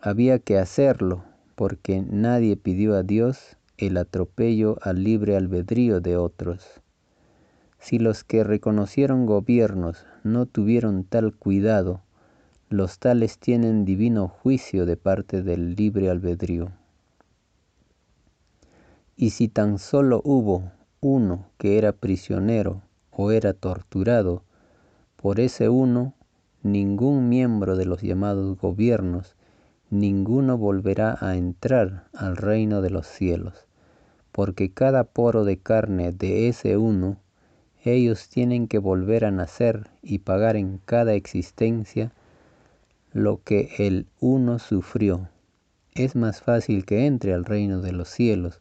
Había 0.00 0.38
que 0.38 0.58
hacerlo 0.58 1.24
porque 1.56 2.04
nadie 2.08 2.56
pidió 2.56 2.94
a 2.94 3.02
Dios 3.02 3.56
el 3.78 3.96
atropello 3.96 4.78
al 4.82 5.02
libre 5.02 5.36
albedrío 5.36 6.00
de 6.00 6.16
otros. 6.16 6.80
Si 7.80 7.98
los 7.98 8.22
que 8.22 8.44
reconocieron 8.44 9.26
gobiernos 9.26 10.06
no 10.22 10.46
tuvieron 10.46 11.02
tal 11.02 11.34
cuidado, 11.34 12.00
los 12.70 13.00
tales 13.00 13.38
tienen 13.38 13.84
divino 13.84 14.28
juicio 14.28 14.86
de 14.86 14.96
parte 14.96 15.42
del 15.42 15.74
libre 15.74 16.10
albedrío. 16.10 16.70
Y 19.16 19.30
si 19.30 19.48
tan 19.48 19.80
solo 19.80 20.20
hubo 20.24 20.70
uno 21.00 21.46
que 21.58 21.76
era 21.76 21.90
prisionero 21.90 22.82
o 23.10 23.32
era 23.32 23.52
torturado, 23.52 24.44
por 25.16 25.40
ese 25.40 25.68
uno 25.68 26.14
ningún 26.62 27.28
miembro 27.28 27.76
de 27.76 27.84
los 27.84 28.02
llamados 28.02 28.56
gobiernos, 28.58 29.34
ninguno 29.90 30.58
volverá 30.58 31.16
a 31.20 31.36
entrar 31.36 32.08
al 32.12 32.36
reino 32.36 32.82
de 32.82 32.90
los 32.90 33.06
cielos, 33.06 33.66
porque 34.32 34.70
cada 34.70 35.04
poro 35.04 35.44
de 35.44 35.58
carne 35.58 36.12
de 36.12 36.48
ese 36.48 36.76
uno, 36.76 37.18
ellos 37.84 38.28
tienen 38.28 38.68
que 38.68 38.78
volver 38.78 39.24
a 39.24 39.30
nacer 39.30 39.88
y 40.02 40.18
pagar 40.18 40.56
en 40.56 40.78
cada 40.84 41.14
existencia 41.14 42.12
lo 43.12 43.42
que 43.42 43.70
el 43.78 44.06
uno 44.20 44.58
sufrió. 44.58 45.28
Es 45.94 46.14
más 46.14 46.42
fácil 46.42 46.84
que 46.84 47.06
entre 47.06 47.32
al 47.32 47.44
reino 47.44 47.80
de 47.80 47.92
los 47.92 48.08
cielos 48.08 48.60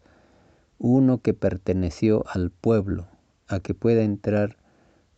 uno 0.79 1.21
que 1.21 1.33
perteneció 1.33 2.23
al 2.27 2.51
pueblo, 2.51 3.07
a 3.47 3.59
que 3.59 3.73
pueda 3.73 4.03
entrar 4.03 4.57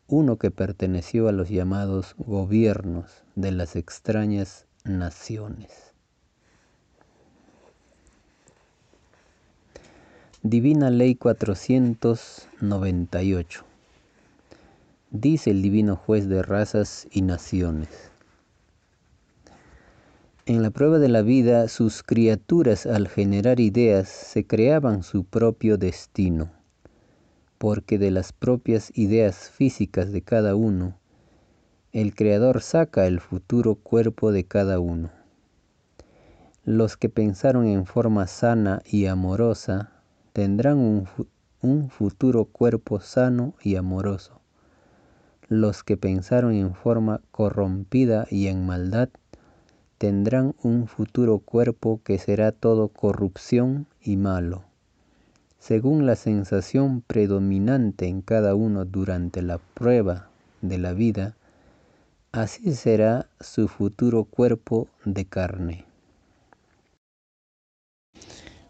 uno 0.07 0.37
que 0.37 0.49
perteneció 0.51 1.27
a 1.27 1.31
los 1.31 1.49
llamados 1.49 2.15
gobiernos 2.17 3.23
de 3.35 3.51
las 3.51 3.75
extrañas 3.75 4.65
naciones. 4.85 5.88
Divina 10.41 10.89
Ley 10.89 11.15
498. 11.15 13.65
Dice 15.11 15.51
el 15.51 15.61
Divino 15.61 15.97
Juez 15.97 16.29
de 16.29 16.43
razas 16.43 17.09
y 17.11 17.23
naciones. 17.23 17.89
En 20.45 20.61
la 20.61 20.69
prueba 20.69 20.97
de 20.97 21.09
la 21.09 21.23
vida, 21.23 21.67
sus 21.67 22.03
criaturas 22.03 22.85
al 22.85 23.09
generar 23.09 23.59
ideas 23.59 24.07
se 24.07 24.47
creaban 24.47 25.03
su 25.03 25.25
propio 25.25 25.77
destino, 25.77 26.49
porque 27.57 27.97
de 27.97 28.11
las 28.11 28.31
propias 28.31 28.97
ideas 28.97 29.49
físicas 29.49 30.13
de 30.13 30.21
cada 30.21 30.55
uno, 30.55 30.97
el 31.91 32.15
Creador 32.15 32.61
saca 32.61 33.07
el 33.07 33.19
futuro 33.19 33.75
cuerpo 33.75 34.31
de 34.31 34.45
cada 34.45 34.79
uno. 34.79 35.11
Los 36.63 36.95
que 36.95 37.09
pensaron 37.09 37.67
en 37.67 37.85
forma 37.85 38.25
sana 38.25 38.81
y 38.85 39.07
amorosa 39.07 39.98
tendrán 40.33 40.77
un, 40.77 41.07
un 41.61 41.89
futuro 41.89 42.45
cuerpo 42.45 42.99
sano 42.99 43.53
y 43.61 43.75
amoroso. 43.75 44.39
Los 45.47 45.83
que 45.83 45.97
pensaron 45.97 46.53
en 46.53 46.73
forma 46.73 47.21
corrompida 47.31 48.27
y 48.29 48.47
en 48.47 48.65
maldad 48.65 49.09
tendrán 49.97 50.55
un 50.63 50.87
futuro 50.87 51.39
cuerpo 51.39 52.01
que 52.03 52.17
será 52.17 52.51
todo 52.51 52.87
corrupción 52.87 53.87
y 54.01 54.15
malo. 54.15 54.63
Según 55.59 56.05
la 56.05 56.15
sensación 56.15 57.01
predominante 57.01 58.07
en 58.07 58.21
cada 58.21 58.55
uno 58.55 58.85
durante 58.85 59.41
la 59.41 59.57
prueba 59.57 60.29
de 60.61 60.77
la 60.77 60.93
vida, 60.93 61.35
así 62.31 62.73
será 62.75 63.27
su 63.41 63.67
futuro 63.67 64.23
cuerpo 64.23 64.87
de 65.03 65.25
carne. 65.25 65.88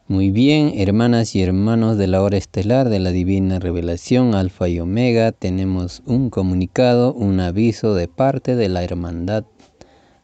Muy 0.10 0.32
bien, 0.32 0.74
hermanas 0.76 1.36
y 1.36 1.44
hermanos 1.44 2.00
de 2.00 2.08
la 2.08 2.24
hora 2.24 2.36
estelar 2.36 2.90
de 2.90 2.98
la 2.98 3.12
divina 3.12 3.60
revelación 3.60 4.34
Alfa 4.34 4.68
y 4.68 4.80
Omega, 4.80 5.32
tenemos 5.32 6.02
un 6.08 6.32
comunicado, 6.32 7.14
un 7.14 7.40
aviso 7.40 7.94
de 7.94 8.08
parte 8.08 8.56
de 8.56 8.70
la 8.70 8.84
Hermandad 8.84 9.44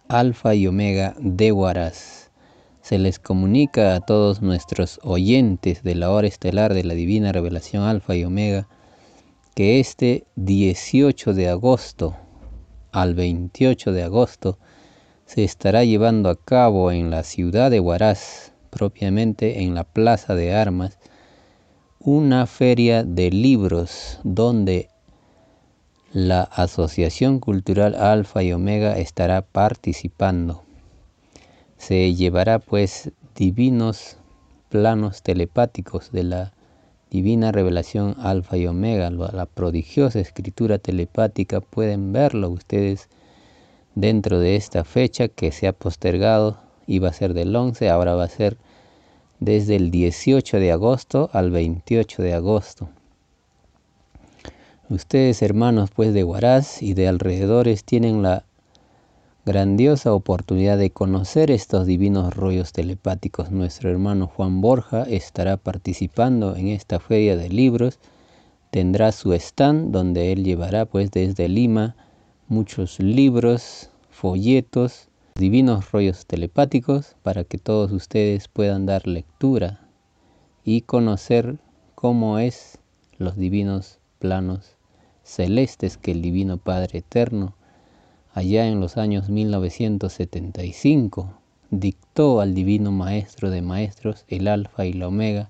Alfa 0.07 0.55
y 0.55 0.65
Omega 0.65 1.15
de 1.19 1.51
Huaraz. 1.51 2.31
Se 2.81 2.97
les 2.97 3.19
comunica 3.19 3.93
a 3.93 3.99
todos 3.99 4.41
nuestros 4.41 4.99
oyentes 5.03 5.83
de 5.83 5.93
la 5.93 6.09
hora 6.09 6.25
estelar 6.25 6.73
de 6.73 6.83
la 6.83 6.95
Divina 6.95 7.31
Revelación 7.31 7.83
Alfa 7.83 8.15
y 8.15 8.23
Omega 8.23 8.67
que 9.53 9.79
este 9.79 10.25
18 10.35 11.35
de 11.35 11.49
agosto 11.49 12.15
al 12.91 13.13
28 13.13 13.91
de 13.91 14.01
agosto 14.01 14.57
se 15.27 15.43
estará 15.43 15.83
llevando 15.83 16.29
a 16.29 16.35
cabo 16.35 16.91
en 16.91 17.11
la 17.11 17.21
ciudad 17.21 17.69
de 17.69 17.79
Huaraz, 17.79 18.54
propiamente 18.75 19.63
en 19.63 19.73
la 19.73 19.85
Plaza 19.85 20.35
de 20.35 20.53
Armas, 20.53 20.99
una 21.99 22.45
feria 22.45 23.05
de 23.05 23.31
libros 23.31 24.19
donde 24.25 24.89
la 26.11 26.43
Asociación 26.43 27.39
Cultural 27.39 27.95
Alfa 27.95 28.43
y 28.43 28.51
Omega 28.51 28.97
estará 28.97 29.43
participando. 29.43 30.63
Se 31.77 32.13
llevará 32.13 32.59
pues 32.59 33.11
divinos 33.33 34.17
planos 34.67 35.23
telepáticos 35.23 36.11
de 36.11 36.23
la 36.25 36.53
divina 37.09 37.53
revelación 37.53 38.17
alfa 38.19 38.57
y 38.57 38.67
omega, 38.67 39.09
la 39.09 39.45
prodigiosa 39.45 40.19
escritura 40.19 40.79
telepática, 40.79 41.61
pueden 41.61 42.11
verlo 42.11 42.49
ustedes 42.49 43.07
dentro 43.95 44.39
de 44.39 44.57
esta 44.57 44.83
fecha 44.83 45.29
que 45.29 45.53
se 45.53 45.67
ha 45.67 45.71
postergado, 45.71 46.59
iba 46.87 47.07
a 47.07 47.13
ser 47.13 47.33
del 47.33 47.55
11, 47.55 47.89
ahora 47.89 48.15
va 48.15 48.25
a 48.25 48.29
ser 48.29 48.57
desde 49.39 49.75
el 49.75 49.91
18 49.91 50.59
de 50.59 50.71
agosto 50.71 51.29
al 51.33 51.51
28 51.51 52.21
de 52.21 52.33
agosto. 52.33 52.89
Ustedes 54.89 55.41
hermanos 55.41 55.89
pues 55.95 56.13
de 56.13 56.23
Huaraz 56.23 56.81
y 56.81 56.93
de 56.93 57.07
alrededores 57.07 57.83
tienen 57.83 58.21
la 58.21 58.45
grandiosa 59.45 60.13
oportunidad 60.13 60.77
de 60.77 60.89
conocer 60.89 61.51
estos 61.51 61.85
divinos 61.85 62.35
rollos 62.35 62.71
telepáticos. 62.71 63.51
Nuestro 63.51 63.89
hermano 63.89 64.27
Juan 64.27 64.61
Borja 64.61 65.03
estará 65.03 65.57
participando 65.57 66.55
en 66.55 66.67
esta 66.67 66.99
feria 66.99 67.35
de 67.35 67.49
libros. 67.49 67.99
Tendrá 68.71 69.11
su 69.11 69.33
stand 69.33 69.91
donde 69.91 70.31
él 70.31 70.43
llevará 70.43 70.85
pues 70.85 71.11
desde 71.11 71.47
Lima 71.47 71.95
muchos 72.47 72.99
libros, 72.99 73.89
folletos, 74.09 75.09
divinos 75.37 75.91
rollos 75.91 76.25
telepáticos 76.25 77.17
para 77.21 77.43
que 77.43 77.57
todos 77.57 77.91
ustedes 77.91 78.47
puedan 78.47 78.85
dar 78.85 79.05
lectura 79.05 79.81
y 80.63 80.81
conocer 80.81 81.57
cómo 81.93 82.39
es 82.39 82.79
los 83.17 83.35
divinos 83.35 83.99
planos 84.19 84.77
celestes 85.23 85.97
que 85.97 86.11
el 86.11 86.21
Divino 86.21 86.57
Padre 86.57 86.99
Eterno 86.99 87.55
allá 88.35 88.67
en 88.67 88.79
los 88.81 88.97
años 88.97 89.29
1975, 89.29 91.33
dictó 91.71 92.41
al 92.41 92.53
Divino 92.53 92.91
Maestro 92.91 93.49
de 93.49 93.61
Maestros, 93.61 94.25
el 94.27 94.49
Alfa 94.49 94.85
y 94.85 94.91
la 94.91 95.07
Omega, 95.07 95.47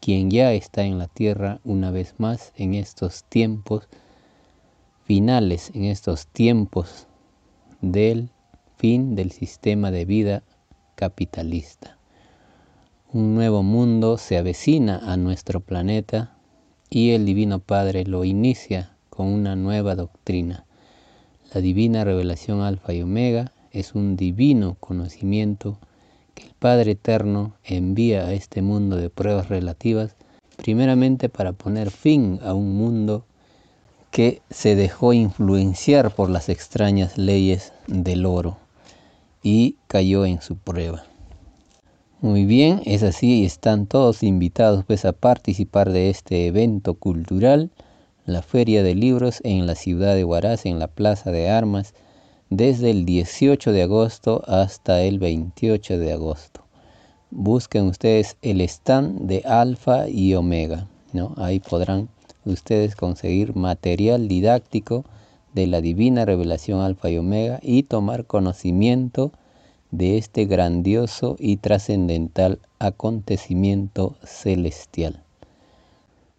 quien 0.00 0.30
ya 0.30 0.52
está 0.52 0.84
en 0.84 0.98
la 0.98 1.08
tierra 1.08 1.58
una 1.64 1.90
vez 1.90 2.14
más 2.18 2.52
en 2.56 2.74
estos 2.74 3.24
tiempos 3.24 3.88
finales, 5.04 5.72
en 5.74 5.84
estos 5.84 6.28
tiempos 6.28 7.08
del 7.80 8.30
fin 8.82 9.14
del 9.14 9.30
sistema 9.30 9.90
de 9.90 10.04
vida 10.04 10.42
capitalista. 10.96 11.96
Un 13.14 13.34
nuevo 13.34 13.62
mundo 13.62 14.18
se 14.18 14.36
avecina 14.36 14.98
a 15.10 15.16
nuestro 15.16 15.60
planeta 15.60 16.36
y 16.90 17.12
el 17.12 17.24
Divino 17.24 17.60
Padre 17.60 18.04
lo 18.04 18.24
inicia 18.24 18.96
con 19.08 19.28
una 19.28 19.56
nueva 19.56 19.94
doctrina 19.94 20.66
la 21.54 21.60
divina 21.60 22.02
revelación 22.02 22.62
alfa 22.62 22.94
y 22.94 23.02
omega 23.02 23.52
es 23.72 23.94
un 23.94 24.16
divino 24.16 24.76
conocimiento 24.80 25.78
que 26.34 26.44
el 26.44 26.54
Padre 26.58 26.92
Eterno 26.92 27.54
envía 27.62 28.24
a 28.24 28.32
este 28.32 28.62
mundo 28.62 28.96
de 28.96 29.10
pruebas 29.10 29.50
relativas, 29.50 30.16
primeramente 30.56 31.28
para 31.28 31.52
poner 31.52 31.90
fin 31.90 32.40
a 32.42 32.54
un 32.54 32.74
mundo 32.76 33.26
que 34.10 34.40
se 34.50 34.74
dejó 34.76 35.12
influenciar 35.12 36.14
por 36.14 36.30
las 36.30 36.48
extrañas 36.48 37.18
leyes 37.18 37.74
del 37.86 38.24
oro 38.24 38.61
y 39.42 39.76
cayó 39.86 40.24
en 40.24 40.40
su 40.40 40.56
prueba. 40.56 41.04
Muy 42.20 42.44
bien, 42.44 42.82
es 42.84 43.02
así 43.02 43.44
están 43.44 43.86
todos 43.86 44.22
invitados 44.22 44.84
pues 44.84 45.04
a 45.04 45.12
participar 45.12 45.90
de 45.90 46.08
este 46.08 46.46
evento 46.46 46.94
cultural 46.94 47.70
la 48.24 48.42
Feria 48.42 48.84
de 48.84 48.94
Libros 48.94 49.40
en 49.42 49.66
la 49.66 49.74
ciudad 49.74 50.14
de 50.14 50.24
Huaraz, 50.24 50.64
en 50.64 50.78
la 50.78 50.86
Plaza 50.86 51.32
de 51.32 51.50
Armas, 51.50 51.94
desde 52.50 52.90
el 52.90 53.04
18 53.04 53.72
de 53.72 53.82
agosto 53.82 54.42
hasta 54.46 55.02
el 55.02 55.18
28 55.18 55.98
de 55.98 56.12
agosto. 56.12 56.64
Busquen 57.30 57.86
ustedes 57.86 58.36
el 58.42 58.60
stand 58.60 59.22
de 59.22 59.42
Alfa 59.44 60.08
y 60.08 60.34
Omega, 60.34 60.86
¿no? 61.12 61.34
Ahí 61.36 61.58
podrán 61.58 62.08
ustedes 62.44 62.94
conseguir 62.94 63.56
material 63.56 64.28
didáctico 64.28 65.04
de 65.54 65.66
la 65.66 65.80
divina 65.80 66.24
revelación 66.24 66.80
Alfa 66.80 67.10
y 67.10 67.18
Omega 67.18 67.58
y 67.62 67.84
tomar 67.84 68.26
conocimiento 68.26 69.32
de 69.90 70.16
este 70.16 70.46
grandioso 70.46 71.36
y 71.38 71.58
trascendental 71.58 72.58
acontecimiento 72.78 74.16
celestial. 74.24 75.22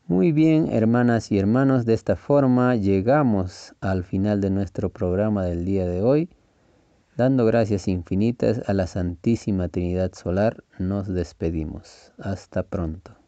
Muy 0.08 0.32
bien, 0.32 0.68
hermanas 0.72 1.32
y 1.32 1.40
hermanos, 1.40 1.86
de 1.86 1.94
esta 1.94 2.18
forma 2.18 2.76
llegamos 2.76 3.74
al 3.80 4.04
final 4.04 4.42
de 4.42 4.50
nuestro 4.50 4.90
programa 4.90 5.46
del 5.46 5.64
día 5.64 5.88
de 5.88 6.02
hoy. 6.02 6.30
Dando 7.16 7.46
gracias 7.46 7.88
infinitas 7.88 8.62
a 8.68 8.74
la 8.74 8.88
Santísima 8.88 9.70
Trinidad 9.70 10.12
Solar, 10.14 10.64
nos 10.80 11.08
despedimos. 11.08 12.12
Hasta 12.18 12.64
pronto. 12.64 13.23